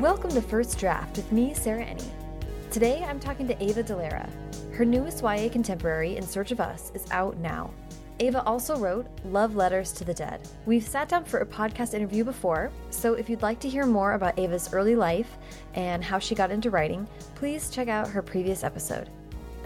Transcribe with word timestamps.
Welcome 0.00 0.30
to 0.30 0.40
First 0.40 0.78
Draft 0.78 1.18
with 1.18 1.30
me, 1.30 1.52
Sarah 1.52 1.84
Enni. 1.84 2.10
Today 2.70 3.04
I'm 3.06 3.20
talking 3.20 3.46
to 3.46 3.62
Ava 3.62 3.82
Dellaira. 3.82 4.30
Her 4.72 4.86
newest 4.86 5.22
YA 5.22 5.50
contemporary, 5.50 6.16
In 6.16 6.26
Search 6.26 6.52
of 6.52 6.58
Us, 6.58 6.90
is 6.94 7.04
out 7.10 7.36
now. 7.36 7.70
Ava 8.18 8.42
also 8.44 8.78
wrote 8.78 9.06
Love 9.26 9.56
Letters 9.56 9.92
to 9.92 10.04
the 10.04 10.14
Dead. 10.14 10.40
We've 10.64 10.82
sat 10.82 11.10
down 11.10 11.26
for 11.26 11.40
a 11.40 11.46
podcast 11.46 11.92
interview 11.92 12.24
before, 12.24 12.70
so 12.88 13.12
if 13.12 13.28
you'd 13.28 13.42
like 13.42 13.60
to 13.60 13.68
hear 13.68 13.84
more 13.84 14.14
about 14.14 14.38
Ava's 14.38 14.72
early 14.72 14.96
life 14.96 15.36
and 15.74 16.02
how 16.02 16.18
she 16.18 16.34
got 16.34 16.50
into 16.50 16.70
writing, 16.70 17.06
please 17.34 17.68
check 17.68 17.88
out 17.88 18.08
her 18.08 18.22
previous 18.22 18.64
episode. 18.64 19.10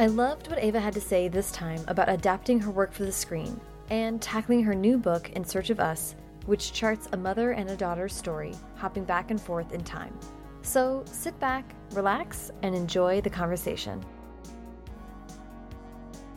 I 0.01 0.07
loved 0.07 0.49
what 0.51 0.59
Ava 0.59 0.81
had 0.81 0.95
to 0.95 1.01
say 1.01 1.29
this 1.29 1.53
time 1.53 1.85
about 1.87 2.09
adapting 2.09 2.59
her 2.59 2.73
work 2.73 2.93
for 2.93 3.05
the 3.05 3.13
screen 3.13 3.61
and 3.89 4.21
tackling 4.21 4.65
her 4.65 4.75
new 4.75 4.99
book, 4.99 5.31
In 5.31 5.45
Search 5.45 5.71
of 5.71 5.79
Us, 5.79 6.17
which 6.47 6.73
charts 6.73 7.09
a 7.13 7.17
mother 7.17 7.53
and 7.53 7.71
a 7.71 7.77
daughter's 7.77 8.15
story, 8.15 8.55
hopping 8.77 9.05
back 9.05 9.31
and 9.31 9.41
forth 9.41 9.73
in 9.73 9.83
time. 9.83 10.19
So 10.63 11.05
sit 11.07 11.39
back, 11.41 11.75
relax, 11.93 12.51
and 12.63 12.75
enjoy 12.75 13.21
the 13.21 13.31
conversation. 13.31 14.05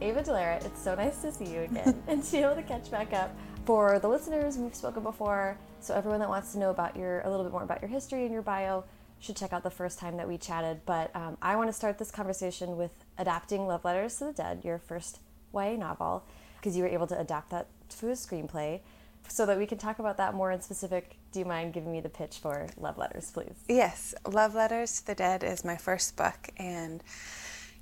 Ava 0.02 0.22
Dellaira, 0.22 0.64
it's 0.66 0.82
so 0.82 0.96
nice 0.96 1.22
to 1.22 1.32
see 1.32 1.46
you 1.46 1.62
again 1.62 2.04
and 2.08 2.24
to 2.24 2.32
be 2.32 2.38
able 2.40 2.56
to 2.56 2.64
catch 2.64 2.92
back 2.92 3.14
up. 3.14 3.36
For 3.66 4.00
the 4.00 4.08
listeners, 4.08 4.58
we've 4.58 4.76
spoken 4.76 5.04
before, 5.04 5.58
so 5.82 5.94
everyone 5.94 6.20
that 6.20 6.30
wants 6.30 6.54
to 6.54 6.60
know 6.60 6.70
about 6.70 6.96
your 6.96 7.22
a 7.22 7.30
little 7.30 7.44
bit 7.44 7.52
more 7.52 7.64
about 7.64 7.82
your 7.82 7.90
history 7.90 8.24
and 8.24 8.32
your 8.32 8.42
bio 8.42 8.84
should 9.20 9.36
check 9.36 9.52
out 9.52 9.64
the 9.64 9.72
first 9.72 10.00
time 10.00 10.18
that 10.18 10.28
we 10.28 10.38
chatted. 10.38 10.82
But 10.86 11.14
um, 11.16 11.38
I 11.42 11.56
want 11.56 11.70
to 11.70 11.74
start 11.74 11.98
this 11.98 12.12
conversation 12.12 12.78
with 12.78 12.92
adapting 13.18 13.68
Love 13.68 13.84
Letters 13.84 14.18
to 14.20 14.26
the 14.26 14.34
Dead, 14.34 14.64
your 14.64 14.78
first 14.78 15.20
YA 15.54 15.76
novel, 15.76 16.24
because 16.58 16.78
you 16.78 16.84
were 16.84 16.90
able 16.90 17.08
to 17.08 17.20
adapt 17.20 17.50
that 17.50 17.68
to 18.00 18.10
a 18.10 18.14
screenplay 18.14 18.82
so 19.28 19.46
that 19.46 19.58
we 19.58 19.66
can 19.66 19.78
talk 19.78 20.00
about 20.00 20.18
that 20.18 20.34
more 20.34 20.52
in 20.52 20.62
specific, 20.62 21.18
do 21.32 21.40
you 21.40 21.46
mind 21.46 21.74
giving 21.74 21.92
me 21.92 22.02
the 22.02 22.10
pitch 22.10 22.40
for 22.40 22.68
Love 22.78 22.98
Letters, 22.98 23.32
please? 23.32 23.56
Yes, 23.68 24.14
Love 24.26 24.56
Letters 24.56 25.00
to 25.00 25.08
the 25.08 25.16
Dead 25.16 25.44
is 25.44 25.66
my 25.66 25.78
first 25.78 26.16
book, 26.16 26.50
and 26.58 27.04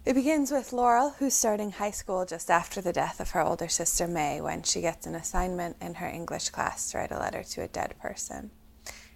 it 0.06 0.14
begins 0.14 0.52
with 0.52 0.72
Laurel, 0.72 1.16
who's 1.18 1.34
starting 1.34 1.72
high 1.72 1.92
school 1.92 2.26
just 2.26 2.52
after 2.52 2.80
the 2.80 2.94
death 2.94 3.20
of 3.20 3.32
her 3.32 3.42
older 3.42 3.68
sister 3.68 4.08
May, 4.08 4.40
when 4.40 4.62
she 4.64 4.82
gets 4.82 5.08
an 5.08 5.16
assignment 5.16 5.78
in 5.82 5.96
her 5.96 6.08
English 6.08 6.50
class 6.50 6.92
to 6.92 7.00
write 7.00 7.12
a 7.12 7.18
letter 7.18 7.44
to 7.44 7.64
a 7.64 7.68
dead 7.68 7.96
person. 8.00 8.52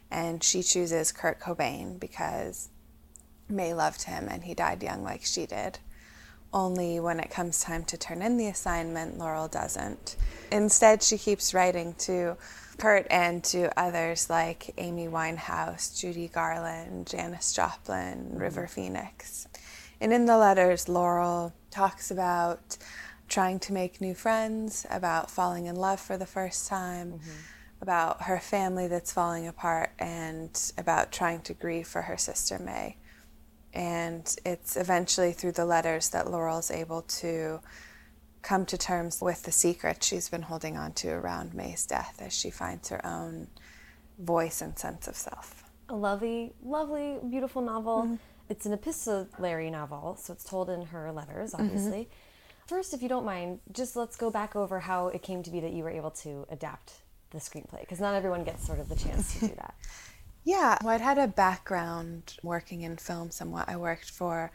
And 0.09 0.43
she 0.43 0.63
chooses 0.63 1.11
Kurt 1.11 1.39
Cobain 1.39 1.99
because 1.99 2.69
May 3.47 3.73
loved 3.73 4.03
him 4.03 4.27
and 4.27 4.43
he 4.43 4.55
died 4.55 4.81
young 4.81 5.03
like 5.03 5.23
she 5.23 5.45
did. 5.45 5.79
Only 6.51 6.99
when 6.99 7.19
it 7.19 7.29
comes 7.29 7.61
time 7.61 7.83
to 7.85 7.97
turn 7.97 8.21
in 8.21 8.37
the 8.37 8.47
assignment, 8.47 9.17
Laurel 9.17 9.47
doesn't. 9.47 10.15
Instead, 10.51 11.03
she 11.03 11.17
keeps 11.17 11.53
writing 11.53 11.93
to 11.99 12.37
Kurt 12.79 13.05
and 13.11 13.43
to 13.45 13.77
others 13.79 14.29
like 14.29 14.73
Amy 14.77 15.07
Winehouse, 15.07 15.99
Judy 15.99 16.27
Garland, 16.27 17.07
Janis 17.07 17.53
Joplin, 17.53 18.31
River 18.33 18.67
Phoenix. 18.67 19.47
And 20.01 20.13
in 20.13 20.25
the 20.25 20.37
letters, 20.37 20.89
Laurel 20.89 21.53
talks 21.69 22.09
about 22.09 22.77
trying 23.27 23.59
to 23.59 23.73
make 23.73 24.01
new 24.01 24.15
friends, 24.15 24.85
about 24.89 25.29
falling 25.29 25.67
in 25.67 25.75
love 25.75 25.99
for 25.99 26.17
the 26.17 26.25
first 26.25 26.67
time, 26.67 27.13
mm-hmm. 27.13 27.29
about 27.81 28.23
her 28.23 28.39
family 28.39 28.87
that's 28.87 29.11
falling 29.11 29.47
apart, 29.47 29.91
and 29.99 30.71
about 30.77 31.11
trying 31.11 31.41
to 31.41 31.53
grieve 31.53 31.87
for 31.87 32.03
her 32.03 32.17
sister 32.17 32.57
May. 32.57 32.97
And 33.73 34.35
it's 34.45 34.75
eventually 34.75 35.31
through 35.31 35.53
the 35.53 35.65
letters 35.65 36.09
that 36.09 36.29
Laurel's 36.29 36.71
able 36.71 37.03
to 37.03 37.59
come 38.41 38.65
to 38.65 38.77
terms 38.77 39.21
with 39.21 39.43
the 39.43 39.51
secret 39.51 40.03
she's 40.03 40.29
been 40.29 40.43
holding 40.43 40.77
on 40.77 40.93
to 40.93 41.09
around 41.09 41.53
May's 41.53 41.85
death 41.85 42.17
as 42.19 42.33
she 42.33 42.49
finds 42.49 42.89
her 42.89 43.05
own 43.05 43.47
voice 44.17 44.61
and 44.61 44.77
sense 44.77 45.07
of 45.07 45.15
self. 45.15 45.63
A 45.89 45.95
lovely, 45.95 46.53
lovely, 46.63 47.17
beautiful 47.29 47.61
novel. 47.61 48.03
Mm-hmm. 48.03 48.15
It's 48.49 48.65
an 48.65 48.73
epistolary 48.73 49.69
novel, 49.69 50.17
so 50.19 50.33
it's 50.33 50.43
told 50.43 50.69
in 50.69 50.83
her 50.87 51.11
letters, 51.11 51.53
mm-hmm. 51.53 51.63
obviously. 51.63 51.99
Mm-hmm. 51.99 52.67
First, 52.67 52.93
if 52.93 53.01
you 53.01 53.09
don't 53.09 53.25
mind, 53.25 53.59
just 53.71 53.95
let's 53.95 54.15
go 54.15 54.29
back 54.29 54.55
over 54.55 54.79
how 54.79 55.07
it 55.07 55.23
came 55.23 55.41
to 55.43 55.49
be 55.49 55.59
that 55.59 55.71
you 55.71 55.83
were 55.83 55.89
able 55.89 56.11
to 56.11 56.45
adapt 56.49 56.93
the 57.31 57.39
screenplay, 57.39 57.81
because 57.81 57.99
not 57.99 58.13
everyone 58.13 58.43
gets 58.43 58.65
sort 58.65 58.79
of 58.79 58.89
the 58.89 58.95
chance 58.95 59.33
to 59.33 59.47
do 59.47 59.47
that. 59.57 59.75
Yeah, 60.43 60.77
well, 60.83 60.95
I'd 60.95 61.01
had 61.01 61.17
a 61.17 61.27
background 61.27 62.37
working 62.41 62.81
in 62.81 62.97
film 62.97 63.31
somewhat. 63.31 63.69
I 63.69 63.75
worked 63.75 64.09
for 64.09 64.51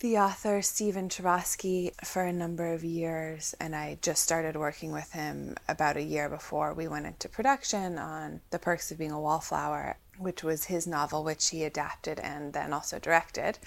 the 0.00 0.16
author 0.16 0.62
Stephen 0.62 1.08
Chbosky 1.08 1.92
for 2.04 2.22
a 2.22 2.32
number 2.32 2.72
of 2.72 2.84
years, 2.84 3.54
and 3.60 3.74
I 3.74 3.98
just 4.00 4.22
started 4.22 4.56
working 4.56 4.92
with 4.92 5.12
him 5.12 5.56
about 5.68 5.96
a 5.96 6.02
year 6.02 6.28
before 6.28 6.72
we 6.72 6.86
went 6.86 7.06
into 7.06 7.28
production 7.28 7.98
on 7.98 8.40
The 8.50 8.60
Perks 8.60 8.92
of 8.92 8.98
Being 8.98 9.10
a 9.10 9.20
Wallflower, 9.20 9.96
which 10.16 10.44
was 10.44 10.64
his 10.64 10.86
novel, 10.86 11.24
which 11.24 11.48
he 11.48 11.64
adapted 11.64 12.20
and 12.20 12.52
then 12.52 12.72
also 12.72 13.00
directed. 13.00 13.58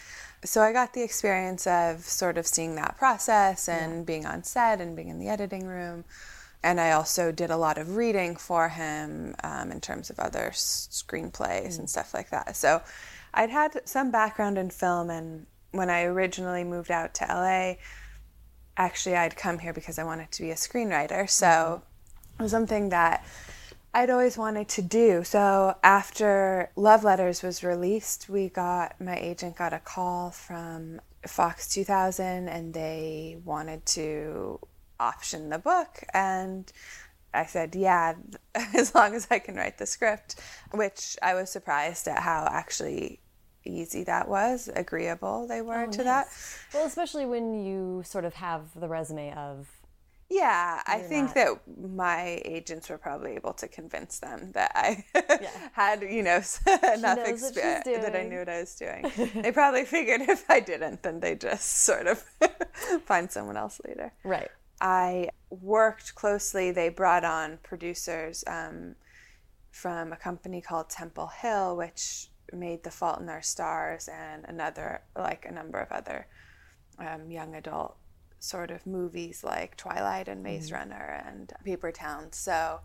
So 0.45 0.61
I 0.61 0.71
got 0.71 0.93
the 0.93 1.03
experience 1.03 1.67
of 1.67 1.99
sort 1.99 2.37
of 2.37 2.47
seeing 2.47 2.75
that 2.75 2.97
process 2.97 3.67
and 3.67 3.99
yeah. 3.99 4.03
being 4.03 4.25
on 4.25 4.43
set 4.43 4.79
and 4.79 4.95
being 4.95 5.09
in 5.09 5.19
the 5.19 5.27
editing 5.27 5.65
room. 5.65 6.05
And 6.63 6.79
I 6.79 6.91
also 6.91 7.31
did 7.31 7.49
a 7.49 7.57
lot 7.57 7.77
of 7.77 7.95
reading 7.95 8.35
for 8.35 8.69
him 8.69 9.35
um, 9.43 9.71
in 9.71 9.81
terms 9.81 10.09
of 10.09 10.19
other 10.19 10.51
screenplays 10.53 11.73
mm. 11.73 11.79
and 11.79 11.89
stuff 11.89 12.13
like 12.13 12.29
that. 12.29 12.55
So 12.55 12.81
I'd 13.33 13.49
had 13.49 13.81
some 13.85 14.11
background 14.11 14.57
in 14.57 14.69
film 14.69 15.09
and 15.09 15.47
when 15.71 15.89
I 15.89 16.03
originally 16.03 16.63
moved 16.63 16.91
out 16.91 17.13
to 17.15 17.25
LA, 17.25 17.75
actually 18.77 19.15
I'd 19.15 19.35
come 19.35 19.59
here 19.59 19.73
because 19.73 19.97
I 19.97 20.03
wanted 20.03 20.31
to 20.31 20.43
be 20.43 20.51
a 20.51 20.55
screenwriter. 20.55 21.29
So 21.29 21.47
mm-hmm. 21.47 22.39
it 22.39 22.43
was 22.43 22.51
something 22.51 22.89
that 22.89 23.25
I'd 23.93 24.09
always 24.09 24.37
wanted 24.37 24.69
to 24.69 24.81
do. 24.81 25.23
So 25.23 25.75
after 25.83 26.71
Love 26.75 27.03
Letters 27.03 27.41
was 27.43 27.63
released, 27.63 28.29
we 28.29 28.49
got 28.49 28.99
my 29.01 29.17
agent 29.17 29.57
got 29.57 29.73
a 29.73 29.79
call 29.79 30.31
from 30.31 31.01
Fox 31.27 31.67
2000 31.67 32.47
and 32.47 32.73
they 32.73 33.37
wanted 33.43 33.85
to 33.87 34.59
option 35.01 35.49
the 35.49 35.59
book 35.59 36.03
and 36.13 36.71
I 37.33 37.45
said, 37.45 37.75
yeah, 37.75 38.15
as 38.55 38.93
long 38.93 39.15
as 39.15 39.27
I 39.31 39.39
can 39.39 39.55
write 39.55 39.77
the 39.77 39.85
script, 39.85 40.39
which 40.71 41.17
I 41.21 41.33
was 41.33 41.49
surprised 41.49 42.07
at 42.07 42.19
how 42.19 42.47
actually 42.51 43.19
easy 43.63 44.03
that 44.05 44.27
was, 44.27 44.69
agreeable 44.75 45.47
they 45.47 45.61
were 45.61 45.83
oh, 45.83 45.91
to 45.91 46.03
nice. 46.03 46.05
that. 46.05 46.27
Well, 46.73 46.87
especially 46.87 47.25
when 47.25 47.63
you 47.63 48.03
sort 48.05 48.25
of 48.25 48.33
have 48.35 48.79
the 48.79 48.87
resume 48.87 49.33
of. 49.33 49.69
Yeah, 50.29 50.81
I 50.87 50.99
think 50.99 51.35
not... 51.35 51.35
that 51.35 51.89
my 51.93 52.41
agents 52.45 52.89
were 52.89 52.97
probably 52.97 53.33
able 53.33 53.51
to 53.53 53.67
convince 53.67 54.19
them 54.19 54.53
that 54.53 54.71
I 54.73 55.03
yeah. 55.13 55.49
had, 55.73 56.03
you 56.03 56.23
know, 56.23 56.41
enough 56.93 57.19
experience 57.27 57.83
that 57.85 58.15
I 58.15 58.23
knew 58.23 58.39
what 58.39 58.47
I 58.47 58.61
was 58.61 58.73
doing. 58.75 59.11
they 59.35 59.51
probably 59.51 59.83
figured 59.83 60.21
if 60.21 60.49
I 60.49 60.61
didn't, 60.61 61.03
then 61.03 61.19
they 61.19 61.35
just 61.35 61.83
sort 61.83 62.07
of 62.07 62.23
find 63.05 63.29
someone 63.29 63.57
else 63.57 63.81
later. 63.85 64.13
Right. 64.23 64.49
I 64.81 65.29
worked 65.49 66.15
closely. 66.15 66.71
They 66.71 66.89
brought 66.89 67.23
on 67.23 67.59
producers 67.61 68.43
um, 68.47 68.95
from 69.69 70.11
a 70.11 70.17
company 70.17 70.59
called 70.59 70.89
Temple 70.89 71.27
Hill, 71.27 71.77
which 71.77 72.29
made 72.51 72.83
The 72.83 72.91
Fault 72.91 73.21
in 73.21 73.29
Our 73.29 73.43
Stars 73.43 74.09
and 74.11 74.43
another, 74.45 75.03
like 75.15 75.45
a 75.45 75.51
number 75.51 75.79
of 75.79 75.91
other 75.91 76.27
um, 76.97 77.29
young 77.29 77.55
adult 77.55 77.95
sort 78.39 78.71
of 78.71 78.87
movies 78.87 79.43
like 79.43 79.77
Twilight 79.77 80.27
and 80.27 80.41
Maze 80.41 80.71
mm-hmm. 80.71 80.75
Runner 80.75 81.23
and 81.25 81.53
Paper 81.63 81.91
Towns. 81.91 82.37
So 82.37 82.79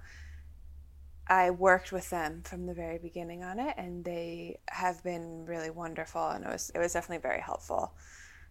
I 1.27 1.51
worked 1.51 1.93
with 1.93 2.11
them 2.11 2.43
from 2.45 2.67
the 2.67 2.75
very 2.75 2.99
beginning 2.99 3.43
on 3.43 3.59
it, 3.59 3.75
and 3.79 4.05
they 4.05 4.59
have 4.69 5.03
been 5.03 5.47
really 5.47 5.71
wonderful. 5.71 6.29
And 6.29 6.45
it 6.45 6.49
was 6.49 6.71
it 6.75 6.79
was 6.79 6.93
definitely 6.93 7.23
very 7.23 7.41
helpful 7.41 7.95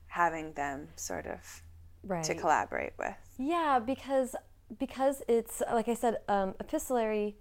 having 0.08 0.54
them 0.54 0.90
sort 0.96 1.28
of 1.28 1.62
right. 2.06 2.24
to 2.24 2.36
collaborate 2.36 2.94
with. 2.98 3.16
Yeah, 3.38 3.80
because 3.80 4.36
because 4.80 5.22
it's 5.28 5.62
like 5.72 5.88
I 5.88 5.94
said, 5.94 6.18
um, 6.28 6.56
epistolary. 6.60 7.38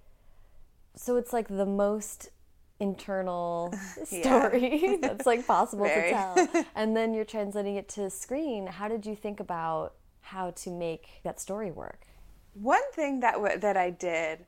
So 0.96 1.16
it's 1.16 1.32
like 1.32 1.49
the 1.49 1.66
most 1.66 2.31
internal 2.81 3.75
story 4.05 4.99
that's 5.02 5.26
like 5.26 5.46
possible 5.46 5.87
to 5.87 6.11
tell 6.11 6.66
and 6.75 6.96
then 6.96 7.14
you're 7.14 7.25
translating 7.25 7.76
it 7.76 7.88
to 7.88 8.11
screen 8.11 8.66
how 8.66 8.88
did 8.88 9.06
you 9.06 9.14
think 9.14 9.38
about 9.38 9.94
how 10.20 10.50
to 10.50 10.70
make 10.70 11.20
that 11.22 11.38
story 11.38 11.70
work 11.70 12.06
one 12.55 12.82
thing 12.93 13.20
that 13.20 13.34
w- 13.34 13.58
that 13.58 13.76
I 13.76 13.90
did 13.90 14.44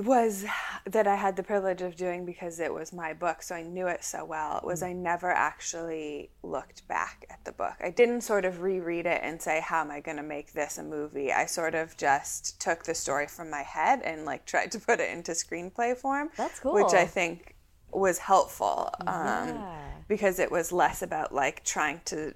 was 0.00 0.44
that 0.86 1.06
I 1.06 1.16
had 1.16 1.36
the 1.36 1.42
privilege 1.42 1.82
of 1.82 1.96
doing 1.96 2.24
because 2.24 2.58
it 2.58 2.72
was 2.72 2.92
my 2.92 3.12
book, 3.12 3.42
so 3.42 3.54
I 3.54 3.62
knew 3.62 3.86
it 3.86 4.02
so 4.02 4.24
well, 4.24 4.60
was 4.64 4.82
mm. 4.82 4.86
I 4.86 4.92
never 4.92 5.30
actually 5.30 6.30
looked 6.42 6.86
back 6.88 7.26
at 7.30 7.44
the 7.44 7.52
book. 7.52 7.74
I 7.82 7.90
didn't 7.90 8.22
sort 8.22 8.44
of 8.44 8.62
reread 8.62 9.06
it 9.06 9.20
and 9.22 9.40
say, 9.40 9.60
how 9.60 9.80
am 9.82 9.90
I 9.90 10.00
going 10.00 10.16
to 10.16 10.22
make 10.22 10.52
this 10.52 10.78
a 10.78 10.82
movie? 10.82 11.32
I 11.32 11.46
sort 11.46 11.74
of 11.74 11.96
just 11.96 12.60
took 12.60 12.84
the 12.84 12.94
story 12.94 13.26
from 13.26 13.50
my 13.50 13.62
head 13.62 14.00
and 14.02 14.24
like 14.24 14.46
tried 14.46 14.72
to 14.72 14.80
put 14.80 15.00
it 15.00 15.10
into 15.10 15.32
screenplay 15.32 15.96
form. 15.96 16.30
That's 16.36 16.60
cool. 16.60 16.74
Which 16.74 16.94
I 16.94 17.04
think 17.04 17.56
was 17.92 18.18
helpful 18.18 18.90
um, 19.00 19.48
yeah. 19.48 19.78
because 20.08 20.38
it 20.38 20.50
was 20.50 20.72
less 20.72 21.02
about 21.02 21.34
like 21.34 21.64
trying 21.64 22.00
to 22.06 22.32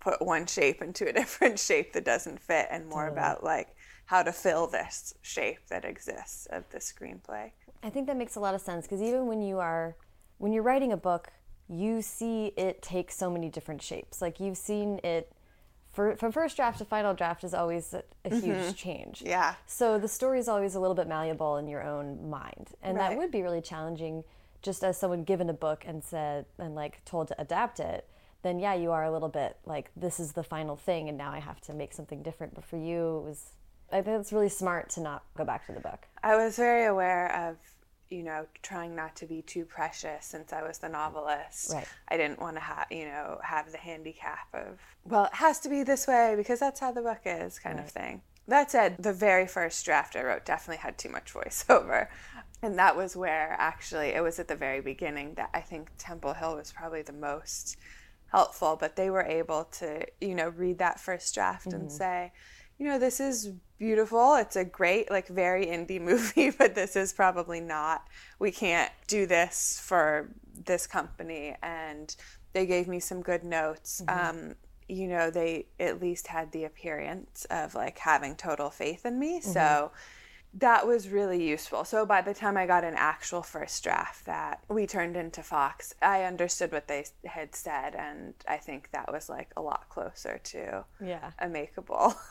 put 0.00 0.20
one 0.22 0.46
shape 0.46 0.82
into 0.82 1.08
a 1.08 1.12
different 1.20 1.58
shape 1.58 1.92
that 1.92 2.04
doesn't 2.04 2.40
fit 2.40 2.68
and 2.70 2.86
more 2.86 3.08
totally. 3.08 3.18
about 3.18 3.44
like 3.44 3.74
how 4.06 4.22
to 4.22 4.32
fill 4.32 4.66
this 4.66 5.14
shape 5.22 5.66
that 5.68 5.84
exists 5.84 6.46
of 6.46 6.64
the 6.70 6.78
screenplay. 6.78 7.52
I 7.82 7.90
think 7.90 8.06
that 8.06 8.16
makes 8.16 8.36
a 8.36 8.40
lot 8.40 8.54
of 8.54 8.60
sense 8.60 8.86
because 8.86 9.02
even 9.02 9.26
when 9.26 9.42
you 9.42 9.58
are 9.58 9.96
when 10.38 10.52
you're 10.52 10.62
writing 10.62 10.92
a 10.92 10.96
book, 10.96 11.28
you 11.68 12.02
see 12.02 12.52
it 12.56 12.82
take 12.82 13.10
so 13.10 13.30
many 13.30 13.48
different 13.48 13.80
shapes. 13.80 14.20
Like 14.20 14.40
you've 14.40 14.56
seen 14.56 15.00
it 15.04 15.32
for, 15.92 16.16
from 16.16 16.32
first 16.32 16.56
draft 16.56 16.78
to 16.78 16.84
final 16.84 17.14
draft 17.14 17.44
is 17.44 17.54
always 17.54 17.92
a, 17.92 18.02
a 18.24 18.30
huge 18.30 18.56
mm-hmm. 18.56 18.72
change. 18.72 19.22
Yeah. 19.24 19.54
So 19.66 19.98
the 19.98 20.08
story 20.08 20.38
is 20.38 20.48
always 20.48 20.74
a 20.74 20.80
little 20.80 20.94
bit 20.94 21.06
malleable 21.06 21.58
in 21.58 21.68
your 21.68 21.82
own 21.82 22.30
mind, 22.30 22.70
and 22.82 22.96
right. 22.96 23.10
that 23.10 23.18
would 23.18 23.30
be 23.30 23.42
really 23.42 23.60
challenging. 23.60 24.24
Just 24.62 24.84
as 24.84 24.96
someone 24.96 25.24
given 25.24 25.50
a 25.50 25.54
book 25.54 25.84
and 25.86 26.04
said 26.04 26.46
and 26.56 26.76
like 26.76 27.04
told 27.04 27.28
to 27.28 27.40
adapt 27.40 27.80
it, 27.80 28.08
then 28.42 28.60
yeah, 28.60 28.74
you 28.74 28.92
are 28.92 29.04
a 29.04 29.10
little 29.10 29.28
bit 29.28 29.56
like 29.66 29.90
this 29.96 30.20
is 30.20 30.32
the 30.32 30.44
final 30.44 30.76
thing, 30.76 31.08
and 31.08 31.18
now 31.18 31.32
I 31.32 31.40
have 31.40 31.60
to 31.62 31.74
make 31.74 31.92
something 31.92 32.22
different. 32.22 32.54
But 32.54 32.64
for 32.64 32.76
you, 32.76 33.18
it 33.18 33.28
was 33.28 33.50
I 33.92 34.02
think 34.02 34.20
it's 34.20 34.32
really 34.32 34.48
smart 34.48 34.90
to 34.90 35.00
not 35.00 35.24
go 35.36 35.44
back 35.44 35.66
to 35.66 35.72
the 35.72 35.80
book. 35.80 36.06
I 36.22 36.36
was 36.36 36.56
very 36.56 36.86
aware 36.86 37.48
of 37.48 37.56
you 38.12 38.22
know, 38.22 38.46
trying 38.62 38.94
not 38.94 39.16
to 39.16 39.26
be 39.26 39.42
too 39.42 39.64
precious 39.64 40.26
since 40.26 40.52
I 40.52 40.62
was 40.62 40.78
the 40.78 40.88
novelist. 40.88 41.72
Right. 41.72 41.88
I 42.08 42.18
didn't 42.18 42.40
want 42.40 42.56
to 42.56 42.60
have, 42.60 42.86
you 42.90 43.06
know, 43.06 43.38
have 43.42 43.72
the 43.72 43.78
handicap 43.78 44.48
of, 44.52 44.78
well, 45.04 45.24
it 45.24 45.34
has 45.34 45.58
to 45.60 45.70
be 45.70 45.82
this 45.82 46.06
way 46.06 46.34
because 46.36 46.60
that's 46.60 46.78
how 46.78 46.92
the 46.92 47.00
book 47.00 47.22
is, 47.24 47.58
kind 47.58 47.78
right. 47.78 47.86
of 47.86 47.90
thing. 47.90 48.20
That 48.46 48.70
said, 48.70 48.96
the 48.98 49.12
very 49.12 49.46
first 49.46 49.84
draft 49.84 50.14
I 50.14 50.22
wrote 50.22 50.44
definitely 50.44 50.82
had 50.82 50.98
too 50.98 51.08
much 51.08 51.32
voiceover. 51.32 52.08
And 52.62 52.78
that 52.78 52.96
was 52.96 53.16
where 53.16 53.56
actually 53.58 54.08
it 54.08 54.22
was 54.22 54.38
at 54.38 54.46
the 54.46 54.56
very 54.56 54.80
beginning 54.80 55.34
that 55.34 55.50
I 55.54 55.60
think 55.60 55.88
Temple 55.98 56.34
Hill 56.34 56.56
was 56.56 56.70
probably 56.70 57.02
the 57.02 57.12
most 57.12 57.76
helpful, 58.30 58.76
but 58.78 58.94
they 58.94 59.10
were 59.10 59.24
able 59.24 59.64
to, 59.64 60.06
you 60.20 60.34
know, 60.34 60.50
read 60.50 60.78
that 60.78 61.00
first 61.00 61.34
draft 61.34 61.68
mm-hmm. 61.68 61.80
and 61.80 61.92
say, 61.92 62.32
you 62.82 62.88
know, 62.88 62.98
this 62.98 63.20
is 63.20 63.52
beautiful. 63.78 64.34
It's 64.34 64.56
a 64.56 64.64
great, 64.64 65.08
like, 65.08 65.28
very 65.28 65.66
indie 65.66 66.00
movie, 66.10 66.50
but 66.50 66.74
this 66.74 66.96
is 66.96 67.12
probably 67.12 67.60
not. 67.60 68.08
We 68.40 68.50
can't 68.50 68.90
do 69.06 69.24
this 69.24 69.80
for 69.80 70.28
this 70.64 70.88
company. 70.88 71.54
And 71.62 72.14
they 72.54 72.66
gave 72.66 72.88
me 72.88 72.98
some 72.98 73.22
good 73.22 73.44
notes. 73.44 74.02
Mm-hmm. 74.04 74.48
Um, 74.48 74.54
you 74.88 75.06
know, 75.06 75.30
they 75.30 75.66
at 75.78 76.02
least 76.02 76.26
had 76.26 76.50
the 76.50 76.64
appearance 76.64 77.46
of 77.50 77.76
like 77.76 77.98
having 77.98 78.34
total 78.34 78.68
faith 78.68 79.06
in 79.06 79.16
me. 79.16 79.38
Mm-hmm. 79.38 79.52
So 79.52 79.92
that 80.54 80.86
was 80.86 81.08
really 81.08 81.42
useful. 81.42 81.84
So 81.84 82.04
by 82.04 82.20
the 82.20 82.34
time 82.34 82.56
I 82.56 82.66
got 82.66 82.84
an 82.84 82.94
actual 82.96 83.42
first 83.42 83.82
draft 83.82 84.26
that 84.26 84.60
we 84.68 84.86
turned 84.86 85.16
into 85.16 85.42
Fox, 85.42 85.94
I 86.02 86.24
understood 86.24 86.72
what 86.72 86.88
they 86.88 87.06
had 87.24 87.54
said, 87.54 87.94
and 87.94 88.34
I 88.46 88.58
think 88.58 88.90
that 88.92 89.10
was 89.10 89.30
like 89.30 89.50
a 89.56 89.62
lot 89.62 89.88
closer 89.88 90.38
to 90.44 90.84
yeah 91.00 91.30
a 91.38 91.46
makeable 91.46 92.14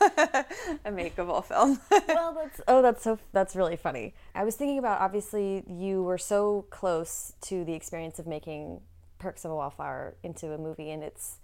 a 0.84 0.90
makeable 0.90 1.44
film. 1.44 1.80
well, 2.08 2.32
that's 2.32 2.60
oh, 2.68 2.80
that's 2.80 3.02
so 3.02 3.18
that's 3.32 3.56
really 3.56 3.76
funny. 3.76 4.14
I 4.34 4.44
was 4.44 4.54
thinking 4.54 4.78
about 4.78 5.00
obviously 5.00 5.64
you 5.66 6.02
were 6.04 6.18
so 6.18 6.66
close 6.70 7.32
to 7.42 7.64
the 7.64 7.74
experience 7.74 8.20
of 8.20 8.26
making 8.28 8.82
Perks 9.18 9.44
of 9.44 9.50
a 9.50 9.56
Wallflower 9.56 10.14
into 10.22 10.52
a 10.52 10.58
movie, 10.58 10.92
and 10.92 11.02
it's 11.02 11.38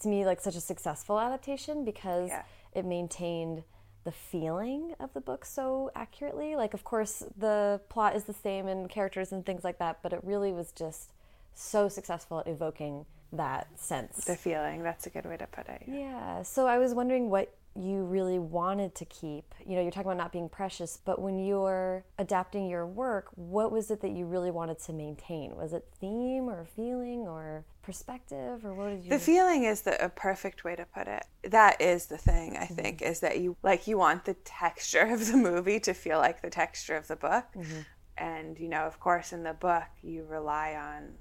to 0.00 0.08
me 0.08 0.26
like 0.26 0.40
such 0.40 0.56
a 0.56 0.60
successful 0.60 1.20
adaptation 1.20 1.84
because 1.84 2.30
yeah. 2.30 2.42
it 2.74 2.84
maintained 2.84 3.62
the 4.06 4.12
feeling 4.12 4.94
of 5.00 5.12
the 5.14 5.20
book 5.20 5.44
so 5.44 5.90
accurately. 5.96 6.54
Like, 6.54 6.74
of 6.74 6.84
course, 6.84 7.24
the 7.36 7.80
plot 7.88 8.14
is 8.14 8.24
the 8.24 8.32
same 8.32 8.68
and 8.68 8.88
characters 8.88 9.32
and 9.32 9.44
things 9.44 9.64
like 9.64 9.78
that, 9.80 9.98
but 10.00 10.12
it 10.12 10.20
really 10.22 10.52
was 10.52 10.70
just 10.70 11.12
so 11.54 11.88
successful 11.88 12.38
at 12.38 12.46
evoking 12.46 13.04
that 13.32 13.66
sense. 13.78 14.24
The 14.24 14.36
feeling, 14.36 14.84
that's 14.84 15.08
a 15.08 15.10
good 15.10 15.26
way 15.26 15.36
to 15.36 15.46
put 15.48 15.68
it. 15.68 15.82
Yeah. 15.88 15.96
yeah. 15.96 16.42
So 16.44 16.68
I 16.68 16.78
was 16.78 16.94
wondering 16.94 17.30
what 17.30 17.52
you 17.76 18.04
really 18.04 18.38
wanted 18.38 18.94
to 18.96 19.04
keep. 19.04 19.54
You 19.64 19.76
know, 19.76 19.82
you're 19.82 19.90
talking 19.90 20.10
about 20.10 20.16
not 20.16 20.32
being 20.32 20.48
precious, 20.48 20.98
but 21.04 21.20
when 21.20 21.38
you're 21.38 22.04
adapting 22.18 22.68
your 22.68 22.86
work, 22.86 23.28
what 23.34 23.70
was 23.70 23.90
it 23.90 24.00
that 24.00 24.10
you 24.10 24.26
really 24.26 24.50
wanted 24.50 24.78
to 24.80 24.92
maintain? 24.92 25.56
Was 25.56 25.72
it 25.72 25.86
theme 26.00 26.48
or 26.48 26.64
feeling 26.64 27.20
or 27.20 27.64
perspective 27.82 28.64
or 28.64 28.74
what 28.74 28.90
did 28.90 29.04
you 29.04 29.10
The 29.10 29.18
feeling 29.18 29.62
is 29.62 29.82
the 29.82 30.04
a 30.04 30.08
perfect 30.08 30.64
way 30.64 30.74
to 30.74 30.84
put 30.84 31.06
it. 31.06 31.24
That 31.44 31.80
is 31.80 32.06
the 32.06 32.18
thing, 32.18 32.56
I 32.56 32.64
mm-hmm. 32.64 32.74
think, 32.74 33.02
is 33.02 33.20
that 33.20 33.38
you 33.38 33.56
like 33.62 33.86
you 33.86 33.96
want 33.98 34.24
the 34.24 34.34
texture 34.34 35.06
of 35.12 35.26
the 35.26 35.36
movie 35.36 35.78
to 35.80 35.94
feel 35.94 36.18
like 36.18 36.42
the 36.42 36.50
texture 36.50 36.96
of 36.96 37.06
the 37.06 37.16
book. 37.16 37.44
Mm-hmm. 37.54 37.80
And 38.18 38.58
you 38.58 38.68
know, 38.68 38.82
of 38.82 38.98
course 38.98 39.32
in 39.32 39.44
the 39.44 39.52
book 39.52 39.84
you 40.02 40.24
rely 40.24 40.74
on 40.74 41.14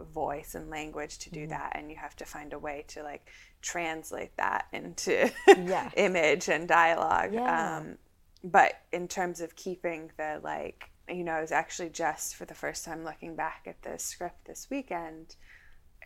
voice 0.00 0.54
and 0.54 0.70
language 0.70 1.18
to 1.18 1.30
do 1.30 1.40
mm-hmm. 1.40 1.50
that 1.50 1.72
and 1.74 1.90
you 1.90 1.96
have 1.96 2.14
to 2.16 2.24
find 2.24 2.52
a 2.52 2.58
way 2.58 2.84
to 2.88 3.02
like 3.02 3.26
translate 3.62 4.36
that 4.36 4.66
into 4.72 5.30
yeah. 5.46 5.90
image 5.96 6.48
and 6.48 6.68
dialogue 6.68 7.32
yeah. 7.32 7.78
um, 7.78 7.98
but 8.44 8.80
in 8.92 9.08
terms 9.08 9.40
of 9.40 9.56
keeping 9.56 10.10
the 10.16 10.40
like 10.42 10.90
you 11.08 11.24
know 11.24 11.32
i 11.32 11.40
was 11.40 11.52
actually 11.52 11.88
just 11.88 12.36
for 12.36 12.44
the 12.44 12.54
first 12.54 12.84
time 12.84 13.04
looking 13.04 13.34
back 13.34 13.62
at 13.66 13.80
the 13.82 13.98
script 13.98 14.44
this 14.46 14.68
weekend 14.70 15.36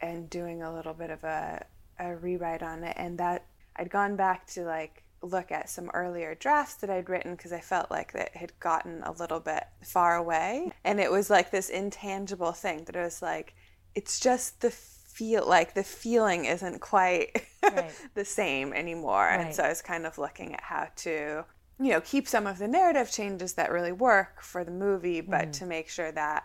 and 0.01 0.31
doing 0.31 0.63
a 0.63 0.75
little 0.75 0.95
bit 0.95 1.11
of 1.11 1.23
a, 1.25 1.65
a 1.99 2.17
rewrite 2.17 2.63
on 2.63 2.85
it 2.85 2.95
and 2.97 3.19
that 3.19 3.47
i'd 3.77 3.91
gone 3.91 4.17
back 4.17 4.47
to 4.47 4.65
like 4.65 5.03
look 5.23 5.53
at 5.53 5.71
some 5.71 5.91
earlier 5.95 6.35
drafts 6.35 6.75
that 6.77 6.91
I'd 6.91 7.09
written 7.09 7.37
because 7.37 7.53
I 7.53 7.61
felt 7.61 7.91
like 7.91 8.13
that 8.13 8.37
had 8.37 8.59
gotten 8.59 9.03
a 9.05 9.13
little 9.13 9.41
bit 9.41 9.65
far 9.85 10.17
away. 10.17 10.73
And 10.85 11.01
it 11.01 11.11
was 11.11 11.31
like 11.31 11.51
this 11.51 11.71
intangible 11.71 12.53
thing 12.53 12.85
that 12.85 12.97
it 12.97 13.03
was 13.03 13.23
like, 13.23 13.55
it's 13.95 14.19
just 14.19 14.61
the 14.61 14.71
feel 15.13 15.47
like 15.47 15.75
the 15.75 15.85
feeling 15.85 16.47
isn't 16.47 16.81
quite 16.81 17.45
right. 17.63 17.91
the 18.15 18.25
same 18.25 18.73
anymore. 18.73 19.27
Right. 19.27 19.41
And 19.41 19.55
so 19.55 19.63
I 19.63 19.69
was 19.69 19.83
kind 19.83 20.07
of 20.07 20.19
looking 20.19 20.55
at 20.55 20.63
how 20.63 20.89
to, 20.97 21.45
you 21.81 21.91
know, 21.91 22.01
keep 22.01 22.27
some 22.27 22.47
of 22.47 22.59
the 22.59 22.69
narrative 22.69 23.11
changes 23.11 23.55
that 23.55 23.71
really 23.71 23.93
work 23.93 24.43
for 24.43 24.65
the 24.65 24.71
movie, 24.71 25.21
but 25.21 25.49
mm. 25.49 25.53
to 25.59 25.67
make 25.67 25.89
sure 25.89 26.11
that 26.13 26.45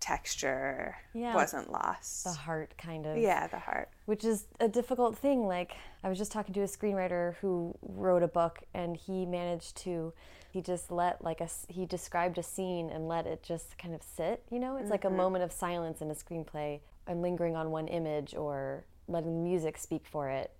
texture 0.00 0.96
yeah, 1.14 1.34
wasn't 1.34 1.70
lost. 1.70 2.24
The 2.24 2.32
heart 2.32 2.74
kind 2.76 3.06
of. 3.06 3.16
Yeah, 3.16 3.46
the 3.46 3.58
heart. 3.58 3.88
Which 4.06 4.24
is 4.24 4.46
a 4.60 4.68
difficult 4.68 5.16
thing. 5.16 5.46
Like 5.46 5.76
I 6.02 6.08
was 6.08 6.18
just 6.18 6.32
talking 6.32 6.52
to 6.54 6.60
a 6.60 6.66
screenwriter 6.66 7.36
who 7.36 7.74
wrote 7.80 8.22
a 8.22 8.28
book 8.28 8.62
and 8.74 8.96
he 8.96 9.24
managed 9.24 9.76
to 9.78 10.12
he 10.50 10.60
just 10.60 10.90
let 10.92 11.24
like 11.24 11.40
a 11.40 11.48
he 11.68 11.86
described 11.86 12.38
a 12.38 12.42
scene 12.42 12.90
and 12.90 13.08
let 13.08 13.26
it 13.26 13.42
just 13.42 13.76
kind 13.76 13.92
of 13.92 14.02
sit 14.02 14.44
you 14.52 14.60
know 14.60 14.76
it's 14.76 14.84
mm-hmm. 14.84 14.92
like 14.92 15.04
a 15.04 15.08
mm-hmm. 15.08 15.16
moment 15.16 15.42
of 15.42 15.50
silence 15.50 16.00
in 16.00 16.10
a 16.12 16.14
screenplay 16.14 16.78
and 17.06 17.22
lingering 17.22 17.56
on 17.56 17.70
one 17.70 17.88
image 17.88 18.34
or 18.34 18.84
letting 19.08 19.44
music 19.44 19.76
speak 19.76 20.06
for 20.06 20.28
it 20.30 20.50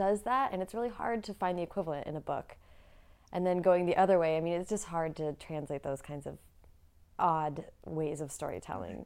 does 0.00 0.22
that 0.22 0.50
and 0.52 0.62
it's 0.62 0.72
really 0.72 0.88
hard 0.88 1.22
to 1.24 1.34
find 1.34 1.58
the 1.58 1.62
equivalent 1.62 2.06
in 2.06 2.16
a 2.16 2.20
book. 2.20 2.56
And 3.32 3.46
then 3.46 3.58
going 3.58 3.86
the 3.86 3.96
other 3.96 4.18
way 4.18 4.36
i 4.36 4.40
mean 4.40 4.54
it's 4.54 4.70
just 4.70 4.86
hard 4.86 5.14
to 5.16 5.34
translate 5.34 5.82
those 5.82 6.00
kinds 6.00 6.26
of 6.26 6.38
odd 7.18 7.64
ways 7.84 8.22
of 8.22 8.32
storytelling. 8.32 9.04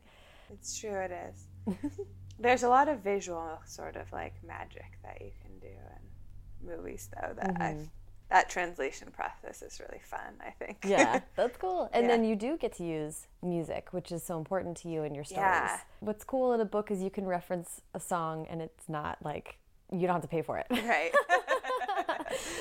It's 0.52 0.78
true 0.78 0.94
it 0.94 1.10
is. 1.10 1.76
There's 2.38 2.62
a 2.62 2.68
lot 2.68 2.88
of 2.88 3.00
visual 3.00 3.60
sort 3.66 3.96
of 3.96 4.10
like 4.12 4.34
magic 4.46 4.98
that 5.02 5.20
you 5.20 5.32
can 5.42 5.58
do 5.58 5.66
in 5.66 6.68
movies 6.68 7.10
though 7.12 7.34
that 7.34 7.54
mm-hmm. 7.54 7.62
i've 7.62 7.88
that 8.34 8.50
translation 8.50 9.12
process 9.12 9.62
is 9.62 9.78
really 9.78 10.02
fun, 10.02 10.34
I 10.44 10.50
think. 10.50 10.78
yeah, 10.84 11.20
that's 11.36 11.56
cool. 11.56 11.88
And 11.92 12.04
yeah. 12.04 12.10
then 12.10 12.24
you 12.24 12.34
do 12.34 12.56
get 12.58 12.72
to 12.78 12.84
use 12.84 13.28
music, 13.44 13.92
which 13.92 14.10
is 14.10 14.24
so 14.24 14.36
important 14.36 14.76
to 14.78 14.88
you 14.88 15.04
in 15.04 15.14
your 15.14 15.22
stories. 15.22 15.44
Yeah. 15.44 15.78
What's 16.00 16.24
cool 16.24 16.52
in 16.52 16.60
a 16.60 16.64
book 16.64 16.90
is 16.90 17.00
you 17.00 17.10
can 17.10 17.26
reference 17.26 17.80
a 17.94 18.00
song 18.00 18.48
and 18.50 18.60
it's 18.60 18.88
not 18.88 19.18
like 19.22 19.58
you 19.92 20.00
don't 20.00 20.14
have 20.14 20.22
to 20.22 20.28
pay 20.28 20.42
for 20.42 20.58
it. 20.58 20.66
Right. 20.70 21.12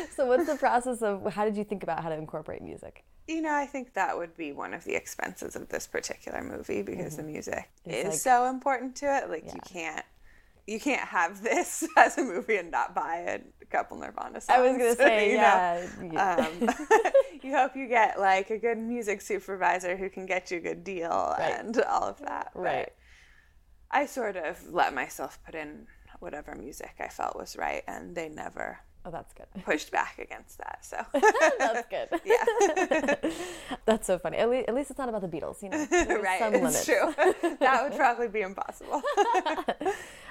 so 0.15 0.27
what's 0.27 0.45
the 0.45 0.57
process 0.57 1.01
of 1.01 1.33
how 1.33 1.43
did 1.43 1.57
you 1.57 1.63
think 1.63 1.81
about 1.81 2.03
how 2.03 2.09
to 2.09 2.15
incorporate 2.15 2.61
music? 2.61 3.03
You 3.27 3.41
know, 3.41 3.55
I 3.55 3.65
think 3.65 3.95
that 3.95 4.15
would 4.15 4.37
be 4.37 4.51
one 4.51 4.75
of 4.75 4.83
the 4.83 4.93
expenses 4.93 5.55
of 5.55 5.69
this 5.69 5.87
particular 5.87 6.43
movie 6.43 6.83
because 6.83 7.13
mm-hmm. 7.13 7.25
the 7.25 7.31
music 7.31 7.69
it's 7.85 7.97
is 7.97 8.05
like, 8.05 8.19
so 8.19 8.45
important 8.45 8.95
to 8.97 9.05
it. 9.17 9.27
Like 9.27 9.45
yeah. 9.45 9.53
you 9.55 9.59
can't 9.65 10.05
you 10.67 10.79
can't 10.79 11.07
have 11.07 11.41
this 11.41 11.87
as 11.97 12.17
a 12.17 12.23
movie 12.23 12.57
and 12.57 12.71
not 12.71 12.95
buy 12.95 13.17
a 13.17 13.39
couple 13.73 13.97
Nirvana 13.97 14.39
songs. 14.39 14.49
I 14.49 14.61
was 14.61 14.77
gonna 14.77 14.95
say, 15.09 15.31
you 15.31 15.37
yeah. 15.37 16.37
Um, 16.37 16.69
you 17.41 17.51
hope 17.51 17.75
you 17.75 17.87
get 17.87 18.19
like 18.19 18.49
a 18.51 18.57
good 18.57 18.77
music 18.77 19.21
supervisor 19.21 19.97
who 19.97 20.09
can 20.09 20.25
get 20.25 20.51
you 20.51 20.57
a 20.57 20.61
good 20.61 20.83
deal 20.83 21.35
right. 21.37 21.55
and 21.57 21.81
all 21.83 22.03
of 22.03 22.19
that. 22.19 22.51
Right. 22.53 22.85
But 22.85 22.95
I 23.91 24.05
sort 24.05 24.37
of 24.37 24.71
let 24.71 24.93
myself 24.93 25.39
put 25.45 25.55
in 25.55 25.87
whatever 26.19 26.55
music 26.55 26.93
I 26.99 27.09
felt 27.09 27.35
was 27.35 27.57
right, 27.57 27.83
and 27.87 28.15
they 28.15 28.29
never. 28.29 28.79
Oh, 29.05 29.11
that's 29.11 29.33
good. 29.33 29.47
Pushed 29.65 29.91
back 29.91 30.17
against 30.17 30.59
that, 30.59 30.79
so 30.81 31.05
that's 31.59 31.87
good. 31.89 32.07
Yeah, 32.23 33.15
that's 33.85 34.07
so 34.07 34.17
funny. 34.17 34.37
At 34.37 34.49
least, 34.49 34.69
at 34.69 34.75
least, 34.75 34.91
it's 34.91 34.97
not 34.97 35.09
about 35.09 35.21
the 35.21 35.27
Beatles, 35.27 35.61
you 35.61 35.67
know. 35.67 35.77
right, 36.21 36.39
it's 36.53 36.85
true. 36.85 37.13
that 37.59 37.83
would 37.83 37.97
probably 37.97 38.29
be 38.29 38.39
impossible. 38.39 39.01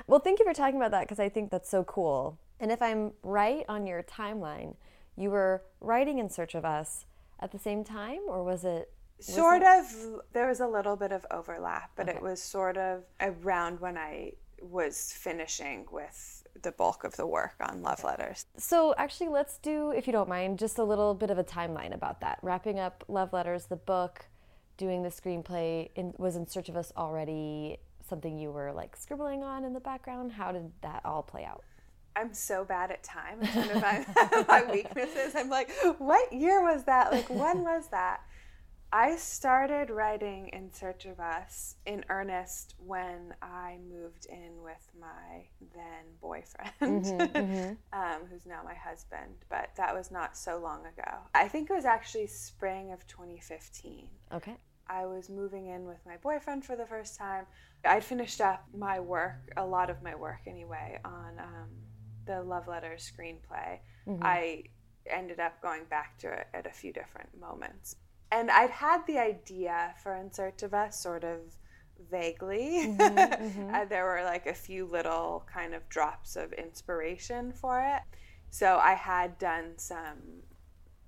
well, 0.07 0.21
thank 0.21 0.39
you 0.39 0.47
for 0.47 0.55
talking 0.55 0.77
about 0.77 0.93
that 0.93 1.03
because 1.03 1.21
I 1.21 1.29
think 1.29 1.51
that's 1.51 1.69
so 1.69 1.85
cool. 1.85 2.39
And 2.63 2.71
if 2.71 2.81
I'm 2.81 3.11
right 3.25 3.65
on 3.69 3.89
your 3.89 4.05
timeline, 4.05 4.77
you 5.17 5.31
were 5.31 5.65
writing 5.81 6.21
In 6.21 6.31
Search 6.31 6.55
of 6.55 6.65
Us 6.65 7.07
at 7.41 7.51
the 7.51 7.59
same 7.59 7.83
time, 7.83 8.21
or 8.29 8.45
was 8.45 8.65
it? 8.65 8.93
Was 9.19 9.27
sort 9.27 9.63
it... 9.63 9.69
of. 9.69 10.23
There 10.33 10.47
was 10.47 10.61
a 10.61 10.69
little 10.69 10.95
bit 10.95 11.11
of 11.11 11.27
overlap, 11.33 11.91
but 11.97 12.09
okay. 12.09 12.17
it 12.17 12.23
was 12.23 12.41
sort 12.41 12.77
of 12.77 13.03
around 13.21 13.81
when 13.81 13.99
I 13.99 14.35
was 14.61 15.13
finishing 15.13 15.89
with 15.91 16.47
the 16.63 16.71
bulk 16.71 17.03
of 17.03 17.17
the 17.17 17.27
work 17.27 17.57
on 17.61 17.83
love 17.83 18.05
letters. 18.05 18.47
So, 18.57 18.95
actually, 18.97 19.31
let's 19.31 19.59
do, 19.59 19.91
if 19.91 20.07
you 20.07 20.13
don't 20.13 20.29
mind, 20.29 20.61
just 20.61 20.79
a 20.79 20.85
little 20.85 21.15
bit 21.15 21.31
of 21.31 21.39
a 21.39 21.45
timeline 21.45 21.93
about 21.93 22.21
that. 22.21 22.39
Wrapping 22.43 22.79
up 22.79 23.03
love 23.09 23.33
letters, 23.33 23.67
the 23.67 23.75
book, 23.75 24.27
doing 24.77 25.03
the 25.03 25.09
screenplay 25.09 25.91
in, 25.97 26.15
was 26.17 26.37
in 26.37 26.47
search 26.47 26.69
of 26.69 26.77
us 26.77 26.93
already 26.97 27.79
something 28.09 28.39
you 28.39 28.53
were 28.53 28.73
like 28.73 28.95
scribbling 28.97 29.43
on 29.43 29.65
in 29.65 29.73
the 29.73 29.81
background 29.81 30.33
how 30.33 30.51
did 30.51 30.73
that 30.83 31.01
all 31.05 31.23
play 31.23 31.45
out 31.45 31.63
I'm 32.17 32.35
so 32.35 32.65
bad 32.65 32.91
at 32.91 33.03
time. 33.03 33.39
It's 33.41 33.55
one 33.55 33.71
of 33.71 33.83
my, 33.83 34.45
my 34.49 34.71
weaknesses. 34.71 35.35
I'm 35.35 35.49
like, 35.49 35.71
what 35.99 36.33
year 36.33 36.63
was 36.63 36.85
that? 36.85 37.13
Like, 37.13 37.29
when 37.31 37.61
was 37.63 37.89
that? 37.89 38.21
I 38.95 39.17
started 39.17 39.89
writing 39.89 40.49
In 40.49 40.71
Search 40.71 41.07
of 41.07 41.19
Us 41.19 41.77
in 41.87 42.05
earnest 42.11 42.75
when 42.79 43.33
I 43.41 43.79
moved 43.91 44.27
in 44.27 44.63
with 44.63 44.87
my 45.01 45.47
then 45.75 46.05
boyfriend, 46.21 46.73
mm-hmm, 46.79 47.37
mm-hmm. 47.39 47.99
um, 47.99 48.21
who's 48.31 48.45
now 48.45 48.61
my 48.63 48.75
husband. 48.75 49.33
But 49.49 49.71
that 49.79 49.95
was 49.95 50.11
not 50.11 50.37
so 50.37 50.59
long 50.59 50.81
ago. 50.81 51.11
I 51.35 51.49
think 51.49 51.71
it 51.71 51.73
was 51.73 51.87
actually 51.87 52.27
spring 52.27 52.93
of 52.93 53.07
2015. 53.07 54.09
Okay. 54.35 54.57
I 54.89 55.07
was 55.07 55.31
moving 55.31 55.69
in 55.69 55.87
with 55.87 56.05
my 56.05 56.19
boyfriend 56.19 56.67
for 56.67 56.77
the 56.77 56.85
first 56.85 57.17
time. 57.17 57.47
I'd 57.87 58.05
finished 58.05 58.43
up 58.43 58.65
my 58.77 59.01
work, 59.01 59.53
a 59.57 59.65
lot 59.65 59.89
of 59.89 60.03
my 60.03 60.15
work 60.15 60.41
anyway, 60.47 60.99
on 61.03 61.39
um, 61.39 61.69
the 62.27 62.43
love 62.43 62.69
letter 62.69 62.97
screenplay. 62.99 63.79
Mm-hmm. 64.07 64.23
I 64.23 64.65
ended 65.07 65.41
up 65.41 65.61
going 65.61 65.85
back 65.91 66.19
to 66.19 66.33
it 66.33 66.47
at 66.55 66.67
a 66.67 66.71
few 66.71 66.93
different 66.93 67.29
moments 67.41 67.97
and 68.33 68.51
I'd 68.51 68.71
had 68.71 69.07
the 69.07 69.19
idea 69.19 69.95
for 70.03 70.17
In 70.17 70.33
Search 70.33 70.63
of 70.63 70.73
Us 70.73 70.99
sort 70.99 71.23
of 71.23 71.39
vaguely. 72.11 72.87
Mm-hmm, 72.87 73.19
mm-hmm. 73.19 73.75
uh, 73.75 73.85
there 73.85 74.05
were 74.05 74.23
like 74.25 74.47
a 74.47 74.55
few 74.55 74.87
little 74.87 75.45
kind 75.53 75.75
of 75.75 75.87
drops 75.91 76.35
of 76.35 76.53
inspiration 76.55 77.53
for 77.53 77.81
it. 77.81 78.03
So 78.51 78.79
I 78.79 78.95
had 78.95 79.39
done 79.39 79.75
some, 79.77 80.17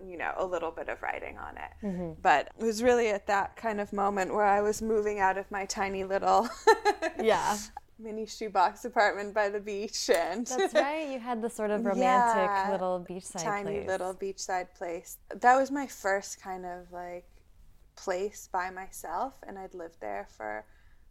you 0.06 0.18
know, 0.18 0.33
a 0.37 0.44
little 0.44 0.71
bit 0.71 0.90
of 0.90 1.02
writing 1.02 1.38
on 1.38 1.56
it. 1.56 1.87
Mm-hmm. 1.87 2.21
But 2.21 2.50
it 2.59 2.64
was 2.64 2.83
really 2.83 3.09
at 3.09 3.26
that 3.26 3.56
kind 3.56 3.80
of 3.80 3.92
moment 3.92 4.35
where 4.35 4.47
I 4.47 4.61
was 4.61 4.83
moving 4.83 5.18
out 5.18 5.38
of 5.38 5.50
my 5.50 5.64
tiny 5.64 6.04
little 6.04 6.49
yeah 7.21 7.56
mini 7.98 8.26
shoebox 8.26 8.84
apartment 8.84 9.32
by 9.32 9.48
the 9.48 9.60
beach 9.60 10.10
and 10.10 10.46
that's 10.46 10.74
right 10.74 11.08
you 11.10 11.18
had 11.18 11.40
the 11.40 11.48
sort 11.48 11.70
of 11.70 11.84
romantic 11.84 12.50
yeah, 12.50 12.68
little 12.70 13.04
beachside 13.08 13.42
tiny 13.42 13.70
place. 13.78 13.86
little 13.86 14.14
beachside 14.14 14.66
place 14.76 15.18
that 15.40 15.56
was 15.56 15.70
my 15.70 15.86
first 15.86 16.40
kind 16.42 16.66
of 16.66 16.90
like 16.92 17.24
place 17.96 18.48
by 18.52 18.70
myself 18.70 19.34
and 19.46 19.58
i'd 19.58 19.74
lived 19.74 20.00
there 20.00 20.26
for 20.36 20.64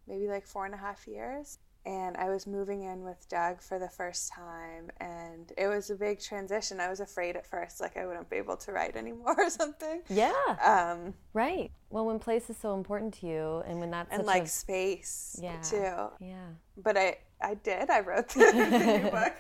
maybe 0.08 0.28
like 0.28 0.46
four 0.46 0.66
and 0.66 0.74
a 0.74 0.78
half 0.78 1.08
years 1.08 1.58
and 1.86 2.16
I 2.16 2.30
was 2.30 2.48
moving 2.48 2.84
in 2.84 3.04
with 3.04 3.28
Doug 3.28 3.62
for 3.62 3.78
the 3.78 3.90
first 3.90 4.32
time, 4.32 4.90
and 5.02 5.52
it 5.58 5.68
was 5.68 5.90
a 5.90 5.96
big 5.96 6.22
transition. 6.22 6.80
I 6.80 6.90
was 6.90 7.02
afraid 7.02 7.36
at 7.36 7.46
first, 7.46 7.82
like 7.82 7.98
I 7.98 8.06
wouldn't 8.06 8.30
be 8.30 8.38
able 8.38 8.56
to 8.58 8.72
write 8.72 8.96
anymore 8.96 9.36
or 9.38 9.50
something. 9.50 10.02
Yeah. 10.10 10.34
Um, 10.64 11.14
right. 11.34 11.72
Well, 11.90 12.06
when 12.06 12.20
place 12.20 12.50
is 12.50 12.58
so 12.58 12.74
important 12.74 13.14
to 13.16 13.28
you, 13.28 13.64
and 13.68 13.80
when 13.80 13.92
that's 13.92 14.14
and 14.14 14.26
like 14.26 14.44
a... 14.44 14.48
space, 14.48 15.40
yeah, 15.42 15.60
too. 15.62 16.26
Yeah. 16.26 16.48
But 16.78 16.98
I, 16.98 17.18
I 17.42 17.56
did. 17.56 17.90
I 17.90 18.00
wrote 18.00 18.30
the, 18.30 18.40
new 19.04 19.12
book 19.12 19.34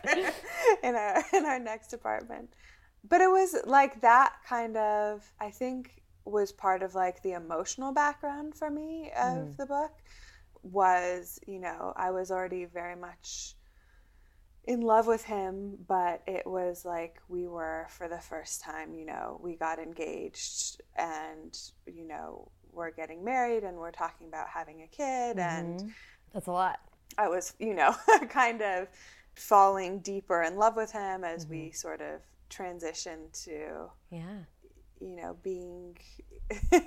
in 0.83 0.95
our 0.95 1.23
in 1.33 1.45
our 1.45 1.59
next 1.59 1.93
apartment. 1.93 2.49
But 3.07 3.21
it 3.21 3.29
was 3.29 3.55
like 3.65 4.01
that 4.01 4.33
kind 4.47 4.75
of. 4.75 5.23
I 5.39 5.49
think 5.49 6.03
was 6.25 6.51
part 6.51 6.83
of 6.83 6.95
like 6.95 7.21
the 7.21 7.33
emotional 7.33 7.91
background 7.91 8.55
for 8.55 8.69
me 8.69 9.11
of 9.17 9.37
mm. 9.37 9.57
the 9.57 9.65
book 9.65 9.91
was, 10.63 11.39
you 11.45 11.59
know, 11.59 11.93
I 11.95 12.11
was 12.11 12.31
already 12.31 12.65
very 12.65 12.95
much 12.95 13.55
in 14.65 14.81
love 14.81 15.07
with 15.07 15.23
him, 15.25 15.77
but 15.87 16.23
it 16.25 16.47
was 16.47 16.85
like 16.85 17.17
we 17.27 17.47
were 17.47 17.87
for 17.89 18.07
the 18.07 18.19
first 18.19 18.61
time, 18.61 18.93
you 18.93 19.05
know, 19.05 19.39
we 19.43 19.55
got 19.55 19.77
engaged 19.77 20.81
and, 20.95 21.57
you 21.85 22.07
know, 22.07 22.49
we're 22.71 22.91
getting 22.91 23.23
married 23.23 23.63
and 23.63 23.77
we're 23.77 23.91
talking 23.91 24.27
about 24.27 24.47
having 24.47 24.81
a 24.81 24.87
kid 24.87 25.37
mm-hmm. 25.37 25.39
and 25.39 25.93
that's 26.33 26.47
a 26.47 26.51
lot. 26.51 26.79
I 27.17 27.27
was, 27.27 27.53
you 27.59 27.73
know, 27.73 27.93
kind 28.29 28.61
of 28.61 28.87
falling 29.35 29.99
deeper 29.99 30.43
in 30.43 30.57
love 30.57 30.75
with 30.75 30.91
him 30.91 31.23
as 31.23 31.45
mm-hmm. 31.45 31.65
we 31.65 31.71
sort 31.71 32.01
of 32.01 32.21
transitioned 32.49 33.31
to 33.43 33.89
yeah 34.11 34.43
you 35.03 35.15
know 35.15 35.35
being 35.43 35.97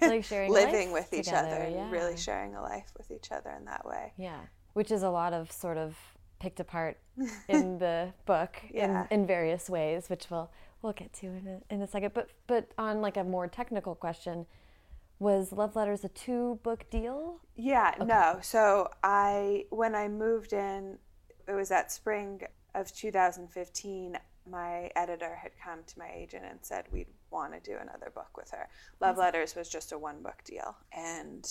like 0.01 0.25
sharing 0.31 0.51
living 0.51 0.93
with 0.93 1.13
each 1.13 1.27
together 1.27 1.49
other 1.49 1.63
and 1.63 1.93
really 1.93 2.17
sharing 2.17 2.55
a 2.55 2.63
life 2.63 2.91
with 2.97 3.11
each 3.11 3.31
other 3.31 3.51
in 3.51 3.65
that 3.67 3.87
way. 3.87 4.13
Yeah 4.17 4.41
which 4.77 4.91
is 4.91 5.03
a 5.03 5.09
lot 5.09 5.33
of 5.33 5.51
sort 5.51 5.79
of 5.79 5.97
picked 6.39 6.61
apart 6.61 6.99
in 7.49 7.79
the 7.79 8.13
book 8.27 8.57
yeah. 8.71 9.07
in, 9.11 9.21
in 9.23 9.27
various 9.27 9.71
ways 9.71 10.11
which 10.11 10.27
we'll 10.31 10.51
we'll 10.83 10.93
get 10.93 11.11
to 11.15 11.29
in 11.29 11.47
a, 11.49 11.75
in 11.75 11.81
a 11.81 11.87
second. 11.87 12.13
But 12.13 12.29
but 12.47 12.71
on 12.77 13.01
like 13.01 13.17
a 13.17 13.25
more 13.25 13.49
technical 13.49 13.95
question 13.95 14.45
was 15.19 15.51
love 15.51 15.77
letters 15.77 16.05
a 16.05 16.09
two 16.09 16.61
book 16.63 16.85
deal? 16.91 17.41
Yeah 17.55 17.95
okay. 17.97 18.05
no. 18.05 18.39
So 18.43 18.91
i 19.03 19.65
when 19.71 19.95
i 19.95 20.09
moved 20.09 20.53
in 20.53 20.99
it 21.49 21.55
was 21.55 21.71
that 21.71 21.91
spring 21.91 22.43
of 22.75 22.95
2015 22.95 24.19
my 24.49 24.91
editor 24.97 25.35
had 25.35 25.53
come 25.63 25.81
to 25.87 25.99
my 25.99 26.11
agent 26.15 26.45
and 26.49 26.59
said 26.63 26.85
we'd 26.93 27.09
want 27.31 27.53
to 27.53 27.61
do 27.61 27.77
another 27.77 28.11
book 28.15 28.37
with 28.37 28.51
her. 28.51 28.69
Love 29.01 29.19
Letters 29.19 29.55
was 29.55 29.69
just 29.69 29.93
a 29.93 29.99
one 29.99 30.23
book 30.23 30.43
deal. 30.45 30.77
And 30.93 31.47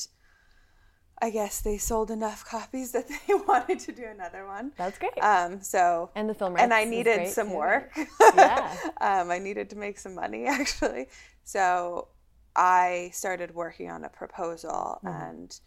I 1.22 1.30
guess 1.30 1.62
they 1.62 1.78
sold 1.78 2.12
enough 2.12 2.46
copies 2.50 2.92
that 2.92 3.08
they 3.08 3.34
wanted 3.48 3.80
to 3.80 3.92
do 3.92 4.06
another 4.06 4.46
one. 4.46 4.72
That's 4.78 4.98
great. 4.98 5.18
Um, 5.22 5.62
so 5.62 6.12
and 6.16 6.30
the 6.30 6.34
film 6.34 6.56
and 6.58 6.74
I 6.74 6.84
needed 6.84 7.28
some 7.30 7.50
too. 7.50 7.56
work. 7.56 7.92
Yeah, 8.36 8.76
um, 9.00 9.32
I 9.32 9.40
needed 9.40 9.70
to 9.70 9.78
make 9.78 9.98
some 9.98 10.14
money 10.14 10.46
actually. 10.46 11.08
So 11.44 12.10
I 12.56 13.12
started 13.14 13.54
working 13.54 13.90
on 13.90 14.04
a 14.04 14.10
proposal 14.10 15.00
mm-hmm. 15.04 15.08
and 15.08 15.60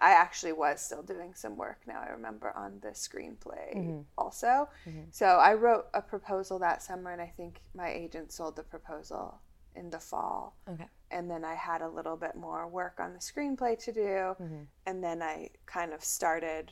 I 0.00 0.10
actually 0.10 0.52
was 0.52 0.80
still 0.80 1.02
doing 1.02 1.34
some 1.34 1.56
work 1.56 1.80
now. 1.86 2.00
I 2.00 2.10
remember 2.12 2.52
on 2.56 2.78
the 2.80 2.88
screenplay 2.88 3.76
mm-hmm. 3.76 4.00
also. 4.16 4.68
Mm-hmm. 4.86 5.02
So 5.10 5.26
I 5.26 5.54
wrote 5.54 5.86
a 5.94 6.02
proposal 6.02 6.58
that 6.60 6.82
summer, 6.82 7.12
and 7.12 7.20
I 7.20 7.32
think 7.36 7.60
my 7.74 7.90
agent 7.90 8.32
sold 8.32 8.56
the 8.56 8.62
proposal 8.62 9.40
in 9.74 9.90
the 9.90 9.98
fall. 9.98 10.56
Okay. 10.68 10.86
And 11.10 11.30
then 11.30 11.44
I 11.44 11.54
had 11.54 11.82
a 11.82 11.88
little 11.88 12.16
bit 12.16 12.36
more 12.36 12.68
work 12.68 13.00
on 13.00 13.12
the 13.12 13.18
screenplay 13.18 13.78
to 13.84 13.92
do. 13.92 14.00
Mm-hmm. 14.00 14.62
And 14.86 15.02
then 15.02 15.22
I 15.22 15.50
kind 15.66 15.92
of 15.92 16.04
started, 16.04 16.70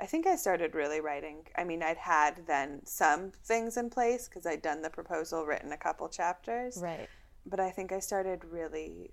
I 0.00 0.06
think 0.06 0.26
I 0.26 0.36
started 0.36 0.74
really 0.74 1.00
writing. 1.00 1.46
I 1.56 1.64
mean, 1.64 1.82
I'd 1.82 1.96
had 1.96 2.46
then 2.46 2.80
some 2.84 3.32
things 3.44 3.76
in 3.76 3.90
place 3.90 4.28
because 4.28 4.46
I'd 4.46 4.62
done 4.62 4.82
the 4.82 4.90
proposal, 4.90 5.44
written 5.44 5.72
a 5.72 5.76
couple 5.76 6.08
chapters. 6.08 6.78
Right. 6.80 7.08
But 7.44 7.60
I 7.60 7.70
think 7.70 7.92
I 7.92 8.00
started 8.00 8.44
really 8.44 9.10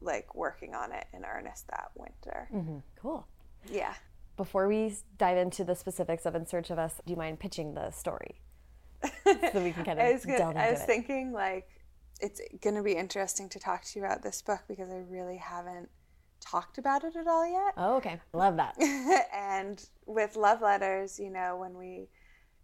like 0.00 0.34
working 0.34 0.74
on 0.74 0.92
it 0.92 1.06
in 1.12 1.24
earnest 1.24 1.66
that 1.68 1.90
winter. 1.96 2.48
Mm-hmm. 2.52 2.78
Cool. 3.00 3.26
Yeah. 3.70 3.94
Before 4.36 4.68
we 4.68 4.94
dive 5.16 5.38
into 5.38 5.64
the 5.64 5.74
specifics 5.74 6.24
of 6.26 6.34
In 6.34 6.46
Search 6.46 6.70
of 6.70 6.78
Us, 6.78 7.00
do 7.04 7.12
you 7.12 7.16
mind 7.16 7.40
pitching 7.40 7.74
the 7.74 7.90
story 7.90 8.40
so 9.02 9.62
we 9.62 9.72
can 9.72 9.84
kind 9.84 9.98
of 9.98 10.06
I 10.06 10.12
was, 10.12 10.24
gonna, 10.24 10.38
delve 10.38 10.50
into 10.50 10.62
I 10.62 10.70
was 10.70 10.82
it. 10.82 10.86
thinking 10.86 11.32
like 11.32 11.68
it's 12.20 12.40
going 12.62 12.76
to 12.76 12.82
be 12.82 12.92
interesting 12.92 13.48
to 13.50 13.58
talk 13.58 13.84
to 13.84 13.98
you 13.98 14.04
about 14.04 14.22
this 14.22 14.42
book 14.42 14.60
because 14.68 14.90
I 14.90 15.02
really 15.08 15.36
haven't 15.36 15.88
talked 16.40 16.78
about 16.78 17.04
it 17.04 17.16
at 17.16 17.26
all 17.26 17.48
yet. 17.48 17.74
Oh, 17.76 17.96
okay. 17.96 18.20
Love 18.32 18.56
that. 18.56 18.76
and 19.32 19.84
with 20.06 20.36
love 20.36 20.62
letters, 20.62 21.18
you 21.18 21.30
know, 21.30 21.56
when 21.56 21.76
we 21.76 22.08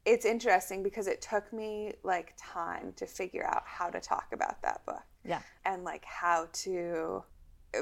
it's 0.04 0.26
interesting 0.26 0.82
because 0.82 1.06
it 1.06 1.22
took 1.22 1.50
me 1.52 1.92
like 2.02 2.34
time 2.36 2.92
to 2.96 3.06
figure 3.06 3.46
out 3.46 3.62
how 3.64 3.88
to 3.88 4.00
talk 4.00 4.28
about 4.32 4.60
that 4.62 4.84
book. 4.84 5.02
Yeah. 5.24 5.40
And 5.64 5.84
like 5.84 6.04
how 6.04 6.48
to 6.52 7.24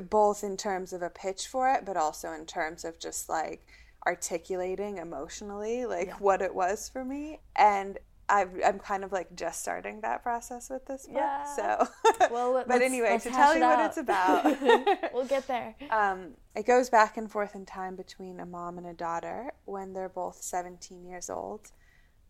both 0.08 0.42
in 0.42 0.56
terms 0.56 0.92
of 0.92 1.02
a 1.02 1.10
pitch 1.10 1.46
for 1.46 1.72
it, 1.72 1.84
but 1.84 1.96
also 1.96 2.32
in 2.32 2.46
terms 2.46 2.84
of 2.84 2.98
just 2.98 3.28
like 3.28 3.66
articulating 4.06 4.98
emotionally 4.98 5.86
like 5.86 6.08
yeah. 6.08 6.16
what 6.18 6.42
it 6.42 6.54
was 6.54 6.88
for 6.88 7.04
me. 7.04 7.40
And 7.56 7.98
i 8.28 8.46
am 8.62 8.78
kind 8.78 9.04
of 9.04 9.12
like 9.12 9.34
just 9.36 9.60
starting 9.60 10.00
that 10.00 10.22
process 10.22 10.70
with 10.70 10.86
this 10.86 11.06
book. 11.06 11.16
Yeah. 11.16 11.44
So, 11.54 11.88
well, 12.30 12.64
but 12.68 12.80
anyway, 12.80 13.18
to 13.18 13.30
tell 13.30 13.54
you 13.54 13.60
what 13.60 13.84
it's 13.84 13.98
about, 13.98 14.44
we'll 15.12 15.26
get 15.26 15.46
there. 15.46 15.74
Um, 15.90 16.30
it 16.56 16.66
goes 16.66 16.88
back 16.88 17.18
and 17.18 17.30
forth 17.30 17.54
in 17.54 17.66
time 17.66 17.94
between 17.94 18.40
a 18.40 18.46
mom 18.46 18.78
and 18.78 18.86
a 18.86 18.94
daughter 18.94 19.52
when 19.66 19.92
they're 19.92 20.08
both 20.08 20.36
17 20.36 21.04
years 21.04 21.28
old. 21.28 21.72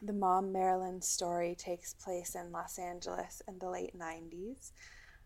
The 0.00 0.12
mom 0.12 0.52
Marilyn's 0.52 1.06
story 1.06 1.54
takes 1.56 1.94
place 1.94 2.34
in 2.34 2.50
Los 2.50 2.78
Angeles 2.78 3.40
in 3.46 3.60
the 3.60 3.70
late 3.70 3.96
90s, 3.96 4.72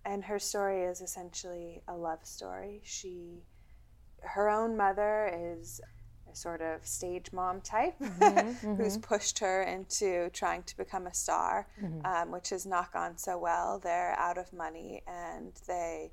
and 0.06 0.24
her 0.24 0.38
story 0.38 0.84
is 0.84 1.00
essentially 1.00 1.82
a 1.88 1.94
love 1.94 2.24
story. 2.24 2.80
She, 2.84 3.42
her 4.20 4.48
own 4.48 4.76
mother 4.76 5.30
is 5.34 5.80
a 6.32 6.36
sort 6.36 6.62
of 6.62 6.86
stage 6.86 7.32
mom 7.32 7.60
type 7.60 7.98
mm-hmm, 8.00 8.22
mm-hmm. 8.22 8.74
who's 8.76 8.96
pushed 8.96 9.40
her 9.40 9.64
into 9.64 10.30
trying 10.30 10.62
to 10.62 10.76
become 10.76 11.08
a 11.08 11.12
star, 11.12 11.66
mm-hmm. 11.82 12.06
um, 12.06 12.30
which 12.30 12.50
has 12.50 12.64
not 12.64 12.92
gone 12.92 13.18
so 13.18 13.36
well. 13.36 13.80
They're 13.80 14.14
out 14.16 14.38
of 14.38 14.52
money 14.52 15.02
and 15.08 15.52
they 15.66 16.12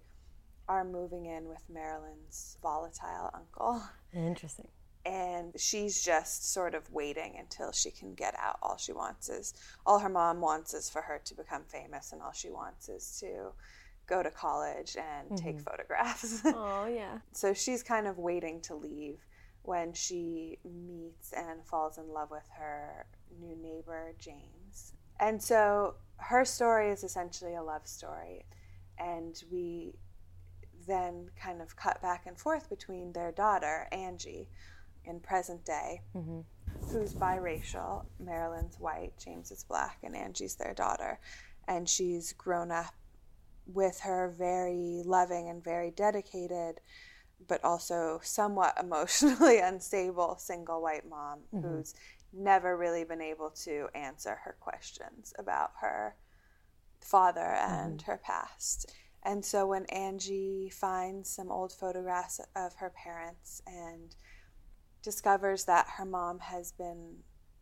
are 0.67 0.83
moving 0.83 1.27
in 1.27 1.47
with 1.47 1.61
Marilyn's 1.71 2.57
volatile 2.63 3.29
uncle. 3.33 3.83
Interesting 4.11 4.69
and 5.05 5.53
she's 5.57 6.01
just 6.01 6.53
sort 6.53 6.73
of 6.73 6.89
waiting 6.91 7.35
until 7.37 7.71
she 7.71 7.91
can 7.91 8.13
get 8.13 8.33
out. 8.39 8.57
All 8.61 8.77
she 8.77 8.93
wants 8.93 9.29
is 9.29 9.53
all 9.85 9.99
her 9.99 10.09
mom 10.09 10.39
wants 10.39 10.73
is 10.73 10.89
for 10.89 11.01
her 11.01 11.19
to 11.25 11.35
become 11.35 11.63
famous, 11.67 12.13
and 12.13 12.21
all 12.21 12.31
she 12.31 12.49
wants 12.49 12.87
is 12.87 13.17
to 13.19 13.51
go 14.07 14.21
to 14.23 14.29
college 14.29 14.95
and 14.97 15.27
mm-hmm. 15.27 15.35
take 15.35 15.59
photographs. 15.61 16.41
Oh, 16.45 16.87
yeah. 16.87 17.19
so 17.31 17.53
she's 17.53 17.83
kind 17.83 18.07
of 18.07 18.17
waiting 18.17 18.61
to 18.61 18.75
leave 18.75 19.19
when 19.63 19.93
she 19.93 20.59
meets 20.65 21.31
and 21.31 21.65
falls 21.65 21.97
in 21.97 22.09
love 22.09 22.29
with 22.31 22.47
her 22.57 23.05
new 23.39 23.55
neighbor, 23.55 24.13
James. 24.19 24.93
And 25.19 25.41
so 25.41 25.95
her 26.17 26.43
story 26.45 26.91
is 26.91 27.03
essentially 27.03 27.55
a 27.55 27.63
love 27.63 27.87
story. 27.87 28.45
And 28.99 29.41
we 29.51 29.93
then 30.85 31.29
kind 31.41 31.61
of 31.61 31.75
cut 31.75 32.01
back 32.01 32.25
and 32.25 32.37
forth 32.37 32.69
between 32.69 33.13
their 33.13 33.31
daughter, 33.31 33.87
Angie, 33.91 34.49
in 35.05 35.19
present 35.19 35.63
day, 35.65 36.01
mm-hmm. 36.15 36.41
who's 36.87 37.13
biracial. 37.13 38.05
Marilyn's 38.19 38.79
white, 38.79 39.13
James 39.17 39.51
is 39.51 39.63
black, 39.63 39.99
and 40.03 40.15
Angie's 40.15 40.55
their 40.55 40.73
daughter. 40.73 41.19
And 41.67 41.87
she's 41.87 42.33
grown 42.33 42.71
up 42.71 42.93
with 43.65 44.01
her 44.01 44.33
very 44.37 45.01
loving 45.05 45.49
and 45.49 45.63
very 45.63 45.91
dedicated, 45.91 46.79
but 47.47 47.63
also 47.63 48.19
somewhat 48.23 48.77
emotionally 48.81 49.59
unstable 49.59 50.37
single 50.37 50.81
white 50.81 51.07
mom 51.07 51.39
mm-hmm. 51.53 51.67
who's 51.67 51.93
never 52.33 52.75
really 52.77 53.03
been 53.03 53.21
able 53.21 53.51
to 53.51 53.87
answer 53.93 54.39
her 54.43 54.55
questions 54.59 55.33
about 55.37 55.71
her 55.81 56.15
father 56.99 57.41
and 57.41 57.99
mm-hmm. 57.99 58.11
her 58.11 58.17
past. 58.17 58.91
And 59.23 59.45
so 59.45 59.67
when 59.67 59.85
Angie 59.85 60.69
finds 60.69 61.29
some 61.29 61.51
old 61.51 61.71
photographs 61.71 62.41
of 62.55 62.75
her 62.75 62.91
parents 62.91 63.61
and 63.65 64.15
discovers 65.01 65.65
that 65.65 65.87
her 65.97 66.05
mom 66.05 66.39
has 66.39 66.71
been 66.71 67.17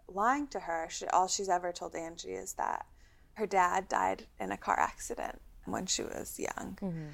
lying 0.07 0.47
to 0.47 0.61
her, 0.61 0.87
she, 0.89 1.05
all 1.07 1.27
she's 1.27 1.49
ever 1.49 1.71
told 1.71 1.95
Angie 1.95 2.31
is 2.31 2.53
that 2.53 2.85
her 3.33 3.45
dad 3.45 3.87
died 3.87 4.27
in 4.39 4.51
a 4.51 4.57
car 4.57 4.79
accident 4.79 5.41
when 5.65 5.85
she 5.85 6.03
was 6.03 6.39
young. 6.39 6.77
Mm-hmm. 6.81 7.09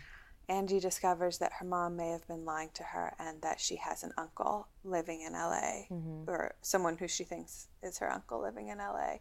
Angie 0.49 0.79
discovers 0.79 1.39
that 1.39 1.51
her 1.59 1.65
mom 1.65 1.97
may 1.97 2.09
have 2.09 2.25
been 2.27 2.45
lying 2.45 2.69
to 2.75 2.83
her 2.83 3.13
and 3.19 3.41
that 3.41 3.59
she 3.59 3.75
has 3.75 4.03
an 4.03 4.13
uncle 4.17 4.67
living 4.85 5.21
in 5.21 5.33
LA, 5.33 5.87
mm-hmm. 5.91 6.29
or 6.29 6.55
someone 6.61 6.97
who 6.97 7.07
she 7.07 7.25
thinks 7.25 7.67
is 7.83 7.97
her 7.97 8.11
uncle 8.11 8.41
living 8.41 8.69
in 8.69 8.77
LA 8.77 9.17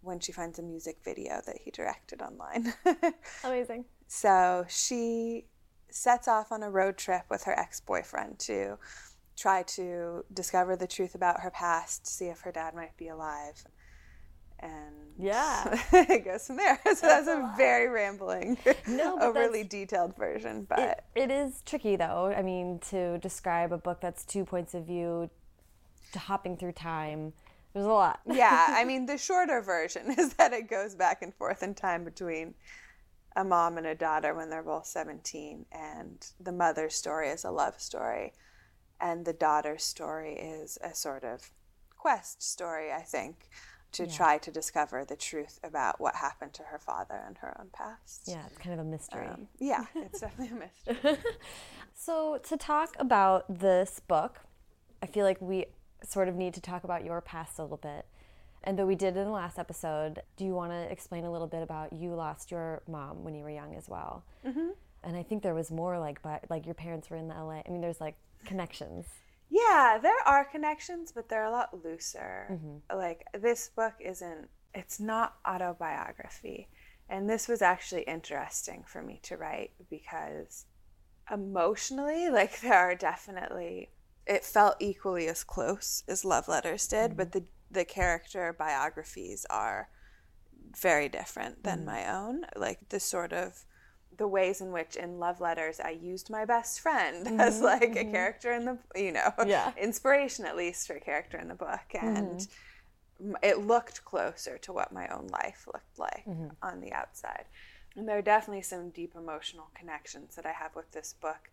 when 0.00 0.18
she 0.18 0.32
finds 0.32 0.58
a 0.58 0.62
music 0.62 0.98
video 1.04 1.40
that 1.46 1.58
he 1.64 1.70
directed 1.70 2.20
online. 2.20 2.74
Amazing. 3.44 3.84
So 4.08 4.66
she 4.68 5.46
sets 5.90 6.26
off 6.26 6.50
on 6.50 6.62
a 6.62 6.70
road 6.70 6.96
trip 6.96 7.22
with 7.30 7.44
her 7.44 7.56
ex 7.58 7.80
boyfriend 7.80 8.40
to 8.40 8.76
try 9.36 9.62
to 9.62 10.24
discover 10.32 10.76
the 10.76 10.86
truth 10.86 11.14
about 11.14 11.40
her 11.40 11.50
past, 11.50 12.06
see 12.06 12.26
if 12.26 12.40
her 12.40 12.52
dad 12.52 12.74
might 12.74 12.96
be 12.96 13.08
alive 13.08 13.64
and 14.64 14.94
yeah, 15.18 15.80
it 15.92 16.24
goes 16.24 16.46
from 16.46 16.56
there. 16.56 16.80
So 16.84 17.06
that's, 17.06 17.26
that's 17.26 17.28
a, 17.28 17.40
a 17.40 17.54
very 17.56 17.88
rambling, 17.88 18.58
no, 18.86 19.18
overly 19.20 19.64
detailed 19.68 20.16
version. 20.16 20.66
But 20.68 20.78
it, 20.78 21.04
it 21.14 21.30
is 21.30 21.62
tricky, 21.64 21.96
though. 21.96 22.32
I 22.36 22.42
mean, 22.42 22.80
to 22.90 23.18
describe 23.18 23.72
a 23.72 23.78
book 23.78 24.00
that's 24.00 24.24
two 24.24 24.44
points 24.44 24.74
of 24.74 24.86
view, 24.86 25.30
to 26.12 26.18
hopping 26.18 26.56
through 26.56 26.72
time. 26.72 27.32
There's 27.72 27.86
a 27.86 27.88
lot. 27.88 28.20
yeah, 28.26 28.66
I 28.68 28.84
mean, 28.84 29.06
the 29.06 29.18
shorter 29.18 29.60
version 29.60 30.14
is 30.18 30.34
that 30.34 30.52
it 30.52 30.68
goes 30.68 30.94
back 30.94 31.22
and 31.22 31.34
forth 31.34 31.62
in 31.62 31.74
time 31.74 32.04
between 32.04 32.54
a 33.36 33.44
mom 33.44 33.78
and 33.78 33.86
a 33.86 33.96
daughter 33.96 34.32
when 34.32 34.48
they're 34.48 34.62
both 34.62 34.86
17, 34.86 35.66
and 35.72 36.26
the 36.38 36.52
mother's 36.52 36.94
story 36.94 37.28
is 37.28 37.44
a 37.44 37.50
love 37.50 37.80
story, 37.80 38.32
and 39.00 39.24
the 39.24 39.32
daughter's 39.32 39.82
story 39.82 40.34
is 40.34 40.78
a 40.84 40.94
sort 40.94 41.24
of 41.24 41.50
quest 41.96 42.42
story, 42.42 42.92
I 42.92 43.00
think 43.00 43.48
to 43.94 44.04
yeah. 44.04 44.12
try 44.12 44.38
to 44.38 44.50
discover 44.50 45.04
the 45.04 45.16
truth 45.16 45.60
about 45.64 46.00
what 46.00 46.16
happened 46.16 46.52
to 46.54 46.62
her 46.64 46.78
father 46.78 47.22
and 47.26 47.38
her 47.38 47.56
own 47.58 47.68
past. 47.72 48.22
Yeah, 48.26 48.44
it's 48.46 48.58
kind 48.58 48.78
of 48.78 48.84
a 48.84 48.88
mystery. 48.88 49.26
Um, 49.26 49.48
yeah, 49.58 49.84
it's 49.94 50.20
definitely 50.20 50.56
a 50.56 50.94
mystery. 50.94 51.18
so, 51.94 52.38
to 52.44 52.56
talk 52.56 52.96
about 52.98 53.44
this 53.48 54.00
book, 54.06 54.40
I 55.02 55.06
feel 55.06 55.24
like 55.24 55.40
we 55.40 55.66
sort 56.02 56.28
of 56.28 56.34
need 56.34 56.54
to 56.54 56.60
talk 56.60 56.84
about 56.84 57.04
your 57.04 57.20
past 57.20 57.58
a 57.58 57.62
little 57.62 57.76
bit. 57.76 58.06
And 58.64 58.78
though 58.78 58.86
we 58.86 58.94
did 58.94 59.16
in 59.16 59.24
the 59.24 59.30
last 59.30 59.58
episode, 59.58 60.22
do 60.36 60.44
you 60.44 60.54
want 60.54 60.72
to 60.72 60.90
explain 60.90 61.24
a 61.24 61.30
little 61.30 61.46
bit 61.46 61.62
about 61.62 61.92
you 61.92 62.14
lost 62.14 62.50
your 62.50 62.82
mom 62.88 63.22
when 63.22 63.34
you 63.34 63.44
were 63.44 63.50
young 63.50 63.74
as 63.74 63.88
well? 63.88 64.24
Mm-hmm. 64.44 64.70
And 65.02 65.16
I 65.16 65.22
think 65.22 65.42
there 65.42 65.54
was 65.54 65.70
more 65.70 65.98
like, 65.98 66.22
but 66.22 66.44
like 66.48 66.64
your 66.64 66.74
parents 66.74 67.10
were 67.10 67.16
in 67.16 67.28
the 67.28 67.34
LA. 67.34 67.60
I 67.66 67.70
mean, 67.70 67.82
there's 67.82 68.00
like 68.00 68.16
connections. 68.46 69.06
Yeah, 69.50 69.98
there 70.00 70.12
are 70.26 70.44
connections, 70.44 71.12
but 71.12 71.28
they're 71.28 71.44
a 71.44 71.50
lot 71.50 71.84
looser. 71.84 72.48
Mm-hmm. 72.50 72.98
Like 72.98 73.24
this 73.38 73.70
book 73.74 73.94
isn't 74.00 74.48
it's 74.74 74.98
not 74.98 75.36
autobiography. 75.46 76.68
And 77.08 77.28
this 77.28 77.48
was 77.48 77.62
actually 77.62 78.02
interesting 78.02 78.82
for 78.86 79.02
me 79.02 79.20
to 79.24 79.36
write 79.36 79.72
because 79.90 80.66
emotionally, 81.30 82.28
like 82.32 82.60
there 82.60 82.74
are 82.74 82.94
definitely 82.94 83.90
it 84.26 84.44
felt 84.44 84.76
equally 84.80 85.28
as 85.28 85.44
close 85.44 86.02
as 86.08 86.24
love 86.24 86.48
letters 86.48 86.86
did, 86.88 87.10
mm-hmm. 87.10 87.16
but 87.16 87.32
the 87.32 87.44
the 87.70 87.84
character 87.84 88.54
biographies 88.56 89.44
are 89.50 89.88
very 90.76 91.08
different 91.08 91.62
than 91.62 91.78
mm-hmm. 91.78 91.86
my 91.86 92.12
own. 92.12 92.42
Like 92.56 92.88
the 92.88 93.00
sort 93.00 93.32
of 93.32 93.64
the 94.16 94.28
ways 94.28 94.60
in 94.60 94.72
which 94.72 94.96
in 94.96 95.18
love 95.18 95.40
letters 95.40 95.80
I 95.80 95.90
used 95.90 96.30
my 96.30 96.44
best 96.44 96.80
friend 96.80 97.26
mm-hmm, 97.26 97.40
as 97.40 97.60
like 97.60 97.94
mm-hmm. 97.94 98.08
a 98.08 98.12
character 98.12 98.52
in 98.52 98.64
the 98.64 98.78
you 98.94 99.12
know 99.12 99.32
yeah. 99.46 99.72
inspiration 99.80 100.44
at 100.44 100.56
least 100.56 100.86
for 100.86 100.94
a 100.94 101.00
character 101.00 101.38
in 101.38 101.48
the 101.48 101.54
book 101.54 101.80
and 101.94 102.40
mm-hmm. 103.20 103.32
it 103.42 103.60
looked 103.60 104.04
closer 104.04 104.58
to 104.58 104.72
what 104.72 104.92
my 104.92 105.08
own 105.08 105.28
life 105.28 105.66
looked 105.72 105.98
like 105.98 106.24
mm-hmm. 106.26 106.48
on 106.62 106.80
the 106.80 106.92
outside 106.92 107.44
and 107.96 108.08
there 108.08 108.18
are 108.18 108.22
definitely 108.22 108.62
some 108.62 108.90
deep 108.90 109.14
emotional 109.16 109.70
connections 109.74 110.34
that 110.36 110.46
I 110.46 110.52
have 110.52 110.74
with 110.74 110.90
this 110.92 111.14
book 111.20 111.50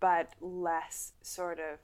but 0.00 0.30
less 0.40 1.12
sort 1.22 1.58
of 1.58 1.78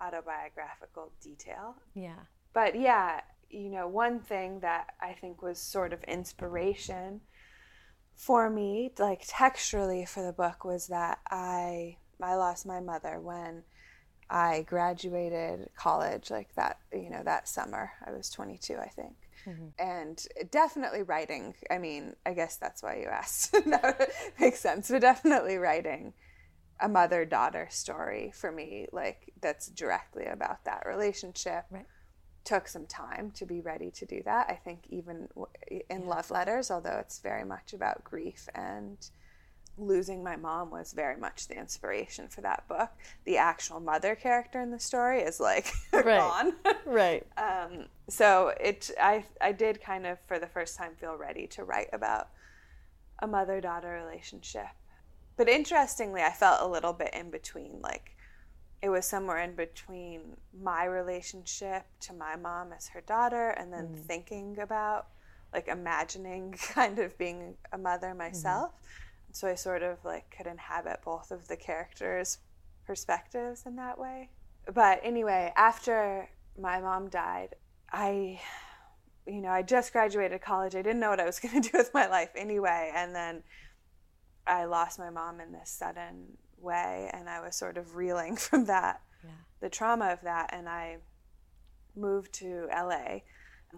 autobiographical 0.00 1.10
detail 1.22 1.76
yeah 1.94 2.20
but 2.54 2.78
yeah 2.78 3.20
you 3.50 3.68
know 3.70 3.88
one 3.88 4.20
thing 4.20 4.60
that 4.60 4.94
I 5.00 5.12
think 5.12 5.42
was 5.42 5.58
sort 5.58 5.92
of 5.92 6.02
inspiration 6.04 7.20
for 8.18 8.50
me, 8.50 8.90
like 8.98 9.26
texturally 9.26 10.06
for 10.06 10.22
the 10.22 10.32
book, 10.32 10.64
was 10.64 10.88
that 10.88 11.20
I 11.30 11.96
I 12.20 12.34
lost 12.34 12.66
my 12.66 12.80
mother 12.80 13.20
when 13.20 13.62
I 14.28 14.66
graduated 14.68 15.70
college, 15.76 16.30
like 16.30 16.52
that 16.56 16.78
you 16.92 17.10
know 17.10 17.22
that 17.24 17.48
summer. 17.48 17.92
I 18.04 18.10
was 18.10 18.28
22, 18.28 18.76
I 18.76 18.88
think. 18.88 19.14
Mm-hmm. 19.46 19.68
And 19.78 20.26
definitely 20.50 21.04
writing. 21.04 21.54
I 21.70 21.78
mean, 21.78 22.16
I 22.26 22.34
guess 22.34 22.56
that's 22.56 22.82
why 22.82 22.96
you 22.96 23.06
asked. 23.06 23.52
that 23.66 24.10
makes 24.38 24.58
sense. 24.58 24.90
But 24.90 25.00
definitely 25.00 25.56
writing 25.56 26.12
a 26.80 26.88
mother 26.88 27.24
daughter 27.24 27.68
story 27.70 28.32
for 28.34 28.50
me, 28.50 28.88
like 28.92 29.32
that's 29.40 29.68
directly 29.68 30.26
about 30.26 30.64
that 30.64 30.82
relationship. 30.86 31.66
Right 31.70 31.86
took 32.48 32.66
some 32.66 32.86
time 32.86 33.30
to 33.32 33.44
be 33.44 33.60
ready 33.60 33.90
to 33.90 34.06
do 34.06 34.22
that. 34.24 34.46
I 34.48 34.54
think 34.54 34.84
even 34.88 35.28
in 35.70 35.82
yeah. 35.90 36.08
love 36.08 36.30
letters, 36.30 36.70
although 36.70 36.96
it's 36.98 37.18
very 37.18 37.44
much 37.44 37.74
about 37.74 38.02
grief 38.02 38.48
and 38.54 38.96
losing 39.76 40.24
my 40.24 40.34
mom 40.34 40.70
was 40.70 40.94
very 40.94 41.18
much 41.18 41.46
the 41.46 41.58
inspiration 41.58 42.26
for 42.26 42.40
that 42.40 42.66
book. 42.66 42.88
The 43.26 43.36
actual 43.36 43.80
mother 43.80 44.14
character 44.14 44.62
in 44.62 44.70
the 44.70 44.78
story 44.78 45.20
is 45.20 45.38
like 45.38 45.70
right. 45.92 46.04
gone. 46.04 46.54
right. 46.86 47.26
Um, 47.36 47.84
so 48.08 48.54
it, 48.58 48.90
I, 48.98 49.26
I 49.42 49.52
did 49.52 49.82
kind 49.82 50.06
of 50.06 50.18
for 50.26 50.38
the 50.38 50.48
first 50.48 50.78
time 50.78 50.92
feel 50.98 51.16
ready 51.16 51.46
to 51.48 51.64
write 51.64 51.90
about 51.92 52.30
a 53.18 53.26
mother 53.26 53.60
daughter 53.60 54.00
relationship. 54.02 54.68
But 55.36 55.50
interestingly, 55.50 56.22
I 56.22 56.32
felt 56.32 56.62
a 56.62 56.66
little 56.66 56.94
bit 56.94 57.12
in 57.12 57.30
between, 57.30 57.80
like 57.82 58.16
it 58.80 58.90
was 58.90 59.04
somewhere 59.04 59.38
in 59.38 59.54
between 59.54 60.36
my 60.62 60.84
relationship 60.84 61.84
to 62.00 62.12
my 62.12 62.36
mom 62.36 62.72
as 62.72 62.88
her 62.88 63.00
daughter 63.02 63.50
and 63.50 63.72
then 63.72 63.88
mm 63.88 63.98
thinking 64.06 64.58
about 64.60 65.08
like 65.52 65.68
imagining 65.68 66.52
kind 66.74 66.98
of 66.98 67.16
being 67.18 67.56
a 67.72 67.78
mother 67.78 68.08
mm-hmm. 68.08 68.18
myself 68.18 68.70
mm-hmm. 68.70 69.32
so 69.32 69.48
i 69.48 69.54
sort 69.54 69.82
of 69.82 69.98
like 70.04 70.34
could 70.34 70.46
inhabit 70.46 71.00
both 71.04 71.30
of 71.30 71.46
the 71.48 71.56
characters 71.56 72.38
perspectives 72.86 73.64
in 73.66 73.76
that 73.76 73.98
way 73.98 74.30
but 74.72 75.00
anyway 75.02 75.52
after 75.56 76.28
my 76.58 76.80
mom 76.80 77.08
died 77.08 77.54
i 77.92 78.40
you 79.26 79.42
know 79.42 79.50
i 79.50 79.60
just 79.62 79.92
graduated 79.92 80.40
college 80.40 80.74
i 80.74 80.80
didn't 80.82 81.00
know 81.00 81.10
what 81.10 81.20
i 81.20 81.26
was 81.26 81.38
going 81.40 81.60
to 81.60 81.70
do 81.70 81.76
with 81.76 81.92
my 81.92 82.06
life 82.06 82.30
anyway 82.34 82.90
and 82.94 83.14
then 83.14 83.42
i 84.46 84.64
lost 84.64 84.98
my 84.98 85.10
mom 85.10 85.40
in 85.40 85.52
this 85.52 85.68
sudden 85.68 86.38
way 86.62 87.10
and 87.12 87.28
I 87.28 87.40
was 87.40 87.56
sort 87.56 87.76
of 87.76 87.96
reeling 87.96 88.36
from 88.48 88.66
that, 88.66 89.00
yeah. 89.24 89.30
the 89.60 89.68
trauma 89.68 90.06
of 90.12 90.20
that. 90.22 90.50
And 90.52 90.68
I 90.68 90.98
moved 91.96 92.32
to 92.34 92.68
LA, 92.70 93.20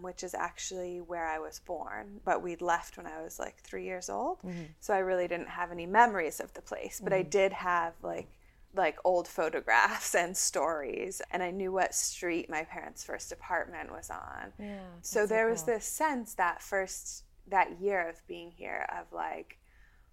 which 0.01 0.23
is 0.23 0.35
actually 0.35 1.01
where 1.01 1.27
I 1.27 1.39
was 1.39 1.61
born, 1.61 2.21
but 2.25 2.43
we'd 2.43 2.63
left 2.63 2.97
when 2.97 3.07
I 3.07 3.23
was 3.23 3.39
like 3.39 3.59
three 3.59 3.85
years 3.85 4.09
old. 4.09 4.39
Mm-hmm. 4.39 4.65
So 4.81 4.95
I 4.95 4.99
really 4.99 5.29
didn't 5.29 5.49
have 5.49 5.73
any 5.73 5.87
memories 5.87 6.41
of 6.41 6.53
the 6.55 6.63
place, 6.63 7.01
but 7.03 7.13
mm-hmm. 7.13 7.21
I 7.21 7.23
did 7.23 7.53
have 7.53 7.95
like 8.03 8.29
like 8.73 8.99
old 9.05 9.27
photographs 9.27 10.15
and 10.15 10.37
stories 10.37 11.21
and 11.33 11.43
I 11.43 11.51
knew 11.51 11.73
what 11.73 11.93
street 11.93 12.49
my 12.49 12.63
parents' 12.63 13.03
first 13.03 13.33
apartment 13.33 13.91
was 13.91 14.11
on. 14.11 14.53
Yeah, 14.59 14.79
so 15.03 15.27
there 15.27 15.41
so 15.41 15.43
cool. 15.43 15.51
was 15.51 15.63
this 15.65 15.85
sense 15.85 16.35
that 16.35 16.63
first 16.63 17.25
that 17.49 17.81
year 17.81 18.09
of 18.09 18.27
being 18.29 18.53
here 18.53 18.87
of 18.97 19.13
like 19.13 19.59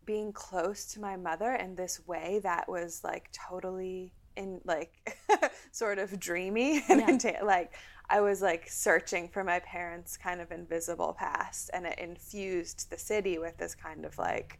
being 0.07 0.33
close 0.33 0.85
to 0.85 0.99
my 0.99 1.15
mother 1.15 1.53
in 1.53 1.75
this 1.75 2.01
way 2.07 2.39
that 2.41 2.67
was 2.67 3.03
like 3.03 3.29
totally 3.31 4.11
in 4.35 4.59
like 4.65 5.19
sort 5.71 5.99
of 5.99 6.19
dreamy 6.19 6.83
and 6.89 7.23
yeah. 7.23 7.43
like 7.43 7.73
I 8.09 8.21
was 8.21 8.41
like 8.41 8.69
searching 8.69 9.27
for 9.27 9.43
my 9.43 9.59
parents' 9.59 10.15
kind 10.15 10.39
of 10.39 10.51
invisible 10.51 11.13
past, 11.17 11.69
and 11.73 11.85
it 11.85 11.99
infused 11.99 12.89
the 12.89 12.97
city 12.97 13.37
with 13.37 13.57
this 13.57 13.75
kind 13.75 14.05
of 14.05 14.17
like 14.17 14.59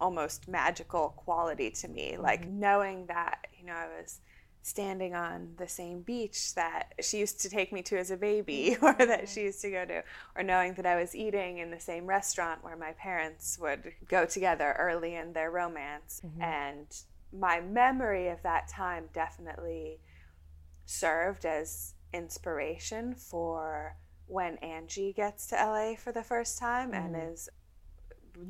almost 0.00 0.48
magical 0.48 1.10
quality 1.10 1.70
to 1.70 1.88
me. 1.88 2.12
Mm-hmm. 2.12 2.22
Like 2.22 2.48
knowing 2.48 3.06
that, 3.06 3.46
you 3.56 3.66
know, 3.66 3.74
I 3.74 3.86
was 4.00 4.20
standing 4.62 5.14
on 5.14 5.54
the 5.56 5.68
same 5.68 6.02
beach 6.02 6.54
that 6.54 6.92
she 7.00 7.18
used 7.18 7.40
to 7.40 7.48
take 7.48 7.72
me 7.72 7.82
to 7.82 7.98
as 7.98 8.10
a 8.10 8.16
baby 8.16 8.76
or 8.82 8.94
that 8.94 9.28
she 9.28 9.42
used 9.42 9.60
to 9.62 9.70
go 9.70 9.84
to, 9.84 10.02
or 10.36 10.42
knowing 10.42 10.74
that 10.74 10.86
I 10.86 10.96
was 10.96 11.14
eating 11.14 11.58
in 11.58 11.70
the 11.70 11.80
same 11.80 12.06
restaurant 12.06 12.62
where 12.62 12.76
my 12.76 12.92
parents 12.92 13.58
would 13.60 13.92
go 14.08 14.26
together 14.26 14.76
early 14.78 15.14
in 15.14 15.32
their 15.32 15.50
romance. 15.50 16.20
Mm-hmm. 16.24 16.42
And 16.42 16.86
my 17.32 17.60
memory 17.60 18.28
of 18.28 18.42
that 18.42 18.68
time 18.68 19.08
definitely 19.12 20.00
served 20.84 21.46
as 21.46 21.94
inspiration 22.12 23.14
for 23.14 23.96
when 24.26 24.56
Angie 24.58 25.12
gets 25.12 25.46
to 25.48 25.56
LA 25.56 25.94
for 25.96 26.12
the 26.12 26.22
first 26.22 26.58
time 26.58 26.92
mm-hmm. 26.92 27.14
and 27.14 27.32
is 27.32 27.48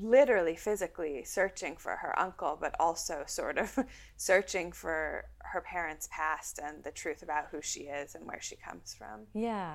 literally 0.01 0.57
physically 0.57 1.25
searching 1.25 1.77
for 1.77 1.97
her 1.97 2.19
uncle, 2.19 2.57
but 2.61 2.75
also 2.79 3.25
sort 3.27 3.59
of 3.59 3.79
searching 4.17 4.73
for 4.73 5.25
her 5.39 5.61
parents' 5.61 6.09
past 6.11 6.59
and 6.63 6.83
the 6.85 6.91
truth 6.91 7.23
about 7.23 7.47
who 7.51 7.61
she 7.63 7.81
is 7.81 8.15
and 8.15 8.27
where 8.27 8.41
she 8.41 8.57
comes 8.57 8.95
from. 8.95 9.27
Yeah. 9.35 9.75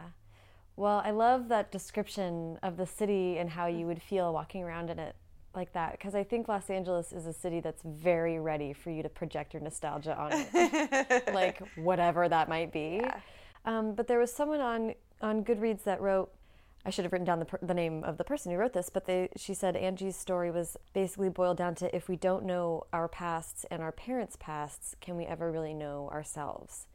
Well, 0.78 1.02
I 1.06 1.12
love 1.12 1.48
that 1.50 1.72
description 1.72 2.60
of 2.62 2.78
the 2.78 2.86
city 2.86 3.38
and 3.38 3.50
how 3.50 3.68
you 3.68 3.86
would 3.88 4.02
feel 4.02 4.34
walking 4.34 4.64
around 4.64 4.90
in 4.90 5.00
it 5.00 5.16
like 5.56 5.72
that 5.74 5.94
because 5.94 6.16
I 6.16 6.24
think 6.24 6.48
Los 6.48 6.70
Angeles 6.70 7.14
is 7.14 7.26
a 7.26 7.34
city 7.34 7.62
that's 7.62 7.82
very 7.84 8.40
ready 8.40 8.74
for 8.74 8.90
you 8.90 9.02
to 9.04 9.10
project 9.10 9.54
your 9.54 9.64
nostalgia 9.64 10.18
on 10.18 10.32
it, 10.34 11.24
like 11.34 11.62
whatever 11.78 12.28
that 12.28 12.50
might 12.50 12.74
be. 12.74 13.00
Yeah. 13.02 13.20
Um, 13.64 13.96
but 13.96 14.08
there 14.08 14.20
was 14.20 14.34
someone 14.34 14.60
on 14.60 14.94
on 15.22 15.44
Goodreads 15.44 15.84
that 15.84 16.02
wrote. 16.02 16.32
I 16.86 16.92
should 16.92 17.04
have 17.04 17.12
written 17.12 17.26
down 17.26 17.40
the, 17.40 17.48
the 17.64 17.74
name 17.74 18.04
of 18.04 18.18
the 18.18 18.24
person 18.24 18.52
who 18.52 18.60
wrote 18.60 18.74
this, 18.74 18.92
but 18.92 19.06
they, 19.06 19.30
she 19.36 19.56
said 19.56 19.76
Angie's 19.76 20.16
story 20.16 20.52
was 20.52 20.78
basically 20.94 21.30
boiled 21.30 21.58
down 21.58 21.74
to 21.76 21.96
if 21.96 22.08
we 22.08 22.16
don't 22.16 22.46
know 22.46 22.84
our 22.94 23.08
pasts 23.08 23.66
and 23.72 23.82
our 23.82 23.92
parents' 23.92 24.38
pasts, 24.40 24.96
can 25.02 25.18
we 25.18 25.26
ever 25.26 25.52
really 25.52 25.74
know 25.74 26.10
ourselves? 26.14 26.86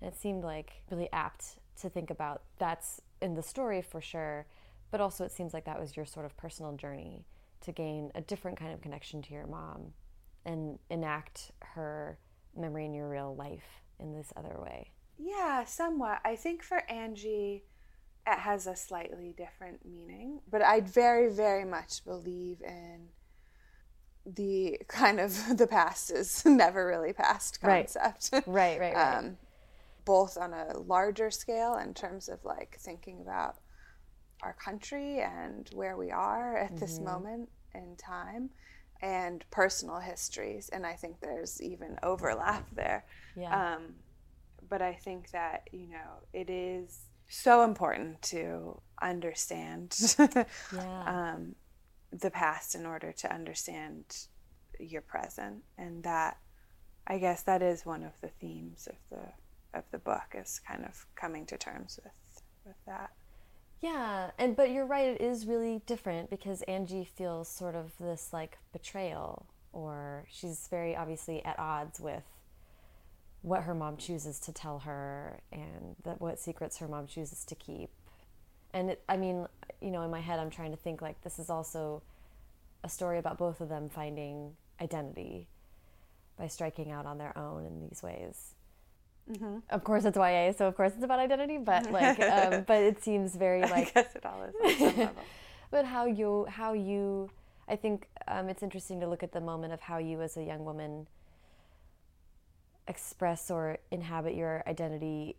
And 0.00 0.08
it 0.08 0.16
seemed 0.16 0.44
like 0.44 0.82
really 0.90 1.08
apt 1.12 1.56
to 1.80 1.90
think 1.90 2.10
about 2.10 2.42
that's 2.58 3.00
in 3.20 3.34
the 3.34 3.42
story 3.42 3.82
for 3.82 4.00
sure, 4.00 4.46
but 4.92 5.00
also 5.00 5.24
it 5.24 5.32
seems 5.32 5.52
like 5.52 5.64
that 5.64 5.80
was 5.80 5.96
your 5.96 6.06
sort 6.06 6.24
of 6.24 6.36
personal 6.36 6.76
journey 6.76 7.24
to 7.62 7.72
gain 7.72 8.12
a 8.14 8.20
different 8.20 8.56
kind 8.56 8.72
of 8.72 8.80
connection 8.80 9.22
to 9.22 9.32
your 9.32 9.46
mom 9.46 9.92
and 10.44 10.78
enact 10.88 11.50
her 11.60 12.18
memory 12.56 12.84
in 12.84 12.94
your 12.94 13.08
real 13.08 13.34
life 13.34 13.82
in 13.98 14.14
this 14.14 14.32
other 14.36 14.56
way. 14.60 14.90
Yeah, 15.18 15.64
somewhat. 15.64 16.20
I 16.24 16.36
think 16.36 16.62
for 16.62 16.82
Angie, 16.90 17.64
it 18.26 18.38
has 18.38 18.66
a 18.66 18.74
slightly 18.74 19.34
different 19.36 19.86
meaning, 19.86 20.40
but 20.50 20.62
I 20.62 20.80
very, 20.80 21.30
very 21.30 21.64
much 21.64 22.04
believe 22.04 22.60
in 22.60 23.08
the 24.26 24.78
kind 24.88 25.20
of 25.20 25.34
the 25.56 25.66
past 25.66 26.10
is 26.10 26.42
never 26.46 26.86
really 26.86 27.12
past 27.12 27.60
concept. 27.60 28.30
Right, 28.32 28.46
right, 28.46 28.80
right. 28.80 28.94
right. 28.94 29.16
Um, 29.18 29.36
both 30.04 30.36
on 30.36 30.52
a 30.52 30.78
larger 30.78 31.30
scale 31.30 31.76
in 31.76 31.92
terms 31.92 32.28
of 32.28 32.44
like 32.44 32.76
thinking 32.80 33.20
about 33.20 33.56
our 34.42 34.52
country 34.52 35.20
and 35.20 35.68
where 35.72 35.96
we 35.96 36.10
are 36.10 36.56
at 36.56 36.70
mm-hmm. 36.70 36.78
this 36.78 37.00
moment 37.00 37.48
in 37.74 37.96
time 37.96 38.50
and 39.02 39.44
personal 39.50 39.98
histories 39.98 40.70
and 40.70 40.86
i 40.86 40.92
think 40.92 41.20
there's 41.20 41.60
even 41.60 41.98
overlap 42.02 42.66
there 42.74 43.04
yeah. 43.36 43.74
Um, 43.74 43.94
but 44.68 44.80
i 44.80 44.94
think 44.94 45.30
that 45.32 45.68
you 45.72 45.88
know 45.88 46.22
it 46.32 46.48
is 46.48 47.06
so 47.28 47.62
important 47.62 48.20
to 48.22 48.80
understand 49.02 49.96
yeah. 50.72 51.34
um, 51.34 51.54
the 52.12 52.30
past 52.30 52.74
in 52.74 52.86
order 52.86 53.12
to 53.12 53.32
understand 53.32 54.04
your 54.78 55.02
present 55.02 55.62
and 55.78 56.02
that 56.02 56.38
i 57.06 57.18
guess 57.18 57.42
that 57.42 57.62
is 57.62 57.84
one 57.86 58.02
of 58.02 58.12
the 58.20 58.28
themes 58.28 58.86
of 58.90 58.96
the 59.10 59.78
of 59.78 59.84
the 59.90 59.98
book 59.98 60.34
is 60.34 60.60
kind 60.66 60.84
of 60.84 61.06
coming 61.14 61.44
to 61.46 61.56
terms 61.56 61.98
with 62.02 62.42
with 62.64 62.76
that 62.86 63.10
yeah, 63.80 64.30
and 64.38 64.56
but 64.56 64.70
you're 64.70 64.86
right, 64.86 65.08
it 65.08 65.20
is 65.20 65.46
really 65.46 65.82
different 65.86 66.30
because 66.30 66.62
Angie 66.62 67.04
feels 67.04 67.48
sort 67.48 67.74
of 67.74 67.92
this 67.98 68.30
like 68.32 68.58
betrayal, 68.72 69.46
or 69.72 70.24
she's 70.30 70.66
very 70.70 70.96
obviously 70.96 71.44
at 71.44 71.58
odds 71.58 72.00
with 72.00 72.24
what 73.46 73.62
her 73.62 73.76
mom 73.76 73.96
chooses 73.96 74.40
to 74.40 74.52
tell 74.52 74.80
her 74.80 75.38
and 75.52 75.94
that 76.02 76.20
what 76.20 76.36
secrets 76.36 76.78
her 76.78 76.88
mom 76.88 77.06
chooses 77.06 77.44
to 77.44 77.54
keep. 77.54 77.90
And 78.74 78.90
it, 78.90 79.04
I 79.08 79.16
mean, 79.16 79.46
you 79.80 79.92
know, 79.92 80.02
in 80.02 80.10
my 80.10 80.18
head, 80.18 80.40
I'm 80.40 80.50
trying 80.50 80.72
to 80.72 80.76
think 80.76 81.00
like 81.00 81.22
this 81.22 81.38
is 81.38 81.48
also 81.48 82.02
a 82.82 82.88
story 82.88 83.18
about 83.18 83.38
both 83.38 83.60
of 83.60 83.68
them 83.68 83.88
finding 83.88 84.56
identity 84.82 85.46
by 86.36 86.48
striking 86.48 86.90
out 86.90 87.06
on 87.06 87.18
their 87.18 87.38
own 87.38 87.64
in 87.64 87.78
these 87.78 88.02
ways. 88.02 88.54
Mm-hmm. 89.30 89.58
Of 89.70 89.84
course, 89.84 90.04
it's 90.04 90.16
YA, 90.16 90.50
so 90.50 90.66
of 90.66 90.76
course 90.76 90.94
it's 90.96 91.04
about 91.04 91.20
identity. 91.20 91.58
But 91.58 91.88
like, 91.92 92.18
um, 92.18 92.64
but 92.66 92.82
it 92.82 93.04
seems 93.04 93.36
very 93.36 93.60
like. 93.60 93.92
I 93.96 94.02
guess 94.02 94.16
it 94.16 94.26
all 94.26 94.42
is. 94.42 95.08
but 95.70 95.84
how 95.84 96.06
you 96.06 96.46
how 96.48 96.72
you, 96.72 97.30
I 97.68 97.76
think 97.76 98.08
um, 98.26 98.48
it's 98.48 98.64
interesting 98.64 98.98
to 99.00 99.06
look 99.06 99.22
at 99.22 99.30
the 99.30 99.40
moment 99.40 99.72
of 99.72 99.80
how 99.80 99.98
you 99.98 100.20
as 100.20 100.36
a 100.36 100.42
young 100.42 100.64
woman 100.64 101.06
express 102.88 103.50
or 103.50 103.78
inhabit 103.90 104.34
your 104.34 104.62
identity, 104.66 105.36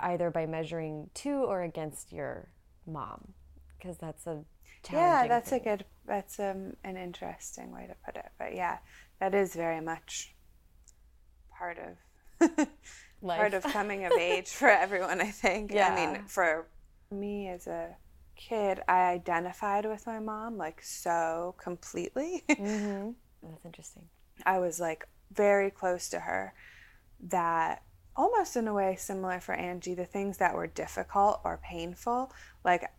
either 0.00 0.30
by 0.30 0.46
measuring 0.46 1.10
to 1.14 1.30
or 1.30 1.62
against 1.62 2.12
your 2.12 2.48
mom, 2.86 3.32
because 3.78 3.98
that's 3.98 4.26
a 4.26 4.44
yeah, 4.90 5.26
that's 5.28 5.50
thing. 5.50 5.60
a 5.60 5.64
good 5.64 5.84
that's 6.06 6.40
um, 6.40 6.74
an 6.84 6.96
interesting 6.96 7.70
way 7.72 7.86
to 7.86 7.94
put 8.04 8.16
it. 8.16 8.30
But 8.38 8.54
yeah, 8.54 8.78
that 9.20 9.34
is 9.34 9.54
very 9.54 9.80
much 9.80 10.34
part 11.56 11.78
of 11.78 12.48
part 13.22 13.54
of 13.54 13.62
coming 13.64 14.04
of 14.04 14.12
age 14.12 14.48
for 14.48 14.68
everyone, 14.68 15.20
I 15.20 15.30
think. 15.30 15.72
Yeah. 15.72 15.92
I 15.92 15.94
mean, 15.94 16.24
for 16.26 16.66
me 17.10 17.48
as 17.48 17.66
a 17.66 17.96
kid, 18.36 18.80
I 18.88 19.12
identified 19.12 19.84
with 19.84 20.06
my 20.06 20.18
mom 20.18 20.56
like 20.56 20.82
so 20.82 21.54
completely. 21.58 22.44
Mm-hmm. 22.50 23.10
That's 23.42 23.64
interesting. 23.64 24.02
I 24.44 24.58
was 24.58 24.78
like 24.78 25.08
very 25.32 25.70
close 25.70 26.08
to 26.10 26.20
her 26.20 26.54
that 27.28 27.82
almost 28.16 28.56
in 28.56 28.68
a 28.68 28.74
way 28.74 28.96
similar 28.96 29.40
for 29.40 29.54
Angie, 29.54 29.94
the 29.94 30.04
things 30.04 30.38
that 30.38 30.54
were 30.54 30.66
difficult 30.66 31.40
or 31.44 31.60
painful, 31.62 32.32
like 32.64 32.90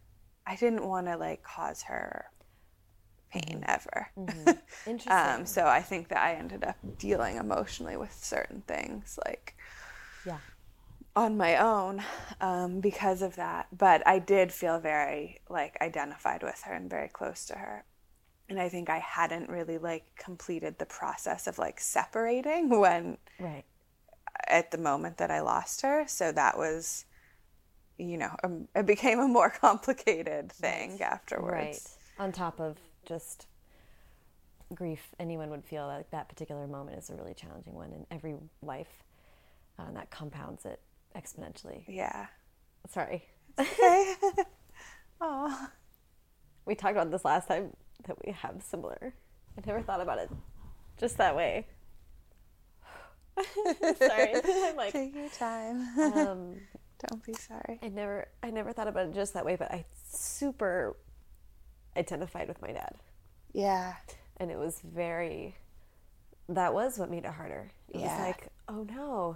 I 0.45 0.55
didn't 0.55 0.87
want 0.87 1.07
to 1.07 1.17
like 1.17 1.43
cause 1.43 1.83
her 1.83 2.25
pain 3.31 3.61
mm-hmm. 3.61 3.63
ever. 3.67 4.07
Mm-hmm. 4.17 4.49
Interesting. 4.89 5.11
um, 5.11 5.45
so 5.45 5.67
I 5.67 5.81
think 5.81 6.09
that 6.09 6.19
I 6.19 6.33
ended 6.33 6.63
up 6.63 6.77
dealing 6.97 7.37
emotionally 7.37 7.97
with 7.97 8.13
certain 8.13 8.61
things 8.67 9.17
like 9.25 9.55
yeah 10.25 10.37
on 11.15 11.35
my 11.35 11.57
own 11.57 12.03
um, 12.39 12.79
because 12.79 13.21
of 13.21 13.35
that. 13.35 13.67
But 13.75 14.05
I 14.07 14.19
did 14.19 14.51
feel 14.51 14.79
very 14.79 15.41
like 15.49 15.77
identified 15.81 16.43
with 16.43 16.61
her 16.63 16.73
and 16.73 16.89
very 16.89 17.09
close 17.09 17.45
to 17.45 17.55
her. 17.55 17.85
And 18.51 18.59
I 18.59 18.67
think 18.67 18.89
I 18.89 18.99
hadn't 18.99 19.49
really 19.49 19.77
like 19.77 20.13
completed 20.17 20.77
the 20.77 20.85
process 20.85 21.47
of 21.47 21.57
like 21.57 21.79
separating 21.79 22.67
when 22.67 23.17
right. 23.39 23.63
at 24.49 24.71
the 24.71 24.77
moment 24.77 25.15
that 25.19 25.31
I 25.31 25.39
lost 25.39 25.83
her. 25.83 26.03
So 26.05 26.33
that 26.33 26.57
was 26.57 27.05
you 27.97 28.17
know, 28.17 28.35
um, 28.43 28.67
it 28.75 28.85
became 28.85 29.19
a 29.19 29.27
more 29.27 29.49
complicated 29.61 30.51
thing 30.51 31.01
afterwards. 31.01 31.97
Right. 32.19 32.25
On 32.25 32.33
top 32.33 32.59
of 32.59 32.75
just 33.05 33.47
grief 34.75 35.15
anyone 35.17 35.49
would 35.49 35.63
feel 35.63 35.87
like 35.87 36.11
that 36.11 36.27
particular 36.27 36.67
moment 36.67 36.97
is 36.97 37.09
a 37.09 37.15
really 37.15 37.33
challenging 37.33 37.73
one 37.73 37.93
in 37.93 38.05
every 38.11 38.35
life 38.61 39.05
uh, 39.79 39.83
and 39.87 39.95
that 39.95 40.11
compounds 40.11 40.65
it 40.65 40.81
exponentially. 41.15 41.85
Yeah. 41.87 42.25
Sorry. 42.89 43.23
Okay. 43.57 44.15
Oh 45.23 45.69
we 46.65 46.75
talked 46.75 46.93
about 46.93 47.11
this 47.11 47.25
last 47.25 47.47
time 47.47 47.75
that 48.07 48.17
we 48.25 48.31
have 48.31 48.61
similar 48.61 49.13
i 49.57 49.61
never 49.65 49.81
thought 49.81 50.01
about 50.01 50.17
it 50.17 50.29
just 50.97 51.17
that 51.17 51.35
way 51.35 51.65
sorry 53.97 54.33
i'm 54.45 54.75
like 54.75 54.93
take 54.93 55.15
your 55.15 55.29
time 55.29 55.87
um, 55.99 56.55
don't 57.09 57.23
be 57.25 57.33
sorry 57.33 57.79
i 57.81 57.87
never 57.87 58.27
i 58.43 58.49
never 58.49 58.71
thought 58.71 58.87
about 58.87 59.07
it 59.07 59.13
just 59.13 59.33
that 59.33 59.45
way 59.45 59.55
but 59.55 59.71
i 59.71 59.85
super 60.09 60.95
identified 61.97 62.47
with 62.47 62.61
my 62.61 62.71
dad. 62.71 62.95
Yeah. 63.53 63.93
And 64.37 64.51
it 64.51 64.57
was 64.57 64.81
very, 64.83 65.55
that 66.49 66.73
was 66.73 66.97
what 66.97 67.09
made 67.09 67.25
it 67.25 67.31
harder. 67.31 67.71
It 67.89 67.99
yeah. 67.99 68.17
was 68.17 68.27
like, 68.27 68.47
oh 68.67 68.83
no, 68.83 69.35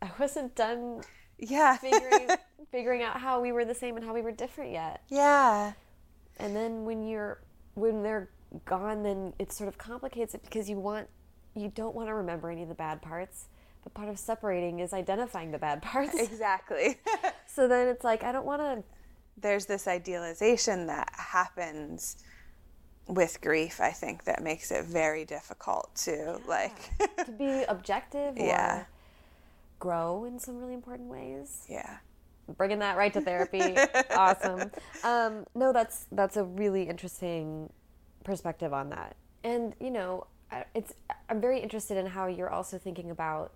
I 0.00 0.10
wasn't 0.18 0.54
done 0.54 1.02
yeah. 1.38 1.76
figuring, 1.76 2.28
figuring 2.70 3.02
out 3.02 3.20
how 3.20 3.40
we 3.40 3.52
were 3.52 3.64
the 3.64 3.74
same 3.74 3.96
and 3.96 4.04
how 4.04 4.14
we 4.14 4.22
were 4.22 4.32
different 4.32 4.72
yet. 4.72 5.02
Yeah. 5.08 5.72
And 6.38 6.56
then 6.56 6.84
when 6.84 7.02
you're, 7.06 7.40
when 7.74 8.02
they're 8.02 8.28
gone, 8.64 9.02
then 9.02 9.32
it 9.38 9.52
sort 9.52 9.68
of 9.68 9.78
complicates 9.78 10.34
it 10.34 10.42
because 10.42 10.68
you 10.68 10.78
want 10.78 11.08
you 11.54 11.70
don't 11.74 11.94
want 11.94 12.08
to 12.08 12.14
remember 12.14 12.50
any 12.50 12.62
of 12.62 12.68
the 12.68 12.74
bad 12.74 13.02
parts. 13.02 13.46
But 13.84 13.94
part 13.94 14.08
of 14.08 14.18
separating 14.18 14.78
is 14.78 14.92
identifying 14.92 15.50
the 15.50 15.58
bad 15.58 15.82
parts. 15.82 16.14
Exactly. 16.18 16.98
so 17.46 17.68
then 17.68 17.88
it's 17.88 18.04
like 18.04 18.22
I 18.22 18.32
don't 18.32 18.46
want 18.46 18.62
to. 18.62 18.82
There's 19.36 19.66
this 19.66 19.88
idealization 19.88 20.86
that 20.86 21.10
happens 21.12 22.16
with 23.08 23.40
grief. 23.40 23.80
I 23.80 23.90
think 23.90 24.24
that 24.24 24.42
makes 24.42 24.70
it 24.70 24.84
very 24.84 25.24
difficult 25.24 25.94
to 26.04 26.12
yeah. 26.12 26.36
like 26.46 26.98
to 27.24 27.32
be 27.32 27.64
objective. 27.68 28.36
yeah. 28.36 28.84
grow 29.78 30.24
in 30.24 30.38
some 30.38 30.58
really 30.58 30.74
important 30.74 31.08
ways. 31.08 31.66
Yeah 31.68 31.98
bringing 32.56 32.80
that 32.80 32.96
right 32.96 33.12
to 33.12 33.20
therapy. 33.20 33.76
awesome. 34.10 34.70
Um, 35.04 35.46
no, 35.54 35.72
that's 35.72 36.06
that's 36.12 36.36
a 36.36 36.44
really 36.44 36.84
interesting 36.84 37.70
perspective 38.24 38.72
on 38.72 38.90
that. 38.90 39.16
And 39.44 39.74
you 39.80 39.90
know, 39.90 40.26
it's 40.74 40.92
I'm 41.28 41.40
very 41.40 41.60
interested 41.60 41.96
in 41.96 42.06
how 42.06 42.26
you're 42.26 42.50
also 42.50 42.78
thinking 42.78 43.10
about 43.10 43.52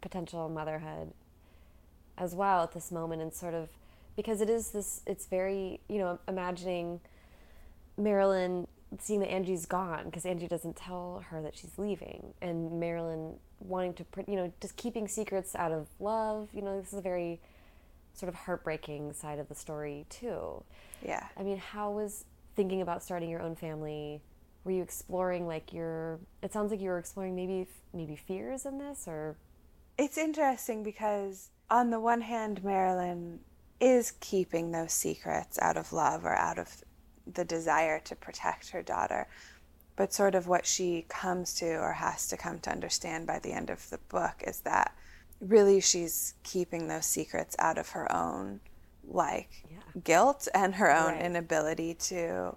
potential 0.00 0.48
motherhood 0.48 1.12
as 2.18 2.34
well 2.34 2.62
at 2.62 2.72
this 2.72 2.90
moment, 2.92 3.22
and 3.22 3.32
sort 3.32 3.54
of 3.54 3.68
because 4.16 4.40
it 4.40 4.50
is 4.50 4.70
this. 4.70 5.00
It's 5.06 5.26
very 5.26 5.80
you 5.88 5.98
know 5.98 6.18
imagining 6.28 7.00
Marilyn 7.96 8.66
seeing 8.98 9.20
that 9.20 9.30
Angie's 9.30 9.64
gone 9.64 10.04
because 10.06 10.26
Angie 10.26 10.48
doesn't 10.48 10.76
tell 10.76 11.24
her 11.30 11.40
that 11.42 11.56
she's 11.56 11.78
leaving, 11.78 12.34
and 12.40 12.78
Marilyn 12.78 13.34
wanting 13.60 13.94
to 13.94 14.04
you 14.26 14.36
know 14.36 14.52
just 14.60 14.76
keeping 14.76 15.08
secrets 15.08 15.54
out 15.54 15.72
of 15.72 15.86
love. 16.00 16.48
You 16.52 16.62
know, 16.62 16.80
this 16.80 16.92
is 16.92 16.98
a 16.98 17.02
very 17.02 17.40
sort 18.14 18.28
of 18.28 18.34
heartbreaking 18.34 19.12
side 19.12 19.38
of 19.38 19.48
the 19.48 19.54
story 19.54 20.06
too. 20.08 20.62
Yeah. 21.04 21.26
I 21.36 21.42
mean, 21.42 21.58
how 21.58 21.90
was 21.90 22.24
thinking 22.54 22.82
about 22.82 23.02
starting 23.02 23.30
your 23.30 23.42
own 23.42 23.56
family? 23.56 24.22
Were 24.64 24.72
you 24.72 24.82
exploring 24.82 25.46
like 25.46 25.72
your? 25.72 26.20
It 26.42 26.52
sounds 26.52 26.70
like 26.70 26.80
you 26.80 26.90
were 26.90 26.98
exploring 26.98 27.34
maybe 27.34 27.66
maybe 27.92 28.16
fears 28.16 28.66
in 28.66 28.78
this, 28.78 29.06
or. 29.06 29.36
It's 29.98 30.16
interesting 30.16 30.82
because 30.82 31.50
on 31.68 31.90
the 31.90 32.00
one 32.00 32.22
hand, 32.22 32.64
Marilyn 32.64 33.40
is 33.80 34.12
keeping 34.20 34.70
those 34.70 34.92
secrets 34.92 35.58
out 35.60 35.76
of 35.76 35.92
love 35.92 36.24
or 36.24 36.34
out 36.34 36.58
of 36.58 36.84
the 37.26 37.44
desire 37.44 37.98
to 38.00 38.14
protect 38.14 38.70
her 38.70 38.82
daughter. 38.82 39.26
But 39.96 40.12
sort 40.12 40.34
of 40.34 40.46
what 40.46 40.66
she 40.66 41.04
comes 41.08 41.54
to 41.54 41.74
or 41.74 41.92
has 41.92 42.28
to 42.28 42.36
come 42.36 42.60
to 42.60 42.70
understand 42.70 43.26
by 43.26 43.38
the 43.38 43.52
end 43.52 43.70
of 43.70 43.90
the 43.90 43.98
book 44.08 44.42
is 44.46 44.60
that 44.60 44.94
really 45.42 45.80
she's 45.80 46.34
keeping 46.44 46.88
those 46.88 47.04
secrets 47.04 47.56
out 47.58 47.76
of 47.76 47.90
her 47.90 48.10
own 48.14 48.60
like 49.08 49.64
yeah. 49.70 49.78
guilt 50.04 50.48
and 50.54 50.76
her 50.76 50.94
own 50.94 51.14
right. 51.14 51.22
inability 51.22 51.94
to 51.94 52.54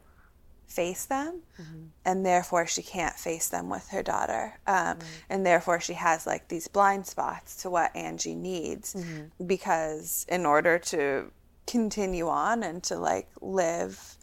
face 0.68 1.06
them 1.06 1.42
mm-hmm. 1.60 1.86
and 2.06 2.26
therefore 2.26 2.66
she 2.66 2.82
can't 2.82 3.16
face 3.16 3.50
them 3.50 3.70
with 3.70 3.88
her 3.90 4.04
daughter 4.04 4.60
um, 4.68 4.76
mm-hmm. 4.76 5.08
and 5.30 5.46
therefore 5.46 5.80
she 5.80 5.94
has 5.94 6.26
like 6.26 6.48
these 6.48 6.68
blind 6.68 7.06
spots 7.06 7.56
to 7.56 7.70
what 7.70 7.96
angie 7.96 8.36
needs 8.36 8.94
mm-hmm. 8.94 9.46
because 9.48 10.26
in 10.30 10.46
order 10.46 10.78
to 10.78 11.32
continue 11.68 12.28
on 12.28 12.64
and 12.64 12.84
to 12.84 12.98
like 12.98 13.28
live 13.42 14.16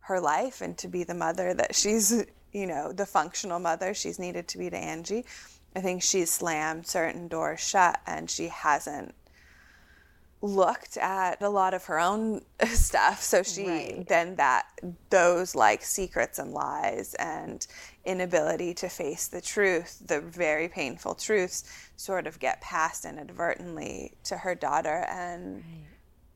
her 0.00 0.20
life 0.20 0.60
and 0.60 0.76
to 0.78 0.88
be 0.88 1.04
the 1.04 1.14
mother 1.14 1.54
that 1.54 1.74
she's 1.74 2.24
you 2.52 2.66
know 2.66 2.92
the 2.92 3.06
functional 3.06 3.58
mother 3.58 3.94
she's 3.94 4.18
needed 4.18 4.46
to 4.46 4.58
be 4.58 4.70
to 4.70 4.76
angie 4.76 5.24
I 5.74 5.80
think 5.80 6.02
she's 6.02 6.30
slammed 6.30 6.86
certain 6.86 7.28
doors 7.28 7.60
shut 7.60 8.00
and 8.06 8.30
she 8.30 8.48
hasn't 8.48 9.14
looked 10.40 10.98
at 10.98 11.40
a 11.40 11.48
lot 11.48 11.72
of 11.72 11.86
her 11.86 11.98
own 11.98 12.42
stuff 12.66 13.22
so 13.22 13.42
she 13.42 13.66
right. 13.66 14.08
then 14.08 14.36
that 14.36 14.66
those 15.08 15.54
like 15.54 15.82
secrets 15.82 16.38
and 16.38 16.52
lies 16.52 17.14
and 17.14 17.66
inability 18.04 18.74
to 18.74 18.88
face 18.90 19.26
the 19.26 19.40
truth 19.40 20.02
the 20.06 20.20
very 20.20 20.68
painful 20.68 21.14
truths 21.14 21.88
sort 21.96 22.26
of 22.26 22.38
get 22.38 22.60
passed 22.60 23.06
inadvertently 23.06 24.12
to 24.22 24.36
her 24.36 24.54
daughter 24.54 25.06
and 25.08 25.56
right. 25.56 25.86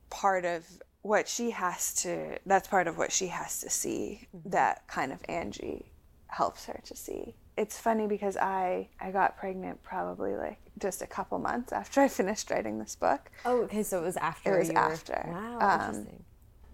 part 0.08 0.46
of 0.46 0.64
what 1.02 1.28
she 1.28 1.50
has 1.50 1.94
to 1.94 2.38
that's 2.46 2.68
part 2.68 2.88
of 2.88 2.96
what 2.96 3.12
she 3.12 3.26
has 3.26 3.60
to 3.60 3.68
see 3.68 4.26
mm-hmm. 4.34 4.50
that 4.50 4.86
kind 4.88 5.12
of 5.12 5.20
Angie 5.28 5.84
helps 6.28 6.66
her 6.66 6.80
to 6.84 6.96
see 6.96 7.34
it's 7.58 7.78
funny 7.78 8.06
because 8.06 8.36
I 8.36 8.88
I 9.00 9.10
got 9.10 9.36
pregnant 9.36 9.82
probably 9.82 10.36
like 10.36 10.60
just 10.78 11.02
a 11.02 11.06
couple 11.06 11.38
months 11.38 11.72
after 11.72 12.00
I 12.06 12.08
finished 12.08 12.50
writing 12.50 12.78
this 12.78 12.96
book. 12.96 13.30
Oh, 13.44 13.62
okay, 13.62 13.82
so 13.82 13.98
it 13.98 14.04
was 14.04 14.16
after. 14.16 14.56
It 14.56 14.58
was 14.60 14.70
after. 14.70 15.24
Were... 15.26 15.32
Wow, 15.32 15.58
um, 15.60 15.80
interesting. 15.80 16.24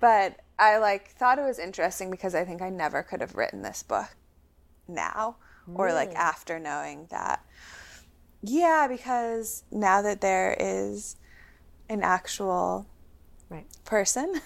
But 0.00 0.40
I 0.58 0.76
like 0.78 1.10
thought 1.12 1.38
it 1.38 1.44
was 1.44 1.58
interesting 1.58 2.10
because 2.10 2.34
I 2.34 2.44
think 2.44 2.60
I 2.60 2.68
never 2.68 3.02
could 3.02 3.20
have 3.20 3.34
written 3.34 3.62
this 3.62 3.82
book 3.82 4.14
now 4.86 5.36
really? 5.66 5.78
or 5.78 5.92
like 5.94 6.14
after 6.14 6.58
knowing 6.58 7.06
that. 7.10 7.44
Yeah, 8.42 8.86
because 8.88 9.64
now 9.70 10.02
that 10.02 10.20
there 10.20 10.54
is 10.60 11.16
an 11.88 12.02
actual 12.02 12.86
right. 13.48 13.66
person 13.84 14.40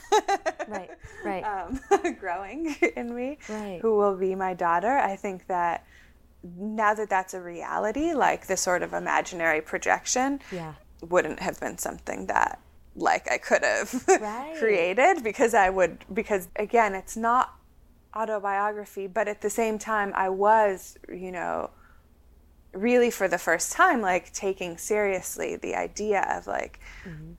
right 0.68 0.90
right 1.24 1.42
um, 2.02 2.14
growing 2.20 2.74
in 2.96 3.14
me 3.14 3.38
right. 3.48 3.78
who 3.80 3.96
will 3.96 4.16
be 4.16 4.34
my 4.34 4.54
daughter 4.54 4.98
i 4.98 5.14
think 5.14 5.46
that 5.46 5.84
now 6.42 6.94
that 6.94 7.10
that's 7.10 7.34
a 7.34 7.40
reality, 7.40 8.12
like 8.12 8.46
the 8.46 8.56
sort 8.56 8.82
of 8.82 8.92
imaginary 8.92 9.60
projection 9.60 10.40
yeah. 10.52 10.74
wouldn't 11.02 11.40
have 11.40 11.58
been 11.60 11.78
something 11.78 12.26
that 12.26 12.60
like 12.94 13.30
I 13.30 13.38
could 13.38 13.62
have 13.62 14.04
right. 14.20 14.56
created 14.58 15.22
because 15.22 15.54
I 15.54 15.70
would 15.70 16.04
because 16.12 16.48
again 16.56 16.94
it's 16.94 17.16
not 17.16 17.54
autobiography 18.16 19.06
but 19.06 19.28
at 19.28 19.40
the 19.40 19.50
same 19.50 19.78
time 19.78 20.12
I 20.14 20.28
was 20.30 20.96
you 21.08 21.30
know 21.30 21.70
really 22.72 23.10
for 23.10 23.28
the 23.28 23.38
first 23.38 23.72
time 23.72 24.00
like 24.00 24.32
taking 24.32 24.76
seriously 24.76 25.56
the 25.56 25.74
idea 25.74 26.26
of 26.36 26.46
like 26.46 26.80
mm-hmm. 27.04 27.32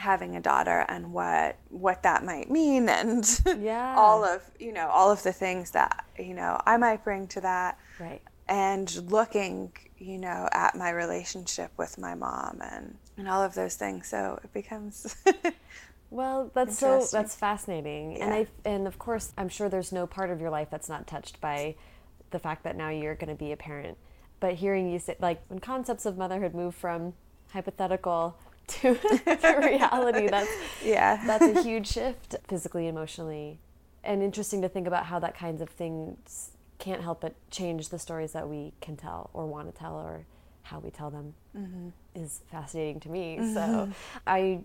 Having 0.00 0.36
a 0.36 0.40
daughter 0.40 0.84
and 0.88 1.12
what 1.12 1.56
what 1.68 2.02
that 2.02 2.24
might 2.24 2.50
mean 2.50 2.88
and 2.88 3.40
yeah. 3.60 3.94
all 3.96 4.24
of 4.24 4.42
you 4.58 4.72
know 4.72 4.88
all 4.88 5.10
of 5.12 5.22
the 5.22 5.32
things 5.32 5.70
that 5.70 6.04
you 6.18 6.34
know 6.34 6.60
I 6.66 6.76
might 6.76 7.04
bring 7.04 7.28
to 7.28 7.40
that 7.42 7.78
Right. 8.00 8.22
And 8.48 9.12
looking, 9.12 9.72
you 9.98 10.18
know, 10.18 10.48
at 10.50 10.74
my 10.74 10.90
relationship 10.90 11.70
with 11.76 11.98
my 11.98 12.16
mom 12.16 12.60
and, 12.60 12.96
and 13.16 13.28
all 13.28 13.42
of 13.44 13.54
those 13.54 13.76
things. 13.76 14.08
So 14.08 14.40
it 14.42 14.52
becomes 14.52 15.14
Well, 16.10 16.50
that's 16.54 16.76
so 16.76 17.06
that's 17.12 17.36
fascinating. 17.36 18.16
Yeah. 18.16 18.24
And 18.24 18.34
I 18.34 18.46
and 18.64 18.88
of 18.88 18.98
course, 18.98 19.32
I'm 19.38 19.48
sure 19.48 19.68
there's 19.68 19.92
no 19.92 20.08
part 20.08 20.30
of 20.30 20.40
your 20.40 20.50
life 20.50 20.68
that's 20.68 20.88
not 20.88 21.06
touched 21.06 21.40
by 21.40 21.76
the 22.32 22.40
fact 22.40 22.64
that 22.64 22.76
now 22.76 22.88
you're 22.88 23.14
going 23.14 23.28
to 23.28 23.36
be 23.36 23.52
a 23.52 23.56
parent. 23.56 23.96
But 24.40 24.54
hearing 24.54 24.90
you 24.90 24.98
say 24.98 25.14
like 25.20 25.42
when 25.46 25.60
concepts 25.60 26.06
of 26.06 26.18
motherhood 26.18 26.54
move 26.54 26.74
from 26.74 27.12
hypothetical 27.52 28.36
to, 28.80 28.94
to 28.94 29.60
reality, 29.62 30.28
that's 30.28 30.50
yeah. 30.84 31.22
that's 31.26 31.44
a 31.44 31.62
huge 31.64 31.88
shift 31.88 32.36
physically, 32.46 32.88
emotionally. 32.88 33.58
And 34.02 34.22
interesting 34.22 34.62
to 34.62 34.68
think 34.68 34.86
about 34.86 35.06
how 35.06 35.18
that 35.18 35.36
kinds 35.36 35.60
of 35.60 35.68
things 35.68 36.52
can't 36.78 37.02
help 37.02 37.20
but 37.20 37.34
change 37.50 37.90
the 37.90 37.98
stories 37.98 38.32
that 38.32 38.48
we 38.48 38.72
can 38.80 38.96
tell 38.96 39.28
or 39.34 39.46
want 39.46 39.72
to 39.72 39.78
tell 39.78 39.96
or 39.96 40.24
how 40.62 40.78
we 40.78 40.90
tell 40.90 41.10
them 41.10 41.34
mm-hmm. 41.56 41.88
is 42.14 42.40
fascinating 42.50 43.00
to 43.00 43.08
me. 43.10 43.36
Mm-hmm. 43.38 43.54
So 43.54 43.90
I 44.26 44.60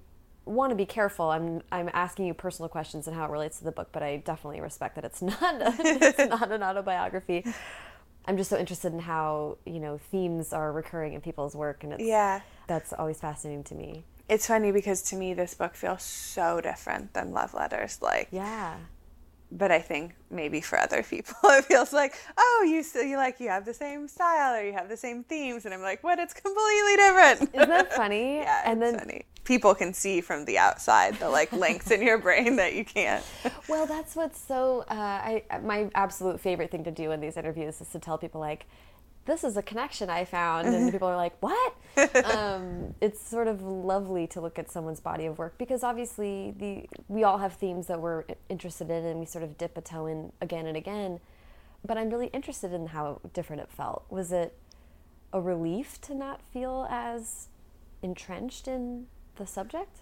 want 0.45 0.69
to 0.71 0.75
be 0.75 0.85
careful. 0.85 1.29
I'm 1.29 1.61
I'm 1.71 1.89
asking 1.93 2.27
you 2.27 2.33
personal 2.33 2.69
questions 2.69 3.07
and 3.07 3.15
how 3.15 3.25
it 3.25 3.31
relates 3.31 3.57
to 3.59 3.63
the 3.63 3.71
book, 3.71 3.89
but 3.91 4.03
I 4.03 4.17
definitely 4.17 4.61
respect 4.61 4.95
that 4.95 5.03
it's 5.03 5.21
not 5.21 5.39
it's 5.41 6.19
not 6.19 6.51
an 6.51 6.63
autobiography. 6.63 7.45
I'm 8.27 8.37
just 8.37 8.49
so 8.49 8.57
interested 8.57 8.93
in 8.93 8.99
how 8.99 9.57
you 9.65 9.79
know 9.79 9.97
themes 9.97 10.53
are 10.53 10.71
recurring 10.71 11.13
in 11.13 11.21
people's 11.21 11.55
work, 11.55 11.83
and 11.83 11.93
it's, 11.93 12.03
yeah, 12.03 12.41
that's 12.67 12.93
always 12.93 13.19
fascinating 13.19 13.63
to 13.65 13.75
me. 13.75 14.03
It's 14.27 14.47
funny 14.47 14.71
because 14.71 15.01
to 15.03 15.15
me 15.15 15.33
this 15.33 15.53
book 15.53 15.75
feels 15.75 16.01
so 16.01 16.59
different 16.61 17.13
than 17.13 17.31
love 17.31 17.53
letters. 17.53 18.01
Like 18.01 18.29
yeah, 18.31 18.75
but 19.57 19.71
I 19.71 19.79
think 19.79 20.15
maybe 20.29 20.61
for 20.61 20.77
other 20.77 21.01
people 21.01 21.35
it 21.45 21.65
feels 21.65 21.93
like, 21.93 22.13
oh, 22.37 22.65
you 22.67 22.83
you 23.07 23.17
like 23.17 23.39
you 23.39 23.49
have 23.49 23.65
the 23.65 23.73
same 23.73 24.07
style 24.07 24.55
or 24.55 24.63
you 24.63 24.73
have 24.73 24.89
the 24.89 24.97
same 24.97 25.23
themes, 25.23 25.65
and 25.65 25.73
I'm 25.73 25.81
like, 25.81 26.03
what? 26.03 26.19
It's 26.19 26.33
completely 26.33 26.95
different. 26.97 27.55
Isn't 27.55 27.69
that 27.69 27.93
funny? 27.93 28.35
yeah, 28.37 28.61
and 28.65 28.81
then 28.81 28.99
funny. 28.99 29.25
people 29.43 29.73
can 29.73 29.93
see 29.93 30.21
from 30.21 30.45
the 30.45 30.57
outside 30.57 31.15
the 31.19 31.29
like 31.29 31.51
links 31.65 31.91
in 31.91 32.01
your 32.01 32.17
brain 32.17 32.57
that 32.57 32.73
you 32.73 32.83
can't. 32.83 33.23
well, 33.69 33.85
that's 33.85 34.15
what's 34.15 34.39
so. 34.39 34.83
Uh, 34.89 34.93
I 34.93 35.43
my 35.63 35.89
absolute 35.95 36.39
favorite 36.39 36.71
thing 36.71 36.83
to 36.83 36.91
do 36.91 37.11
in 37.11 37.21
these 37.21 37.37
interviews 37.37 37.79
is 37.81 37.89
to 37.89 37.99
tell 37.99 38.17
people 38.17 38.41
like, 38.41 38.65
this 39.25 39.43
is 39.43 39.57
a 39.57 39.61
connection 39.61 40.09
I 40.09 40.25
found. 40.25 40.67
And 40.67 40.91
people 40.91 41.07
are 41.07 41.15
like, 41.15 41.35
what? 41.41 41.75
um, 42.25 42.93
it's 43.01 43.21
sort 43.21 43.47
of 43.47 43.61
lovely 43.61 44.27
to 44.27 44.41
look 44.41 44.59
at 44.59 44.69
someone's 44.69 44.99
body 44.99 45.25
of 45.25 45.37
work 45.37 45.57
because 45.57 45.83
obviously 45.83 46.53
the 46.57 46.87
we 47.07 47.23
all 47.23 47.37
have 47.37 47.53
themes 47.53 47.87
that 47.87 48.01
we're 48.01 48.25
interested 48.49 48.89
in 48.89 49.05
and 49.05 49.19
we 49.19 49.25
sort 49.25 49.43
of 49.43 49.57
dip 49.57 49.77
a 49.77 49.81
toe 49.81 50.05
in 50.05 50.31
again 50.41 50.65
and 50.65 50.77
again. 50.77 51.19
But 51.85 51.97
I'm 51.97 52.09
really 52.09 52.27
interested 52.27 52.73
in 52.73 52.87
how 52.87 53.21
different 53.33 53.61
it 53.61 53.69
felt. 53.69 54.05
Was 54.09 54.31
it 54.31 54.57
a 55.31 55.39
relief 55.39 56.01
to 56.01 56.15
not 56.15 56.41
feel 56.41 56.87
as 56.89 57.47
entrenched 58.01 58.67
in 58.67 59.07
the 59.35 59.45
subject? 59.45 60.01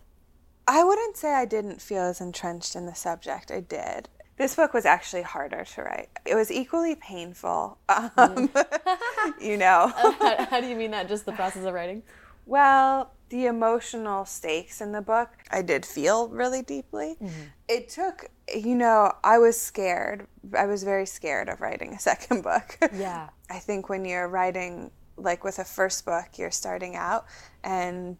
I 0.67 0.83
wouldn't 0.83 1.17
say 1.17 1.33
I 1.33 1.45
didn't 1.45 1.81
feel 1.81 2.03
as 2.03 2.21
entrenched 2.21 2.75
in 2.75 2.85
the 2.85 2.95
subject. 2.95 3.51
I 3.51 3.59
did. 3.59 4.07
This 4.37 4.55
book 4.55 4.73
was 4.73 4.85
actually 4.85 5.21
harder 5.21 5.63
to 5.63 5.81
write. 5.83 6.09
It 6.25 6.35
was 6.35 6.51
equally 6.51 6.95
painful. 6.95 7.77
Um, 7.87 8.09
mm. 8.49 9.41
you 9.41 9.57
know. 9.57 9.91
Uh, 10.03 10.11
how, 10.19 10.45
how 10.45 10.61
do 10.61 10.67
you 10.67 10.75
mean 10.75 10.91
that? 10.91 11.07
Just 11.07 11.25
the 11.25 11.31
process 11.31 11.65
of 11.65 11.73
writing? 11.73 12.03
Well, 12.45 13.11
the 13.29 13.45
emotional 13.45 14.25
stakes 14.25 14.81
in 14.81 14.91
the 14.91 15.01
book, 15.01 15.29
I 15.49 15.61
did 15.61 15.85
feel 15.85 16.27
really 16.27 16.61
deeply. 16.61 17.15
Mm-hmm. 17.21 17.41
It 17.67 17.89
took, 17.89 18.29
you 18.53 18.75
know, 18.75 19.11
I 19.23 19.37
was 19.39 19.59
scared. 19.59 20.27
I 20.57 20.65
was 20.65 20.83
very 20.83 21.05
scared 21.05 21.49
of 21.49 21.61
writing 21.61 21.93
a 21.93 21.99
second 22.11 22.43
book. 22.43 22.77
Yeah. 22.93 23.29
I 23.49 23.59
think 23.59 23.89
when 23.89 24.05
you're 24.05 24.27
writing, 24.27 24.91
like 25.17 25.43
with 25.43 25.59
a 25.59 25.65
first 25.65 26.05
book, 26.05 26.25
you're 26.37 26.51
starting 26.51 26.95
out 26.95 27.25
and 27.63 28.17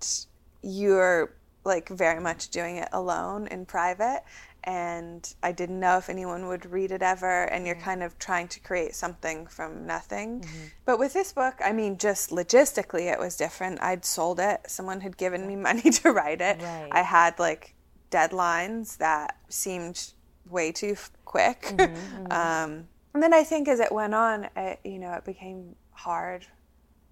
you're 0.61 1.35
like 1.65 1.89
very 1.89 2.19
much 2.19 2.49
doing 2.49 2.77
it 2.77 2.89
alone 2.91 3.47
in 3.47 3.65
private. 3.65 4.23
And 4.65 5.33
I 5.43 5.51
didn't 5.51 5.79
know 5.79 5.97
if 5.97 6.09
anyone 6.09 6.47
would 6.47 6.65
read 6.65 6.91
it 6.91 7.01
ever. 7.01 7.43
And 7.43 7.65
you're 7.65 7.75
kind 7.75 8.01
of 8.01 8.17
trying 8.17 8.47
to 8.49 8.59
create 8.59 8.95
something 8.95 9.47
from 9.47 9.85
nothing. 9.85 10.45
But 10.85 10.99
with 10.99 11.13
this 11.13 11.33
book, 11.33 11.55
I 11.63 11.73
mean, 11.73 11.97
just 11.97 12.29
logistically, 12.29 13.11
it 13.11 13.19
was 13.19 13.35
different. 13.35 13.81
I'd 13.81 14.05
sold 14.05 14.39
it, 14.39 14.61
someone 14.67 15.01
had 15.01 15.17
given 15.17 15.47
me 15.47 15.55
money 15.69 15.89
to 15.89 16.11
write 16.11 16.41
it. 16.41 16.61
Right. 16.61 16.89
I 16.91 17.01
had 17.01 17.39
like 17.39 17.75
deadlines 18.11 18.97
that 18.97 19.37
seemed 19.49 20.13
way 20.49 20.71
too 20.71 20.95
quick. 21.25 21.73
um, 22.31 22.87
and 23.13 23.21
then 23.21 23.33
I 23.33 23.43
think 23.43 23.67
as 23.67 23.79
it 23.79 23.91
went 23.91 24.13
on, 24.13 24.49
it, 24.55 24.79
you 24.83 24.99
know, 24.99 25.13
it 25.13 25.25
became 25.25 25.75
hard 25.91 26.45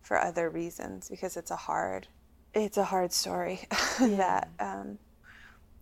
for 0.02 0.20
other 0.20 0.50
reasons 0.50 1.10
because 1.10 1.38
it's 1.38 1.52
a 1.52 1.56
hard, 1.56 2.08
it's 2.54 2.78
a 2.78 2.84
hard 2.84 3.12
story 3.12 3.68
that 4.00 4.50
um, 4.60 4.98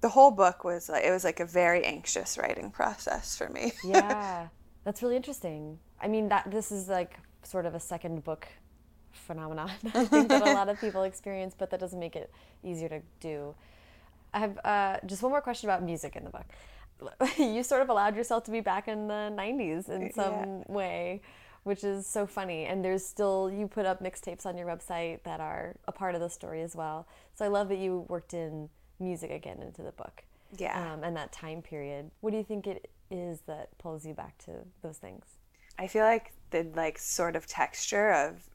the 0.01 0.09
whole 0.09 0.31
book 0.31 0.63
was 0.63 0.89
like 0.89 1.03
it 1.03 1.11
was 1.11 1.23
like 1.23 1.39
a 1.39 1.45
very 1.45 1.83
anxious 1.83 2.37
writing 2.37 2.71
process 2.71 3.37
for 3.37 3.49
me. 3.49 3.73
Yeah. 3.83 4.47
That's 4.85 5.03
really 5.03 5.17
interesting. 5.17 5.77
I 6.01 6.07
mean, 6.07 6.29
that 6.29 6.49
this 6.49 6.71
is 6.71 6.87
like 6.87 7.19
sort 7.43 7.65
of 7.65 7.75
a 7.75 7.79
second 7.79 8.23
book 8.23 8.47
phenomenon. 9.11 9.71
I 9.93 10.05
think 10.05 10.29
that 10.29 10.41
a 10.41 10.53
lot 10.53 10.69
of 10.69 10.79
people 10.79 11.03
experience, 11.03 11.53
but 11.57 11.69
that 11.71 11.79
doesn't 11.79 11.99
make 11.99 12.15
it 12.15 12.31
easier 12.63 12.89
to 12.89 13.01
do. 13.19 13.55
I 14.33 14.39
have 14.39 14.59
uh, 14.63 14.97
just 15.05 15.21
one 15.21 15.31
more 15.31 15.41
question 15.41 15.69
about 15.69 15.83
music 15.83 16.15
in 16.15 16.23
the 16.23 16.29
book. 16.29 16.45
you 17.37 17.63
sort 17.63 17.81
of 17.81 17.89
allowed 17.89 18.15
yourself 18.15 18.43
to 18.45 18.51
be 18.51 18.61
back 18.61 18.87
in 18.87 19.07
the 19.07 19.33
90s 19.35 19.89
in 19.89 20.11
some 20.13 20.63
way, 20.67 21.21
which 21.63 21.83
is 21.83 22.05
so 22.07 22.25
funny. 22.25 22.65
And 22.65 22.83
there's 22.83 23.05
still, 23.05 23.51
you 23.51 23.67
put 23.67 23.85
up 23.85 24.01
mixtapes 24.03 24.45
on 24.45 24.57
your 24.57 24.67
website 24.67 25.23
that 25.23 25.39
are 25.39 25.75
a 25.87 25.91
part 25.91 26.15
of 26.15 26.21
the 26.21 26.29
story 26.29 26.61
as 26.61 26.75
well. 26.75 27.07
So 27.35 27.45
I 27.45 27.47
love 27.47 27.69
that 27.69 27.79
you 27.79 28.05
worked 28.07 28.33
in 28.33 28.69
music 28.99 29.31
again 29.31 29.61
into 29.61 29.81
the 29.81 29.91
book. 29.91 30.23
Yeah. 30.57 30.93
Um, 30.93 31.03
and 31.03 31.15
that 31.15 31.31
time 31.31 31.61
period. 31.61 32.11
What 32.21 32.31
do 32.31 32.37
you 32.37 32.43
think 32.43 32.67
it 32.67 32.89
is 33.11 33.41
that 33.41 33.77
pulls 33.77 34.05
you 34.05 34.13
back 34.13 34.37
to 34.45 34.51
those 34.81 34.97
things? 34.97 35.25
I 35.77 35.87
feel 35.87 36.03
like 36.03 36.33
the 36.51 36.67
like 36.75 36.97
sort 36.97 37.35
of 37.35 37.45
texture 37.45 38.11
of 38.11 38.49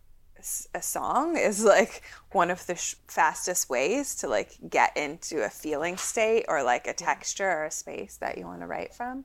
a 0.74 0.82
song 0.82 1.36
is 1.36 1.64
like 1.64 2.02
one 2.32 2.50
of 2.50 2.66
the 2.66 2.74
sh- 2.74 2.96
fastest 3.08 3.70
ways 3.70 4.14
to 4.16 4.28
like 4.28 4.58
get 4.68 4.94
into 4.96 5.44
a 5.44 5.48
feeling 5.48 5.96
state 5.96 6.44
or 6.48 6.62
like 6.62 6.86
a 6.86 6.92
texture 6.92 7.48
or 7.48 7.64
a 7.64 7.70
space 7.70 8.16
that 8.16 8.36
you 8.36 8.44
want 8.44 8.60
to 8.60 8.66
write 8.66 8.92
from. 8.92 9.24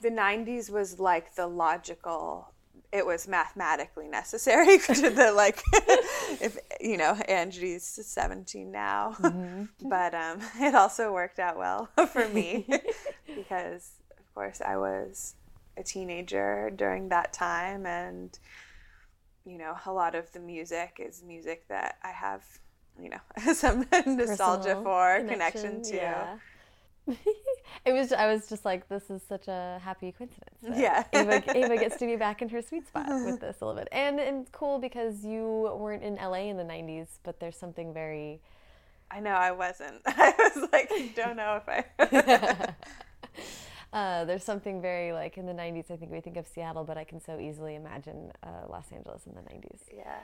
The 0.00 0.10
90s 0.10 0.70
was 0.70 1.00
like 1.00 1.34
the 1.34 1.46
logical 1.46 2.52
it 2.92 3.06
was 3.06 3.28
mathematically 3.28 4.08
necessary 4.08 4.78
to 5.00 5.10
the 5.10 5.32
like 5.32 5.62
if 6.40 6.58
you 6.80 6.96
know 6.96 7.14
Angie's 7.28 7.84
17 7.84 8.70
now. 8.70 9.16
But 9.82 10.14
um 10.14 10.40
it 10.60 10.74
also 10.74 11.12
worked 11.12 11.38
out 11.38 11.56
well 11.56 11.88
for 12.12 12.28
me 12.28 12.66
because 13.34 13.92
of 14.18 14.34
course 14.34 14.60
I 14.60 14.76
was 14.76 15.34
a 15.76 15.82
teenager 15.82 16.70
during 16.74 17.08
that 17.08 17.32
time 17.32 17.86
and 17.86 18.38
you 19.46 19.56
know 19.58 19.74
a 19.86 19.92
lot 19.92 20.14
of 20.14 20.30
the 20.32 20.40
music 20.40 20.96
is 20.98 21.22
music 21.22 21.66
that 21.68 21.96
I 22.02 22.10
have 22.10 22.44
you 23.00 23.08
know 23.10 23.52
some 23.54 23.86
nostalgia 24.06 24.74
Personal 24.74 24.82
for 24.82 25.24
connection, 25.28 25.82
to. 25.82 25.96
yeah. 25.96 26.36
It 27.84 27.92
was. 27.92 28.12
I 28.12 28.32
was 28.32 28.48
just 28.48 28.64
like, 28.64 28.88
this 28.88 29.10
is 29.10 29.22
such 29.22 29.48
a 29.48 29.80
happy 29.82 30.12
coincidence. 30.12 30.58
Yeah. 30.62 31.04
Ava, 31.12 31.42
Ava 31.56 31.76
gets 31.76 31.96
to 31.98 32.06
be 32.06 32.16
back 32.26 32.42
in 32.42 32.48
her 32.48 32.62
sweet 32.62 32.86
spot 32.86 33.06
with 33.08 33.40
this 33.40 33.60
a 33.60 33.66
little 33.66 33.78
bit, 33.80 33.88
and 33.92 34.20
and 34.20 34.42
it's 34.42 34.50
cool 34.50 34.78
because 34.78 35.24
you 35.24 35.70
weren't 35.78 36.02
in 36.02 36.16
LA 36.16 36.48
in 36.50 36.56
the 36.56 36.64
'90s, 36.64 37.08
but 37.22 37.40
there's 37.40 37.56
something 37.56 37.92
very. 37.92 38.40
I 39.10 39.20
know 39.20 39.32
I 39.32 39.50
wasn't 39.50 40.02
I 40.06 40.32
was 40.38 40.68
like 40.72 40.90
don't 41.16 41.36
know 41.36 41.60
if 41.60 41.68
I 41.68 42.74
Uh, 43.92 44.24
there's 44.24 44.44
something 44.44 44.80
very 44.80 45.12
like 45.12 45.36
in 45.36 45.46
the 45.46 45.52
'90s. 45.52 45.90
I 45.90 45.96
think 45.96 46.12
we 46.12 46.20
think 46.20 46.36
of 46.36 46.46
Seattle, 46.46 46.84
but 46.84 46.96
I 46.96 47.02
can 47.02 47.20
so 47.20 47.40
easily 47.40 47.74
imagine 47.74 48.30
uh, 48.44 48.68
Los 48.68 48.92
Angeles 48.92 49.26
in 49.26 49.34
the 49.34 49.40
'90s. 49.40 49.80
yeah 49.92 50.20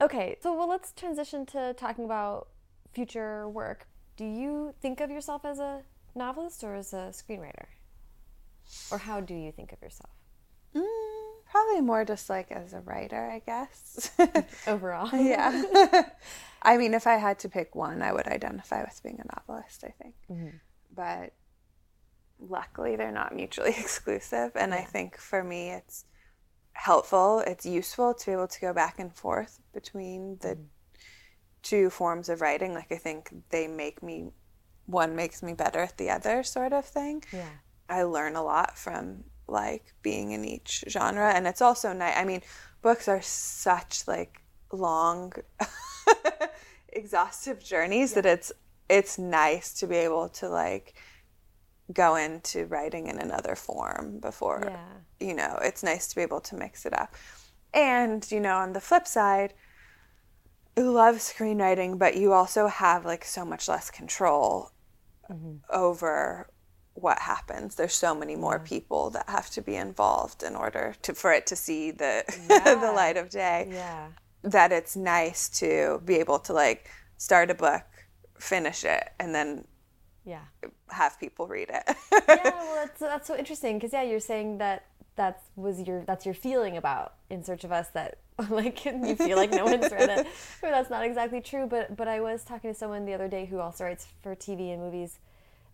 Okay, 0.00 0.36
so 0.40 0.56
well, 0.56 0.68
let's 0.68 0.92
transition 0.92 1.44
to 1.46 1.74
talking 1.74 2.04
about 2.04 2.48
future 2.92 3.48
work. 3.48 3.88
Do 4.16 4.24
you 4.24 4.74
think 4.80 5.00
of 5.00 5.10
yourself 5.10 5.44
as 5.44 5.58
a 5.58 5.82
novelist 6.14 6.62
or 6.64 6.74
as 6.74 6.92
a 6.92 7.12
screenwriter? 7.12 7.66
Or 8.90 8.98
how 8.98 9.20
do 9.20 9.34
you 9.34 9.50
think 9.52 9.72
of 9.72 9.80
yourself 9.82 10.10
Mm, 10.74 10.84
probably 11.50 11.80
more 11.80 12.04
just 12.04 12.28
like 12.28 12.50
as 12.52 12.74
a 12.74 12.80
writer, 12.80 13.30
I 13.30 13.38
guess. 13.38 14.10
overall? 14.66 15.08
yeah. 15.14 16.02
I 16.62 16.76
mean, 16.76 16.92
if 16.92 17.06
I 17.06 17.14
had 17.14 17.38
to 17.40 17.48
pick 17.48 17.74
one, 17.74 18.02
I 18.02 18.12
would 18.12 18.26
identify 18.26 18.82
with 18.82 19.00
being 19.02 19.18
a 19.20 19.34
novelist, 19.34 19.82
I 19.84 19.94
think. 20.02 20.14
But 20.94 21.32
luckily, 22.38 22.96
they're 22.96 23.10
not 23.12 23.34
mutually 23.34 23.70
exclusive. 23.78 24.52
And 24.56 24.74
I 24.74 24.82
think 24.82 25.16
for 25.16 25.42
me, 25.42 25.70
it's 25.70 26.04
helpful, 26.72 27.40
it's 27.46 27.64
useful 27.64 28.12
to 28.14 28.26
be 28.26 28.32
able 28.32 28.48
to 28.48 28.60
go 28.60 28.72
back 28.74 28.98
and 28.98 29.14
forth 29.14 29.60
between 29.72 30.36
the 30.40 30.58
two 31.62 31.88
forms 31.90 32.28
of 32.28 32.40
writing. 32.40 32.74
Like, 32.74 32.92
I 32.92 32.96
think 32.96 33.32
they 33.50 33.66
make 33.66 34.02
me, 34.02 34.32
one 34.88 35.14
makes 35.14 35.42
me 35.42 35.52
better 35.52 35.80
at 35.80 35.96
the 35.98 36.10
other, 36.10 36.42
sort 36.42 36.72
of 36.72 36.84
thing. 36.84 37.22
Yeah. 37.32 37.48
I 37.88 38.02
learn 38.02 38.34
a 38.36 38.42
lot 38.42 38.76
from 38.76 39.24
like 39.46 39.94
being 40.02 40.32
in 40.32 40.44
each 40.44 40.84
genre 40.88 41.32
and 41.32 41.46
it's 41.46 41.62
also 41.62 41.92
nice 41.94 42.14
I 42.16 42.24
mean 42.24 42.42
books 42.82 43.08
are 43.08 43.22
such 43.22 44.06
like 44.06 44.42
long 44.70 45.32
exhaustive 46.92 47.62
journeys 47.62 48.12
that 48.14 48.26
it's 48.26 48.52
it's 48.90 49.18
nice 49.18 49.72
to 49.80 49.86
be 49.86 49.96
able 49.96 50.28
to 50.28 50.48
like 50.50 50.94
go 51.92 52.16
into 52.16 52.66
writing 52.66 53.06
in 53.06 53.18
another 53.18 53.54
form 53.54 54.18
before 54.20 54.62
Yeah. 54.66 55.26
you 55.26 55.34
know 55.34 55.58
it's 55.62 55.82
nice 55.82 56.06
to 56.08 56.16
be 56.16 56.22
able 56.22 56.40
to 56.42 56.54
mix 56.54 56.84
it 56.84 56.92
up 56.92 57.14
and 57.72 58.30
you 58.30 58.40
know 58.40 58.56
on 58.56 58.74
the 58.74 58.80
flip 58.82 59.06
side 59.06 59.54
you 60.76 60.90
love 60.90 61.16
screenwriting 61.16 61.98
but 61.98 62.16
you 62.16 62.32
also 62.34 62.66
have 62.66 63.06
like 63.06 63.24
so 63.24 63.44
much 63.46 63.66
less 63.68 63.90
control 63.90 64.72
Mm-hmm. 65.30 65.56
over 65.70 66.48
what 66.94 67.18
happens. 67.20 67.74
There's 67.76 67.94
so 67.94 68.14
many 68.14 68.34
more 68.34 68.58
people 68.58 69.10
that 69.10 69.28
have 69.28 69.50
to 69.50 69.62
be 69.62 69.76
involved 69.76 70.42
in 70.42 70.56
order 70.56 70.94
to 71.02 71.14
for 71.14 71.32
it 71.32 71.46
to 71.48 71.56
see 71.56 71.90
the 71.90 72.24
the 72.48 72.92
light 72.92 73.16
of 73.16 73.30
day. 73.30 73.68
Yeah. 73.70 74.08
that 74.42 74.72
it's 74.72 74.96
nice 74.96 75.48
to 75.60 76.00
be 76.04 76.14
able 76.16 76.38
to 76.40 76.52
like 76.52 76.88
start 77.18 77.50
a 77.50 77.54
book 77.54 77.84
finish 78.38 78.84
it 78.84 79.04
and 79.20 79.34
then 79.34 79.64
Yeah. 80.24 80.44
have 80.88 81.18
people 81.20 81.46
read 81.46 81.70
it. 81.70 81.84
Yeah, 82.28 82.36
well, 82.44 82.74
that's, 82.74 83.00
that's 83.00 83.26
so 83.26 83.36
interesting 83.36 83.76
because, 83.78 83.92
yeah, 83.92 84.02
you're 84.02 84.20
saying 84.20 84.58
that 84.58 84.84
that 85.16 85.42
was 85.56 85.80
your 85.82 86.04
that's 86.04 86.24
your 86.24 86.34
feeling 86.34 86.76
about 86.76 87.14
in 87.28 87.42
search 87.42 87.64
of 87.64 87.72
us 87.72 87.88
that 87.88 88.18
like 88.50 88.84
you 88.84 89.16
feel 89.16 89.36
like 89.36 89.50
no 89.50 89.64
one's 89.64 89.90
read 89.90 90.08
it. 90.16 90.26
Or 90.62 90.70
that's 90.70 90.90
not 90.90 91.04
exactly 91.04 91.40
true 91.40 91.66
but 91.66 91.96
but 91.96 92.06
i 92.06 92.20
was 92.20 92.44
talking 92.44 92.70
to 92.72 92.78
someone 92.78 93.04
the 93.04 93.14
other 93.14 93.26
day 93.26 93.44
who 93.46 93.58
also 93.58 93.82
writes 93.84 94.06
for 94.22 94.36
tv 94.36 94.72
and 94.72 94.80
movies 94.80 95.18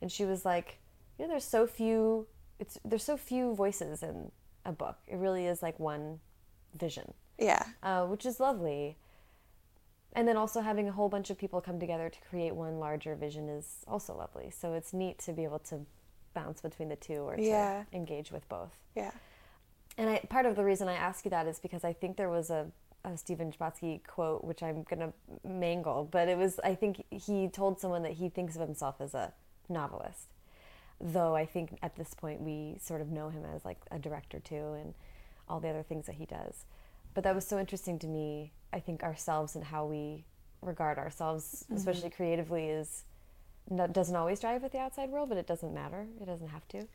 and 0.05 0.12
she 0.12 0.26
was 0.26 0.44
like 0.44 0.76
you 1.18 1.24
know 1.24 1.30
there's 1.30 1.44
so 1.44 1.66
few 1.66 2.26
it's 2.59 2.78
there's 2.84 3.02
so 3.02 3.16
few 3.16 3.55
voices 3.55 4.02
in 4.02 4.30
a 4.66 4.72
book. 4.72 4.96
It 5.07 5.16
really 5.16 5.46
is 5.46 5.62
like 5.62 5.80
one 5.80 6.20
vision. 6.78 7.14
Yeah. 7.38 7.64
Uh, 7.82 8.05
which 8.07 8.26
is 8.26 8.38
lovely. 8.40 8.96
And 10.12 10.28
then 10.28 10.36
also 10.36 10.61
having 10.61 10.88
a 10.88 10.92
whole 10.92 11.09
bunch 11.09 11.30
of 11.30 11.38
people 11.38 11.61
come 11.61 11.80
together 11.80 12.09
to 12.09 12.18
create 12.30 12.55
one 12.55 12.78
larger 12.78 13.14
vision 13.16 13.48
is 13.48 13.78
also 13.88 14.14
lovely. 14.16 14.50
So 14.50 14.74
it's 14.74 14.92
neat 14.92 15.18
to 15.20 15.32
be 15.32 15.44
able 15.44 15.59
to 15.70 15.80
bounce 16.34 16.61
between 16.61 16.88
the 16.88 16.96
two 16.96 17.20
or 17.28 17.36
to 17.36 17.42
Yeah. 17.42 17.84
engage 17.92 18.30
with 18.30 18.48
both. 18.48 18.72
Yeah. 18.94 19.11
And 19.98 20.09
I, 20.11 20.18
part 20.28 20.46
of 20.46 20.55
the 20.57 20.64
reason 20.64 20.86
I 20.88 20.94
ask 20.94 21.24
you 21.24 21.30
that 21.30 21.46
is 21.46 21.59
because 21.59 21.84
I 21.84 21.92
think 21.92 22.16
there 22.16 22.30
was 22.30 22.50
a, 22.50 22.66
a 23.05 23.16
Stephen 23.16 23.52
Chbosky 23.52 24.07
quote, 24.07 24.44
which 24.44 24.62
I'm 24.62 24.84
going 24.84 25.00
to 25.00 25.12
mangle, 25.46 26.05
but 26.11 26.28
it 26.28 26.38
was, 26.38 26.61
I 26.62 26.74
think 26.74 27.05
he 27.11 27.48
told 27.48 27.80
someone 27.80 28.02
that 28.02 28.12
he 28.12 28.28
thinks 28.28 28.55
of 28.57 28.62
himself 28.62 28.96
as 29.00 29.14
a 29.14 29.32
novelist. 29.69 30.27
Though 31.01 31.35
I 31.35 31.45
think 31.47 31.79
at 31.83 31.97
this 31.97 32.15
point 32.15 32.41
we 32.41 32.77
sort 32.81 33.01
of 33.01 33.11
know 33.11 33.29
him 33.29 33.45
as 33.55 33.65
like 33.65 33.79
a 33.91 33.99
director 33.99 34.41
too 34.41 34.75
and 34.81 34.95
all 35.49 35.61
the 35.61 35.69
other 35.69 35.83
things 35.83 36.07
that 36.07 36.15
he 36.15 36.27
does. 36.27 36.65
But 37.15 37.25
that 37.25 37.35
was 37.35 37.47
so 37.47 37.59
interesting 37.59 37.99
to 38.01 38.07
me. 38.07 38.53
I 38.73 38.81
think 38.81 39.03
ourselves 39.03 39.55
and 39.55 39.65
how 39.65 39.87
we 39.87 40.25
regard 40.62 40.99
ourselves, 40.99 41.65
mm-hmm. 41.65 41.77
especially 41.77 42.11
creatively, 42.11 42.67
is 42.67 43.05
doesn't 43.93 44.17
always 44.17 44.41
drive 44.41 44.62
with 44.62 44.73
the 44.73 44.79
outside 44.79 45.09
world, 45.11 45.29
but 45.29 45.39
it 45.39 45.47
doesn't 45.47 45.73
matter. 45.73 46.07
It 46.21 46.27
doesn't 46.27 46.49
have 46.49 46.67
to. 46.69 46.87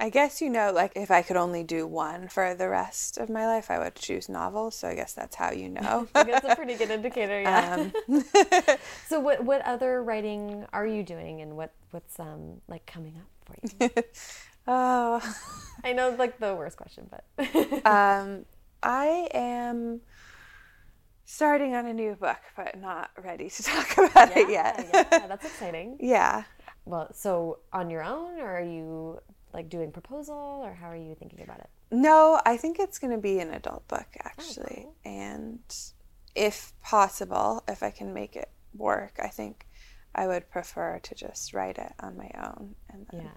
I 0.00 0.08
guess 0.08 0.40
you 0.40 0.48
know, 0.48 0.72
like 0.72 0.92
if 0.96 1.10
I 1.10 1.20
could 1.20 1.36
only 1.36 1.62
do 1.62 1.86
one 1.86 2.28
for 2.28 2.54
the 2.54 2.70
rest 2.70 3.18
of 3.18 3.28
my 3.28 3.46
life, 3.46 3.70
I 3.70 3.78
would 3.78 3.94
choose 3.94 4.30
novels. 4.30 4.74
So 4.74 4.88
I 4.88 4.94
guess 4.94 5.12
that's 5.12 5.36
how 5.36 5.52
you 5.52 5.68
know. 5.80 6.08
That's 6.14 6.46
a 6.48 6.56
pretty 6.56 6.74
good 6.74 6.90
indicator. 6.90 7.42
Yeah. 7.42 7.88
Um. 8.08 8.22
so 9.08 9.20
what 9.20 9.44
what 9.44 9.60
other 9.62 10.02
writing 10.02 10.66
are 10.72 10.86
you 10.86 11.02
doing, 11.02 11.42
and 11.42 11.54
what 11.54 11.72
what's 11.90 12.18
um 12.18 12.62
like 12.66 12.86
coming 12.86 13.14
up 13.18 13.28
for 13.44 13.86
you? 13.86 13.90
oh, 14.66 15.36
I 15.84 15.92
know, 15.92 16.14
like 16.18 16.38
the 16.38 16.54
worst 16.54 16.78
question, 16.78 17.10
but 17.10 17.86
um, 17.86 18.46
I 18.82 19.28
am 19.34 20.00
starting 21.26 21.74
on 21.74 21.86
a 21.86 21.92
new 21.92 22.14
book, 22.14 22.40
but 22.56 22.80
not 22.80 23.10
ready 23.22 23.50
to 23.50 23.62
talk 23.62 23.92
about 23.98 24.30
yeah, 24.30 24.38
it 24.38 24.50
yet. 24.50 24.90
yeah, 24.94 25.26
that's 25.26 25.44
exciting. 25.44 25.98
Yeah. 26.00 26.44
Well, 26.86 27.12
so 27.12 27.58
on 27.72 27.90
your 27.90 28.02
own, 28.02 28.40
or 28.40 28.50
are 28.50 28.64
you 28.64 29.20
like 29.52 29.68
doing 29.68 29.92
proposal 29.92 30.60
or 30.62 30.74
how 30.74 30.90
are 30.90 30.96
you 30.96 31.14
thinking 31.14 31.42
about 31.42 31.60
it? 31.60 31.68
No, 31.90 32.40
I 32.44 32.56
think 32.56 32.78
it's 32.78 32.98
going 32.98 33.12
to 33.12 33.20
be 33.20 33.40
an 33.40 33.52
adult 33.52 33.86
book 33.88 34.06
actually. 34.22 34.86
Oh, 34.86 34.94
cool. 35.04 35.12
And 35.12 35.60
if 36.34 36.72
possible, 36.82 37.64
if 37.68 37.82
I 37.82 37.90
can 37.90 38.14
make 38.14 38.36
it 38.36 38.50
work, 38.74 39.18
I 39.22 39.28
think 39.28 39.66
I 40.14 40.26
would 40.26 40.50
prefer 40.50 40.98
to 41.02 41.14
just 41.14 41.52
write 41.52 41.78
it 41.78 41.92
on 42.00 42.16
my 42.16 42.30
own 42.42 42.74
and 42.88 43.06
then 43.10 43.22
yeah. 43.22 43.30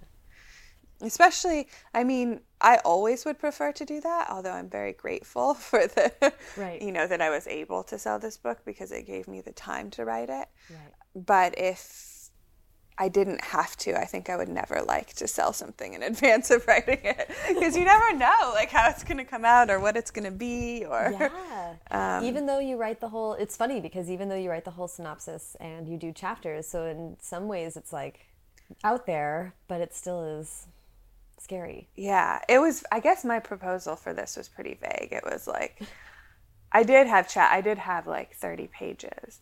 Especially, 1.01 1.67
I 1.93 2.05
mean, 2.05 2.39
I 2.61 2.77
always 2.85 3.25
would 3.25 3.37
prefer 3.37 3.73
to 3.73 3.83
do 3.83 3.99
that, 4.01 4.29
although 4.29 4.53
I'm 4.53 4.69
very 4.69 4.93
grateful 4.93 5.53
for 5.53 5.85
the, 5.85 6.33
right. 6.55 6.81
you 6.81 6.93
know, 6.93 7.07
that 7.07 7.21
I 7.21 7.29
was 7.29 7.45
able 7.47 7.83
to 7.85 7.99
sell 7.99 8.19
this 8.19 8.37
book 8.37 8.59
because 8.63 8.91
it 8.91 9.05
gave 9.05 9.27
me 9.27 9.41
the 9.41 9.51
time 9.51 9.89
to 9.91 10.05
write 10.05 10.29
it. 10.29 10.47
Right. 10.69 10.93
But 11.13 11.57
if 11.57 12.12
I 12.97 13.09
didn't 13.09 13.43
have 13.43 13.75
to. 13.77 13.99
I 13.99 14.05
think 14.05 14.29
I 14.29 14.37
would 14.37 14.49
never 14.49 14.81
like 14.81 15.13
to 15.13 15.27
sell 15.27 15.53
something 15.53 15.93
in 15.93 16.03
advance 16.03 16.51
of 16.51 16.67
writing 16.67 16.99
it 17.03 17.29
because 17.47 17.75
you 17.75 17.83
never 17.83 18.13
know 18.15 18.51
like 18.53 18.69
how 18.69 18.89
it's 18.89 19.03
going 19.03 19.17
to 19.17 19.25
come 19.25 19.45
out 19.45 19.69
or 19.69 19.79
what 19.79 19.97
it's 19.97 20.11
going 20.11 20.25
to 20.25 20.31
be 20.31 20.85
or 20.85 21.11
yeah. 21.11 21.73
Um, 21.91 22.23
even 22.23 22.45
though 22.45 22.59
you 22.59 22.77
write 22.77 22.99
the 22.99 23.09
whole, 23.09 23.33
it's 23.33 23.57
funny 23.57 23.79
because 23.79 24.09
even 24.09 24.29
though 24.29 24.35
you 24.35 24.49
write 24.49 24.65
the 24.65 24.71
whole 24.71 24.87
synopsis 24.87 25.55
and 25.59 25.87
you 25.87 25.97
do 25.97 26.11
chapters, 26.11 26.67
so 26.67 26.85
in 26.85 27.17
some 27.19 27.47
ways 27.47 27.75
it's 27.75 27.91
like 27.91 28.27
out 28.83 29.05
there, 29.05 29.55
but 29.67 29.81
it 29.81 29.93
still 29.93 30.23
is 30.23 30.67
scary. 31.39 31.89
Yeah, 31.95 32.39
it 32.47 32.59
was. 32.59 32.83
I 32.91 32.99
guess 32.99 33.25
my 33.25 33.39
proposal 33.39 33.95
for 33.95 34.13
this 34.13 34.37
was 34.37 34.47
pretty 34.47 34.75
vague. 34.75 35.11
It 35.11 35.23
was 35.23 35.47
like 35.47 35.81
I 36.71 36.83
did 36.83 37.07
have 37.07 37.29
chat. 37.29 37.51
I 37.51 37.61
did 37.61 37.77
have 37.77 38.07
like 38.07 38.35
thirty 38.35 38.67
pages 38.67 39.39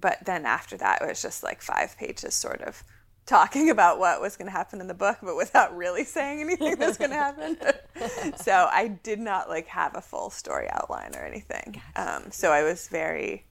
but 0.00 0.18
then 0.24 0.46
after 0.46 0.76
that, 0.76 1.02
it 1.02 1.08
was 1.08 1.22
just 1.22 1.42
like 1.42 1.60
five 1.62 1.96
pages, 1.96 2.34
sort 2.34 2.62
of 2.62 2.82
talking 3.26 3.70
about 3.76 3.98
what 3.98 4.20
was 4.20 4.36
going 4.36 4.46
to 4.46 4.52
happen 4.52 4.80
in 4.80 4.86
the 4.86 4.94
book, 4.94 5.18
but 5.22 5.36
without 5.36 5.76
really 5.76 6.04
saying 6.04 6.40
anything 6.40 6.76
that's 6.76 6.96
going 6.96 7.10
to 7.10 7.16
happen. 7.16 7.56
so 8.36 8.68
I 8.70 8.88
did 8.88 9.18
not 9.18 9.48
like 9.48 9.66
have 9.68 9.94
a 9.94 10.00
full 10.00 10.30
story 10.30 10.68
outline 10.70 11.14
or 11.14 11.24
anything. 11.24 11.80
Um, 11.96 12.30
so 12.30 12.50
I 12.50 12.62
was 12.62 12.88
very, 12.88 13.46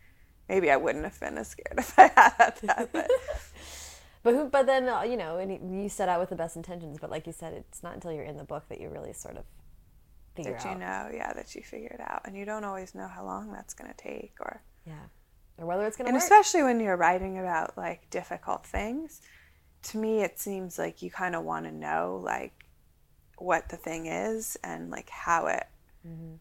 maybe 0.50 0.72
I 0.72 0.78
wouldn't 0.78 1.04
have 1.04 1.20
been 1.20 1.38
as 1.38 1.50
scared 1.50 1.76
if 1.78 1.98
I 1.98 2.12
had 2.16 2.54
that. 2.64 2.90
But, 2.92 3.10
but, 4.24 4.34
who, 4.34 4.50
but 4.50 4.66
then 4.66 4.88
uh, 4.90 5.04
you 5.04 5.18
know, 5.18 5.38
and 5.38 5.84
you 5.84 5.90
set 5.90 6.10
out 6.10 6.20
with 6.20 6.30
the 6.30 6.36
best 6.36 6.56
intentions, 6.56 6.98
but 7.00 7.10
like 7.10 7.28
you 7.28 7.34
said, 7.34 7.54
it's 7.54 7.84
not 7.84 7.94
until 7.94 8.12
you're 8.12 8.24
in 8.24 8.38
the 8.38 8.44
book 8.44 8.66
that 8.70 8.82
you 8.82 8.90
really 8.90 9.14
sort 9.14 9.38
of 9.38 9.44
figure 10.36 10.54
that 10.54 10.66
out. 10.66 10.74
you 10.74 10.80
know, 10.80 11.10
yeah, 11.14 11.34
that 11.34 11.56
you 11.56 11.62
figure 11.62 11.90
it 11.90 12.02
out, 12.02 12.22
and 12.26 12.36
you 12.36 12.46
don't 12.46 12.64
always 12.64 12.94
know 12.94 13.08
how 13.08 13.26
long 13.26 13.52
that's 13.52 13.74
going 13.74 13.90
to 13.90 13.98
take, 13.98 14.34
or 14.40 14.62
yeah 14.86 15.08
or 15.58 15.66
whether 15.66 15.86
it's 15.86 15.98
going 15.98 16.08
to 16.08 16.14
work. 16.14 16.22
And 16.22 16.24
especially 16.24 16.64
when 16.64 16.80
you're 16.80 16.98
writing 16.98 17.40
about 17.40 17.78
like 17.78 18.10
difficult 18.10 18.66
things, 18.66 19.22
to 19.84 19.98
me 19.98 20.22
it 20.22 20.40
seems 20.40 20.78
like 20.78 21.02
you 21.02 21.10
kind 21.10 21.36
of 21.36 21.44
want 21.44 21.66
to 21.66 21.72
know 21.72 22.22
like 22.24 22.54
what 23.38 23.70
the 23.70 23.78
thing 23.78 24.08
is 24.08 24.58
and 24.64 24.90
like 24.90 25.10
how 25.10 25.48
it 25.48 25.68
mm-hmm. 26.08 26.36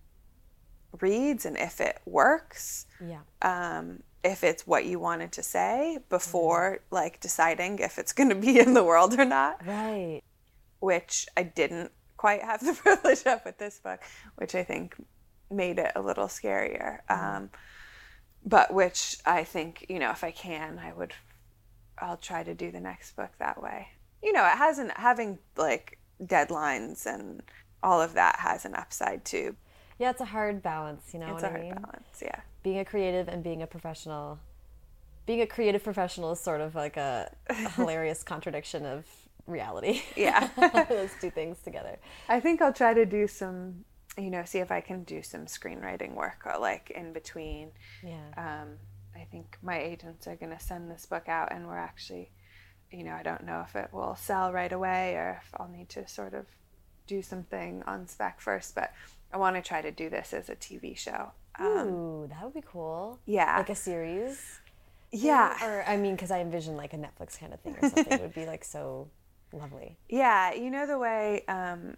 reads 1.00 1.46
and 1.46 1.56
if 1.56 1.80
it 1.80 2.00
works. 2.04 2.86
Yeah. 3.00 3.20
Um, 3.42 4.02
if 4.24 4.42
it's 4.42 4.66
what 4.66 4.84
you 4.84 4.98
wanted 4.98 5.30
to 5.32 5.42
say 5.42 5.98
before 6.08 6.80
mm-hmm. 6.80 6.94
like 6.94 7.20
deciding 7.20 7.78
if 7.78 7.98
it's 7.98 8.12
going 8.12 8.28
to 8.28 8.34
be 8.34 8.58
in 8.58 8.74
the 8.74 8.84
world 8.84 9.18
or 9.18 9.24
not. 9.24 9.64
Right. 9.66 10.22
Which 10.80 11.26
I 11.36 11.42
didn't 11.44 11.92
quite 12.16 12.42
have 12.42 12.64
the 12.64 12.72
privilege 12.82 13.24
of 13.26 13.44
with 13.44 13.58
this 13.58 13.78
book, 13.78 14.00
which 14.36 14.54
I 14.54 14.64
think 14.64 14.96
made 15.50 15.78
it 15.78 15.92
a 15.94 16.02
little 16.02 16.26
scarier. 16.26 17.00
Mm-hmm. 17.08 17.36
Um, 17.36 17.50
but 18.46 18.72
which 18.72 19.18
I 19.26 19.42
think, 19.42 19.84
you 19.88 19.98
know, 19.98 20.10
if 20.12 20.22
I 20.22 20.30
can, 20.30 20.78
I 20.78 20.92
would, 20.92 21.12
I'll 21.98 22.16
try 22.16 22.44
to 22.44 22.54
do 22.54 22.70
the 22.70 22.80
next 22.80 23.16
book 23.16 23.30
that 23.38 23.60
way. 23.60 23.88
You 24.22 24.32
know, 24.32 24.46
it 24.46 24.56
hasn't, 24.56 24.96
having 24.96 25.38
like 25.56 25.98
deadlines 26.22 27.06
and 27.06 27.42
all 27.82 28.00
of 28.00 28.14
that 28.14 28.36
has 28.38 28.64
an 28.64 28.74
upside 28.74 29.24
too. 29.24 29.56
Yeah, 29.98 30.10
it's 30.10 30.20
a 30.20 30.26
hard 30.26 30.62
balance, 30.62 31.12
you 31.12 31.20
know 31.20 31.34
it's 31.34 31.42
what 31.42 31.52
I 31.52 31.60
mean? 31.60 31.74
balance, 31.74 32.22
yeah. 32.22 32.40
Being 32.62 32.78
a 32.78 32.84
creative 32.84 33.28
and 33.28 33.42
being 33.42 33.62
a 33.62 33.66
professional. 33.66 34.38
Being 35.26 35.40
a 35.40 35.46
creative 35.46 35.82
professional 35.82 36.32
is 36.32 36.40
sort 36.40 36.60
of 36.60 36.74
like 36.74 36.96
a, 36.96 37.34
a 37.48 37.54
hilarious 37.70 38.22
contradiction 38.22 38.86
of 38.86 39.04
reality. 39.46 40.02
Yeah. 40.16 40.48
Those 40.88 41.10
two 41.20 41.30
things 41.30 41.58
together. 41.64 41.98
I 42.28 42.38
think 42.38 42.62
I'll 42.62 42.72
try 42.72 42.94
to 42.94 43.04
do 43.04 43.26
some 43.26 43.84
you 44.16 44.30
know, 44.30 44.44
see 44.44 44.58
if 44.58 44.70
I 44.70 44.80
can 44.80 45.04
do 45.04 45.22
some 45.22 45.46
screenwriting 45.46 46.14
work 46.14 46.42
or 46.46 46.58
like 46.58 46.90
in 46.90 47.12
between. 47.12 47.70
Yeah. 48.02 48.28
Um, 48.36 48.76
I 49.14 49.24
think 49.24 49.58
my 49.62 49.78
agents 49.78 50.26
are 50.26 50.36
going 50.36 50.56
to 50.56 50.62
send 50.62 50.90
this 50.90 51.06
book 51.06 51.28
out, 51.28 51.52
and 51.52 51.66
we're 51.66 51.78
actually, 51.78 52.30
you 52.90 53.02
know, 53.02 53.12
I 53.12 53.22
don't 53.22 53.44
know 53.44 53.64
if 53.66 53.74
it 53.74 53.88
will 53.92 54.14
sell 54.14 54.52
right 54.52 54.72
away 54.72 55.14
or 55.14 55.40
if 55.42 55.50
I'll 55.58 55.68
need 55.68 55.88
to 55.90 56.06
sort 56.06 56.34
of 56.34 56.46
do 57.06 57.22
something 57.22 57.82
on 57.86 58.06
spec 58.06 58.40
first, 58.40 58.74
but 58.74 58.92
I 59.32 59.38
want 59.38 59.56
to 59.56 59.62
try 59.62 59.80
to 59.80 59.90
do 59.90 60.10
this 60.10 60.32
as 60.32 60.48
a 60.48 60.56
TV 60.56 60.96
show. 60.96 61.32
Um, 61.58 61.88
Ooh, 61.88 62.26
that 62.28 62.42
would 62.42 62.54
be 62.54 62.64
cool. 62.66 63.18
Yeah. 63.26 63.56
Like 63.56 63.70
a 63.70 63.74
series. 63.74 64.60
Yeah. 65.12 65.64
Or, 65.64 65.84
I 65.86 65.96
mean, 65.96 66.14
because 66.14 66.30
I 66.30 66.40
envision 66.40 66.76
like 66.76 66.92
a 66.92 66.96
Netflix 66.96 67.38
kind 67.38 67.54
of 67.54 67.60
thing 67.60 67.76
or 67.80 67.88
something 67.88 68.20
would 68.20 68.34
be 68.34 68.46
like 68.46 68.64
so 68.64 69.08
lovely. 69.52 69.96
Yeah. 70.08 70.52
You 70.52 70.70
know, 70.70 70.86
the 70.86 70.98
way 70.98 71.44
um, 71.48 71.96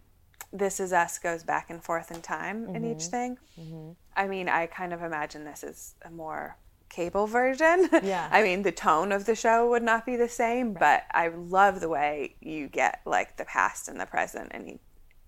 this 0.52 0.80
Is 0.80 0.92
Us 0.92 1.18
goes 1.18 1.42
back 1.42 1.70
and 1.70 1.82
forth 1.82 2.10
in 2.10 2.22
time 2.22 2.66
mm-hmm. 2.66 2.76
in 2.76 2.84
each 2.84 2.98
mm-hmm. 2.98 3.10
thing. 3.10 3.38
Mm-hmm. 3.60 3.90
I 4.16 4.28
mean, 4.28 4.48
I 4.48 4.66
kind 4.66 4.92
of 4.92 5.02
imagine 5.02 5.44
this 5.44 5.62
is 5.62 5.94
a 6.02 6.10
more 6.10 6.56
cable 6.88 7.26
version. 7.26 7.88
Yeah. 8.02 8.28
I 8.30 8.42
mean, 8.42 8.62
the 8.62 8.72
tone 8.72 9.12
of 9.12 9.26
the 9.26 9.34
show 9.34 9.68
would 9.70 9.82
not 9.82 10.06
be 10.06 10.16
the 10.16 10.28
same, 10.28 10.68
right. 10.68 10.80
but 10.80 11.02
I 11.10 11.28
love 11.28 11.80
the 11.80 11.88
way 11.88 12.36
you 12.40 12.68
get 12.68 13.00
like 13.04 13.36
the 13.36 13.44
past 13.44 13.88
and 13.88 14.00
the 14.00 14.06
present 14.06 14.50
and 14.52 14.78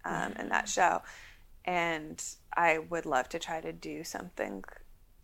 um, 0.04 0.32
in 0.38 0.48
that 0.48 0.68
show. 0.68 1.02
And 1.64 2.22
I 2.56 2.78
would 2.78 3.06
love 3.06 3.28
to 3.30 3.38
try 3.38 3.60
to 3.60 3.72
do 3.72 4.02
something 4.04 4.64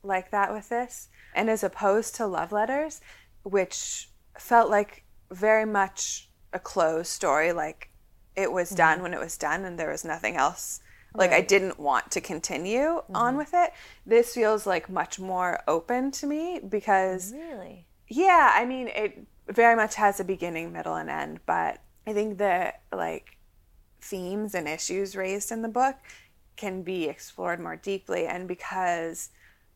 like 0.03 0.31
that 0.31 0.53
with 0.53 0.69
this. 0.69 1.09
And 1.35 1.49
as 1.49 1.65
opposed 1.65 2.15
to 2.17 2.27
love 2.27 2.53
letters, 2.53 3.01
which 3.43 4.11
felt 4.39 4.71
like 4.71 5.05
very 5.31 5.65
much 5.65 6.29
a 6.53 6.59
closed 6.59 7.11
story, 7.11 7.53
like 7.53 7.91
it 8.37 8.53
was 8.53 8.69
mm-hmm. 8.69 8.77
done 8.77 9.03
when 9.03 9.15
it 9.15 9.21
was 9.21 9.37
done 9.37 9.65
and 9.65 9.79
there 9.79 9.91
was 9.91 10.05
nothing 10.05 10.37
else 10.37 10.81
like 11.15 11.31
right. 11.31 11.39
i 11.39 11.41
didn't 11.41 11.79
want 11.79 12.11
to 12.11 12.21
continue 12.21 12.79
mm-hmm. 12.79 13.17
on 13.17 13.37
with 13.37 13.51
it 13.55 13.73
this 14.05 14.35
feels 14.35 14.67
like 14.67 14.89
much 14.89 15.19
more 15.19 15.61
open 15.67 16.11
to 16.11 16.27
me 16.27 16.61
because 16.69 17.33
really 17.33 17.87
yeah 18.09 18.53
i 18.55 18.65
mean 18.65 18.89
it 18.89 19.27
very 19.49 19.77
much 19.77 19.95
has 19.95 20.21
a 20.21 20.25
beginning 20.25 20.73
middle 20.73 20.97
and 20.97 21.11
end 21.11 21.41
but 21.47 21.81
i 22.07 22.13
think 22.13 22.39
the 22.39 22.73
like 22.93 23.39
themes 24.01 24.55
and 24.55 24.69
issues 24.69 25.17
raised 25.17 25.51
in 25.51 25.63
the 25.63 25.69
book 25.69 25.97
can 26.57 26.83
be 26.83 27.09
explored 27.09 27.61
more 27.61 27.77
deeply 27.77 28.27
and 28.27 28.49
because 28.49 29.31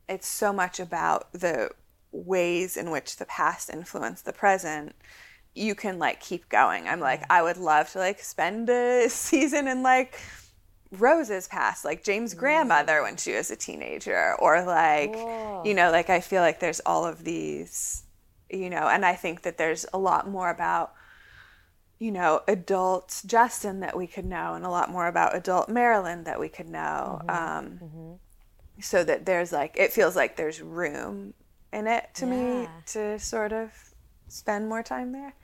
it's 0.08 0.26
so 0.26 0.52
much 0.52 0.80
about 0.80 1.32
the 1.32 1.70
ways 2.12 2.76
in 2.76 2.90
which 2.90 3.16
the 3.16 3.24
past 3.26 3.70
influenced 3.70 4.24
the 4.24 4.32
present 4.32 4.94
you 5.54 5.74
can 5.74 5.98
like 5.98 6.20
keep 6.20 6.48
going. 6.48 6.88
I'm 6.88 7.00
like, 7.00 7.24
I 7.30 7.42
would 7.42 7.56
love 7.56 7.90
to 7.92 7.98
like 7.98 8.20
spend 8.20 8.68
a 8.70 9.08
season 9.08 9.68
in 9.68 9.82
like 9.82 10.20
Rose's 10.92 11.48
past, 11.48 11.84
like 11.84 12.02
James' 12.02 12.34
grandmother 12.34 13.02
when 13.02 13.16
she 13.16 13.32
was 13.32 13.50
a 13.50 13.56
teenager, 13.56 14.34
or 14.38 14.64
like, 14.64 15.14
Whoa. 15.14 15.62
you 15.64 15.74
know, 15.74 15.90
like 15.90 16.10
I 16.10 16.20
feel 16.20 16.42
like 16.42 16.60
there's 16.60 16.80
all 16.80 17.04
of 17.04 17.24
these, 17.24 18.04
you 18.48 18.70
know, 18.70 18.88
and 18.88 19.04
I 19.04 19.14
think 19.14 19.42
that 19.42 19.56
there's 19.56 19.86
a 19.92 19.98
lot 19.98 20.28
more 20.28 20.50
about, 20.50 20.92
you 21.98 22.10
know, 22.10 22.42
adult 22.48 23.22
Justin 23.26 23.80
that 23.80 23.96
we 23.96 24.06
could 24.06 24.24
know, 24.24 24.54
and 24.54 24.64
a 24.64 24.70
lot 24.70 24.90
more 24.90 25.06
about 25.06 25.36
adult 25.36 25.68
Marilyn 25.68 26.24
that 26.24 26.40
we 26.40 26.48
could 26.48 26.68
know. 26.68 27.20
Mm-hmm. 27.24 27.30
Um, 27.30 27.80
mm-hmm. 27.82 28.12
So 28.80 29.04
that 29.04 29.26
there's 29.26 29.52
like, 29.52 29.76
it 29.76 29.92
feels 29.92 30.16
like 30.16 30.36
there's 30.36 30.62
room 30.62 31.34
in 31.70 31.86
it 31.86 32.08
to 32.14 32.26
yeah. 32.26 32.32
me 32.32 32.68
to 32.86 33.18
sort 33.18 33.52
of 33.52 33.89
spend 34.30 34.68
more 34.68 34.82
time 34.82 35.12
there. 35.12 35.34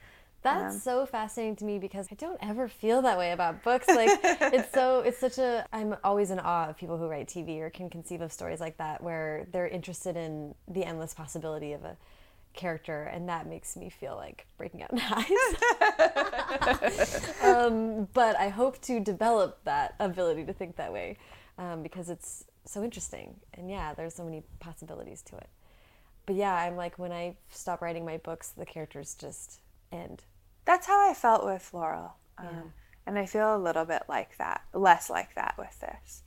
That's 0.43 0.75
um, 0.75 0.81
so 0.81 1.07
fascinating 1.07 1.57
to 1.57 1.65
me 1.65 1.79
because 1.79 2.07
I 2.11 2.15
don't 2.15 2.39
ever 2.41 2.69
feel 2.69 3.03
that 3.03 3.19
way 3.19 3.33
about 3.33 3.65
books. 3.65 3.89
Like 3.89 4.21
it's 4.23 4.73
so 4.73 5.01
it's 5.01 5.19
such 5.19 5.39
a 5.39 5.67
I'm 5.73 5.97
always 6.05 6.31
in 6.31 6.39
awe 6.39 6.69
of 6.69 6.77
people 6.77 6.99
who 6.99 7.09
write 7.09 7.27
TV 7.27 7.61
or 7.61 7.71
can 7.71 7.91
conceive 7.91 8.21
of 8.21 8.33
stories 8.33 8.61
like 8.61 8.77
that 8.79 9.03
where 9.03 9.47
they're 9.51 9.67
interested 9.67 10.17
in 10.17 10.55
the 10.69 10.85
endless 10.85 11.15
possibility 11.15 11.73
of 11.73 11.85
a 11.85 11.97
character, 12.57 13.05
and 13.05 13.29
that 13.29 13.47
makes 13.47 13.77
me 13.77 13.89
feel 13.89 14.17
like 14.17 14.47
breaking 14.57 14.83
out 14.83 14.91
in 14.91 14.99
highs. 14.99 15.27
um, 17.43 18.09
but 18.13 18.37
I 18.39 18.49
hope 18.49 18.81
to 18.83 18.99
develop 18.99 19.61
that 19.65 19.95
ability 20.01 20.45
to 20.47 20.53
think 20.53 20.77
that 20.77 20.93
way 20.93 21.19
um, 21.59 21.83
because 21.83 22.11
it's 22.11 22.45
so 22.65 22.83
interesting. 22.83 23.37
And 23.55 23.71
yeah, 23.71 23.95
there's 23.95 24.15
so 24.15 24.25
many 24.25 24.43
possibilities 24.59 25.23
to 25.23 25.37
it. 25.37 25.49
But 26.27 26.35
yeah, 26.35 26.55
I'm 26.55 26.77
like, 26.77 26.99
when 26.99 27.13
I 27.13 27.37
stop 27.51 27.81
writing 27.81 28.05
my 28.05 28.19
books, 28.19 28.49
the 28.49 28.67
characters 28.67 29.15
just 29.15 29.61
end. 29.93 30.25
That's 30.65 30.87
how 30.87 31.09
I 31.09 31.15
felt 31.15 31.45
with 31.45 31.73
Laurel. 31.73 32.17
Um, 32.37 32.47
yeah. 32.51 32.63
And 33.07 33.19
I 33.19 33.27
feel 33.27 33.57
a 33.57 33.59
little 33.59 33.85
bit 33.85 34.03
like 34.09 34.37
that, 34.39 34.63
less 34.75 35.09
like 35.09 35.37
that 35.37 35.55
with 35.57 35.79
this. 35.81 36.23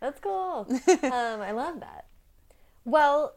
That's 0.00 0.20
cool. 0.20 0.66
um, 1.02 1.40
I 1.40 1.50
love 1.50 1.80
that. 1.80 2.06
Well, 2.84 3.34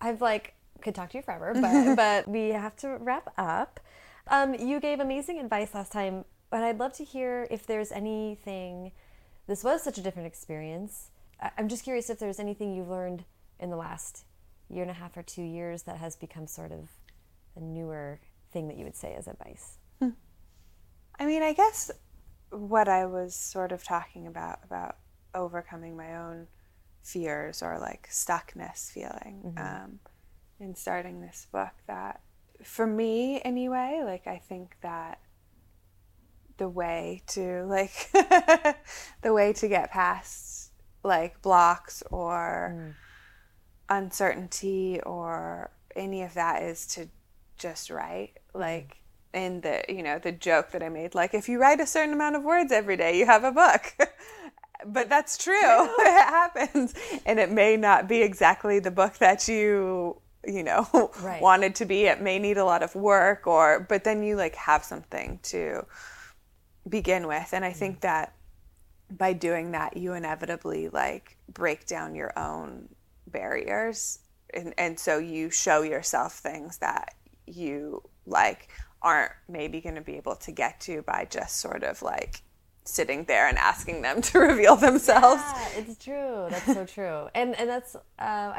I've 0.00 0.20
like 0.20 0.54
could 0.82 0.94
talk 0.94 1.10
to 1.10 1.18
you 1.18 1.22
forever, 1.22 1.52
but 1.54 1.94
but 1.96 2.28
we 2.28 2.50
have 2.50 2.76
to 2.76 2.96
wrap 3.00 3.32
up. 3.38 3.80
Um, 4.28 4.54
you 4.54 4.80
gave 4.80 5.00
amazing 5.00 5.38
advice 5.38 5.74
last 5.74 5.92
time, 5.92 6.24
but 6.50 6.62
I'd 6.62 6.78
love 6.78 6.92
to 6.94 7.04
hear 7.04 7.46
if 7.50 7.66
there's 7.66 7.92
anything. 7.92 8.92
This 9.46 9.62
was 9.62 9.82
such 9.82 9.98
a 9.98 10.00
different 10.00 10.26
experience. 10.26 11.10
I'm 11.56 11.68
just 11.68 11.84
curious 11.84 12.10
if 12.10 12.18
there's 12.18 12.40
anything 12.40 12.74
you've 12.74 12.88
learned 12.88 13.24
in 13.60 13.70
the 13.70 13.76
last 13.76 14.24
year 14.68 14.82
and 14.82 14.90
a 14.90 14.94
half 14.94 15.16
or 15.16 15.22
two 15.22 15.42
years 15.42 15.82
that 15.84 15.96
has 15.96 16.16
become 16.16 16.46
sort 16.46 16.72
of 16.72 16.88
a 17.56 17.60
newer 17.60 18.20
thing 18.52 18.68
that 18.68 18.76
you 18.76 18.84
would 18.84 18.96
say 18.96 19.14
as 19.14 19.28
advice. 19.28 19.78
Hmm. 20.00 20.10
I 21.18 21.26
mean, 21.26 21.42
I 21.42 21.52
guess 21.52 21.90
what 22.50 22.88
I 22.88 23.06
was 23.06 23.34
sort 23.34 23.72
of 23.72 23.84
talking 23.84 24.26
about 24.26 24.60
about 24.64 24.96
overcoming 25.34 25.96
my 25.96 26.16
own 26.16 26.46
fears 27.02 27.62
or 27.62 27.78
like 27.78 28.08
stuckness 28.10 28.90
feeling. 28.90 29.42
Mm-hmm. 29.44 29.58
Um, 29.58 30.00
in 30.60 30.74
starting 30.74 31.20
this 31.20 31.46
book 31.52 31.72
that 31.86 32.20
for 32.62 32.86
me 32.86 33.40
anyway 33.42 34.00
like 34.04 34.26
i 34.26 34.38
think 34.38 34.76
that 34.80 35.20
the 36.56 36.68
way 36.68 37.22
to 37.26 37.64
like 37.64 38.10
the 39.22 39.32
way 39.32 39.52
to 39.52 39.68
get 39.68 39.90
past 39.90 40.72
like 41.02 41.40
blocks 41.42 42.02
or 42.10 42.74
mm. 42.74 42.94
Uncertainty 43.88 45.00
or 45.04 45.70
any 45.94 46.22
of 46.22 46.34
that 46.34 46.62
is 46.62 46.86
to 46.86 47.08
just 47.56 47.90
write 47.90 48.32
like 48.54 48.98
in 49.32 49.60
the 49.60 49.82
you 49.88 50.02
know 50.02 50.18
the 50.18 50.32
joke 50.32 50.70
that 50.70 50.82
i 50.82 50.88
made 50.88 51.14
like 51.14 51.34
if 51.34 51.48
you 51.48 51.60
write 51.60 51.80
a 51.80 51.86
certain 51.86 52.12
amount 52.12 52.36
of 52.36 52.42
words 52.42 52.72
every 52.72 52.96
day 52.96 53.18
you 53.18 53.26
have 53.26 53.44
a 53.44 53.52
book. 53.52 53.96
But 54.84 55.08
that's 55.08 55.38
true. 55.38 55.54
It 55.98 56.28
happens. 56.28 56.94
And 57.24 57.38
it 57.38 57.50
may 57.50 57.76
not 57.76 58.08
be 58.08 58.22
exactly 58.22 58.78
the 58.78 58.90
book 58.90 59.18
that 59.18 59.48
you 59.48 60.20
you 60.46 60.62
know 60.62 60.86
right. 61.22 61.42
wanted 61.42 61.74
to 61.76 61.86
be. 61.86 62.04
It 62.04 62.20
may 62.20 62.38
need 62.38 62.56
a 62.56 62.64
lot 62.64 62.82
of 62.82 62.94
work 62.94 63.46
or 63.46 63.80
but 63.88 64.04
then 64.04 64.22
you 64.22 64.36
like 64.36 64.54
have 64.54 64.84
something 64.84 65.40
to 65.44 65.86
begin 66.88 67.26
with. 67.26 67.52
And 67.52 67.64
i 67.64 67.70
mm-hmm. 67.70 67.78
think 67.78 68.00
that 68.02 68.34
by 69.10 69.32
doing 69.32 69.72
that 69.72 69.96
you 69.96 70.12
inevitably 70.14 70.88
like 70.88 71.36
break 71.48 71.86
down 71.86 72.14
your 72.14 72.36
own 72.38 72.88
barriers 73.36 74.20
and 74.54 74.72
and 74.78 74.98
so 74.98 75.18
you 75.18 75.50
show 75.50 75.82
yourself 75.82 76.32
things 76.34 76.78
that 76.78 77.14
you 77.46 78.02
like 78.26 78.68
aren't 79.02 79.32
maybe 79.48 79.80
going 79.80 79.94
to 79.94 80.00
be 80.00 80.16
able 80.16 80.34
to 80.34 80.50
get 80.50 80.80
to 80.80 81.02
by 81.02 81.26
just 81.30 81.58
sort 81.58 81.82
of 81.82 82.02
like 82.02 82.42
sitting 82.84 83.24
there 83.24 83.46
and 83.48 83.58
asking 83.58 84.02
them 84.02 84.22
to 84.28 84.38
reveal 84.38 84.76
themselves. 84.76 85.42
Yeah, 85.44 85.80
it's 85.80 85.96
true. 86.02 86.46
That's 86.50 86.66
so 86.66 86.86
true. 86.86 87.28
And 87.34 87.54
and 87.60 87.68
that's 87.68 87.94
uh, 87.94 88.00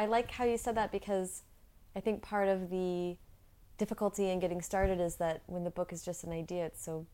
I 0.02 0.06
like 0.06 0.30
how 0.32 0.46
you 0.46 0.58
said 0.58 0.76
that 0.76 0.92
because 0.92 1.44
I 1.96 2.00
think 2.00 2.22
part 2.22 2.48
of 2.48 2.70
the 2.70 3.18
difficulty 3.78 4.30
in 4.30 4.40
getting 4.40 4.62
started 4.62 5.00
is 5.00 5.16
that 5.18 5.42
when 5.48 5.64
the 5.64 5.72
book 5.72 5.92
is 5.92 6.04
just 6.04 6.24
an 6.24 6.32
idea, 6.32 6.66
it's 6.66 6.84
so 6.84 7.08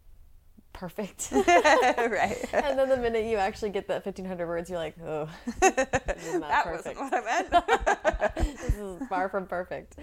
perfect. 0.74 1.30
right. 1.32 2.38
and 2.54 2.78
then 2.78 2.90
the 2.90 2.98
minute 2.98 3.26
you 3.26 3.38
actually 3.38 3.70
get 3.70 3.88
that 3.88 4.06
1500 4.06 4.48
words, 4.48 4.70
you're 4.70 4.80
like, 4.80 4.96
oh, 5.04 5.30
that 5.62 6.64
perfect. 6.64 7.00
wasn't 7.00 7.00
what 7.00 7.14
I 7.14 7.22
meant. 7.22 8.36
this 8.60 8.76
is 8.76 9.08
far 9.08 9.30
from 9.30 9.48
perfect. 9.48 9.96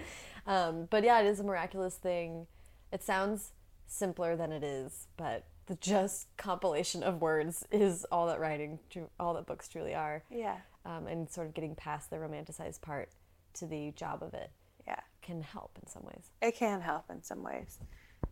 Um, 0.47 0.87
but 0.89 1.03
yeah, 1.03 1.21
it 1.21 1.27
is 1.27 1.39
a 1.39 1.43
miraculous 1.43 1.95
thing. 1.95 2.47
It 2.91 3.03
sounds 3.03 3.51
simpler 3.87 4.35
than 4.35 4.51
it 4.51 4.63
is, 4.63 5.07
but 5.17 5.45
the 5.67 5.75
just 5.75 6.27
compilation 6.37 7.03
of 7.03 7.21
words 7.21 7.65
is 7.71 8.05
all 8.11 8.27
that 8.27 8.39
writing, 8.39 8.79
all 9.19 9.33
that 9.35 9.45
books 9.45 9.67
truly 9.67 9.93
are. 9.93 10.23
Yeah. 10.31 10.57
Um, 10.85 11.07
and 11.07 11.29
sort 11.29 11.47
of 11.47 11.53
getting 11.53 11.75
past 11.75 12.09
the 12.09 12.15
romanticized 12.15 12.81
part 12.81 13.09
to 13.53 13.67
the 13.67 13.91
job 13.91 14.23
of 14.23 14.33
it 14.33 14.49
yeah 14.87 14.99
can 15.21 15.41
help 15.41 15.77
in 15.81 15.87
some 15.87 16.03
ways 16.03 16.31
it 16.41 16.55
can 16.55 16.81
help 16.81 17.05
in 17.09 17.21
some 17.21 17.43
ways 17.43 17.79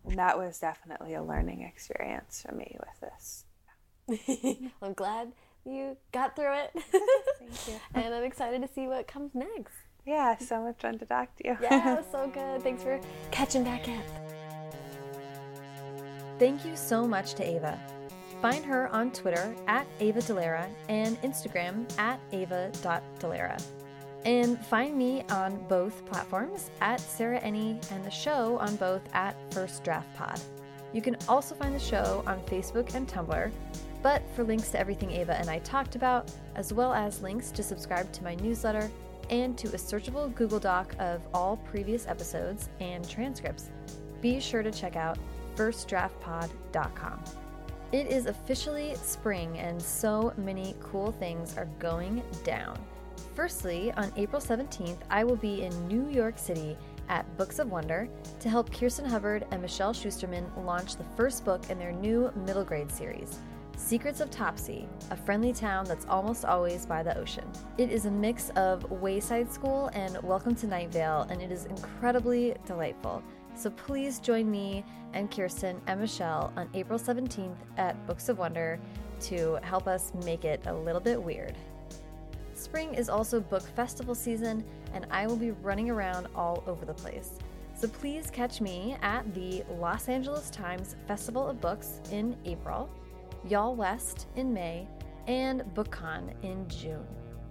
and 0.05 0.17
that 0.17 0.37
was 0.37 0.59
definitely 0.59 1.13
a 1.13 1.23
learning 1.23 1.61
experience 1.61 2.45
for 2.47 2.55
me 2.55 2.77
with 2.79 2.99
this. 3.01 3.45
I'm 4.81 4.93
glad 4.93 5.31
you 5.65 5.97
got 6.11 6.35
through 6.35 6.55
it. 6.55 6.71
Thank 7.39 7.67
you. 7.67 7.79
And 7.93 8.13
i'm 8.13 8.23
excited 8.23 8.61
to 8.61 8.67
see 8.67 8.87
what 8.87 9.07
comes 9.07 9.35
next. 9.35 9.73
Yeah 10.05 10.37
so 10.37 10.61
much 10.61 10.79
fun 10.81 10.97
to 10.99 11.05
talk 11.05 11.35
to 11.37 11.47
you. 11.47 11.57
Yeah 11.61 12.01
so 12.11 12.27
good. 12.27 12.63
Thanks 12.63 12.81
for 12.83 12.99
catching 13.31 13.63
back 13.63 13.87
up. 13.87 14.05
Thank 16.39 16.65
you 16.65 16.75
so 16.75 17.05
much 17.07 17.33
to 17.35 17.43
ava. 17.43 17.77
Find 18.41 18.63
her 18.63 18.87
on 18.87 19.11
Twitter 19.11 19.53
at 19.67 19.85
Ava 19.99 20.21
Dellaira 20.21 20.65
and 20.87 21.21
Instagram 21.21 21.85
at 21.99 22.19
ava.dellaira. 22.31 23.61
And 24.25 24.59
find 24.65 24.97
me 24.97 25.23
on 25.29 25.63
both 25.67 26.05
platforms 26.05 26.71
at 26.81 26.99
Sarah 26.99 27.39
Enni 27.39 27.79
and 27.91 28.03
the 28.03 28.11
show 28.11 28.57
on 28.59 28.75
both 28.75 29.01
at 29.13 29.35
First 29.53 29.83
Draft 29.83 30.13
Pod. 30.15 30.39
You 30.93 31.01
can 31.01 31.15
also 31.27 31.55
find 31.55 31.73
the 31.73 31.79
show 31.79 32.23
on 32.27 32.39
Facebook 32.41 32.95
and 32.95 33.07
Tumblr. 33.07 33.51
But 34.01 34.23
for 34.33 34.43
links 34.43 34.71
to 34.71 34.79
everything 34.79 35.11
Ava 35.11 35.37
and 35.37 35.49
I 35.49 35.59
talked 35.59 35.95
about, 35.95 36.31
as 36.55 36.71
well 36.73 36.93
as 36.93 37.21
links 37.21 37.51
to 37.51 37.63
subscribe 37.63 38.11
to 38.13 38.23
my 38.23 38.35
newsletter 38.35 38.89
and 39.29 39.57
to 39.57 39.67
a 39.67 39.77
searchable 39.77 40.33
Google 40.35 40.59
Doc 40.59 40.95
of 40.99 41.21
all 41.33 41.57
previous 41.57 42.07
episodes 42.07 42.69
and 42.79 43.07
transcripts, 43.07 43.69
be 44.21 44.39
sure 44.39 44.63
to 44.63 44.71
check 44.71 44.95
out 44.95 45.17
firstdraftpod.com. 45.55 47.23
It 47.91 48.07
is 48.07 48.27
officially 48.27 48.95
spring, 48.95 49.57
and 49.57 49.81
so 49.81 50.31
many 50.37 50.75
cool 50.79 51.11
things 51.11 51.57
are 51.57 51.67
going 51.79 52.21
down. 52.43 52.77
Firstly, 53.35 53.91
on 53.93 54.11
April 54.17 54.41
17th, 54.41 54.99
I 55.09 55.23
will 55.23 55.35
be 55.35 55.61
in 55.61 55.87
New 55.87 56.09
York 56.09 56.37
City 56.37 56.75
at 57.07 57.37
Books 57.37 57.59
of 57.59 57.71
Wonder 57.71 58.09
to 58.39 58.49
help 58.49 58.73
Kirsten 58.73 59.05
Hubbard 59.05 59.45
and 59.51 59.61
Michelle 59.61 59.93
Schusterman 59.93 60.45
launch 60.65 60.95
the 60.95 61.05
first 61.15 61.45
book 61.45 61.69
in 61.69 61.79
their 61.79 61.91
new 61.91 62.31
middle 62.45 62.63
grade 62.63 62.91
series. 62.91 63.39
Secrets 63.77 64.19
of 64.19 64.29
Topsea, 64.29 64.87
a 65.09 65.15
friendly 65.15 65.53
town 65.53 65.85
that's 65.85 66.05
almost 66.07 66.43
always 66.43 66.85
by 66.85 67.01
the 67.01 67.17
ocean. 67.17 67.45
It 67.77 67.91
is 67.91 68.05
a 68.05 68.11
mix 68.11 68.49
of 68.51 68.89
Wayside 68.91 69.51
School 69.51 69.89
and 69.93 70.21
Welcome 70.21 70.53
to 70.55 70.67
Night 70.67 70.91
Vale, 70.91 71.25
and 71.29 71.41
it 71.41 71.51
is 71.51 71.65
incredibly 71.65 72.55
delightful. 72.65 73.23
So 73.55 73.69
please 73.69 74.19
join 74.19 74.51
me 74.51 74.83
and 75.13 75.31
Kirsten 75.31 75.81
and 75.87 76.01
Michelle 76.01 76.51
on 76.57 76.69
April 76.73 76.99
17th 76.99 77.55
at 77.77 78.05
Books 78.05 78.27
of 78.27 78.37
Wonder 78.37 78.79
to 79.21 79.59
help 79.61 79.87
us 79.87 80.11
make 80.25 80.45
it 80.45 80.61
a 80.65 80.73
little 80.73 81.01
bit 81.01 81.21
weird. 81.21 81.55
Spring 82.59 82.93
is 82.93 83.07
also 83.07 83.39
book 83.39 83.63
festival 83.75 84.13
season, 84.13 84.65
and 84.93 85.07
I 85.09 85.27
will 85.27 85.37
be 85.37 85.51
running 85.51 85.89
around 85.89 86.27
all 86.35 86.61
over 86.67 86.85
the 86.85 86.93
place. 86.93 87.31
So 87.73 87.87
please 87.87 88.29
catch 88.29 88.59
me 88.59 88.97
at 89.01 89.33
the 89.33 89.63
Los 89.79 90.09
Angeles 90.09 90.49
Times 90.49 90.97
Festival 91.07 91.47
of 91.47 91.61
Books 91.61 92.01
in 92.11 92.35
April, 92.43 92.89
YALLWEST 93.47 94.25
in 94.35 94.53
May, 94.53 94.89
and 95.27 95.61
BookCon 95.73 96.33
in 96.43 96.67
June. 96.67 97.07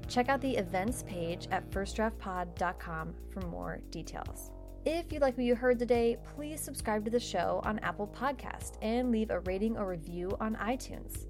Check 0.08 0.28
out 0.28 0.42
the 0.42 0.54
events 0.54 1.04
page 1.08 1.48
at 1.50 1.70
firstdraftpod.com 1.70 3.14
for 3.30 3.40
more 3.46 3.80
details. 3.90 4.50
If 4.84 5.10
you 5.10 5.20
like 5.20 5.38
what 5.38 5.46
you 5.46 5.54
heard 5.54 5.78
today, 5.78 6.18
please 6.34 6.60
subscribe 6.60 7.06
to 7.06 7.10
the 7.10 7.18
show 7.18 7.62
on 7.64 7.78
Apple 7.78 8.08
Podcast 8.08 8.72
and 8.82 9.10
leave 9.10 9.30
a 9.30 9.40
rating 9.40 9.78
or 9.78 9.86
review 9.86 10.36
on 10.38 10.54
iTunes. 10.56 11.26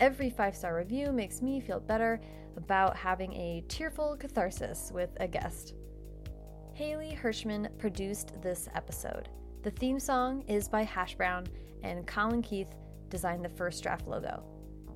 Every 0.00 0.30
five 0.30 0.56
star 0.56 0.74
review 0.74 1.12
makes 1.12 1.42
me 1.42 1.60
feel 1.60 1.78
better 1.78 2.20
about 2.56 2.96
having 2.96 3.32
a 3.34 3.64
tearful 3.68 4.16
catharsis 4.16 4.90
with 4.92 5.10
a 5.20 5.28
guest. 5.28 5.74
Haley 6.74 7.18
Hirschman 7.20 7.76
produced 7.78 8.40
this 8.42 8.68
episode. 8.74 9.28
The 9.62 9.70
theme 9.70 10.00
song 10.00 10.42
is 10.48 10.68
by 10.68 10.82
Hash 10.82 11.14
Brown, 11.14 11.46
and 11.82 12.06
Colin 12.06 12.42
Keith 12.42 12.74
designed 13.08 13.44
the 13.44 13.50
first 13.50 13.82
draft 13.82 14.06
logo. 14.06 14.42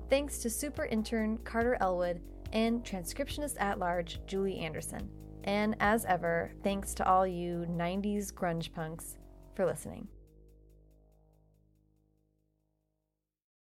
Thanks 0.09 0.39
to 0.39 0.49
super 0.49 0.85
intern 0.85 1.37
Carter 1.43 1.77
Elwood 1.81 2.21
and 2.53 2.83
transcriptionist 2.83 3.59
at 3.59 3.79
large 3.79 4.19
Julie 4.25 4.59
Anderson. 4.59 5.09
And 5.43 5.75
as 5.79 6.05
ever, 6.05 6.51
thanks 6.63 6.93
to 6.95 7.07
all 7.07 7.27
you 7.27 7.65
90s 7.69 8.33
grunge 8.33 8.73
punks 8.73 9.17
for 9.55 9.65
listening. 9.65 10.07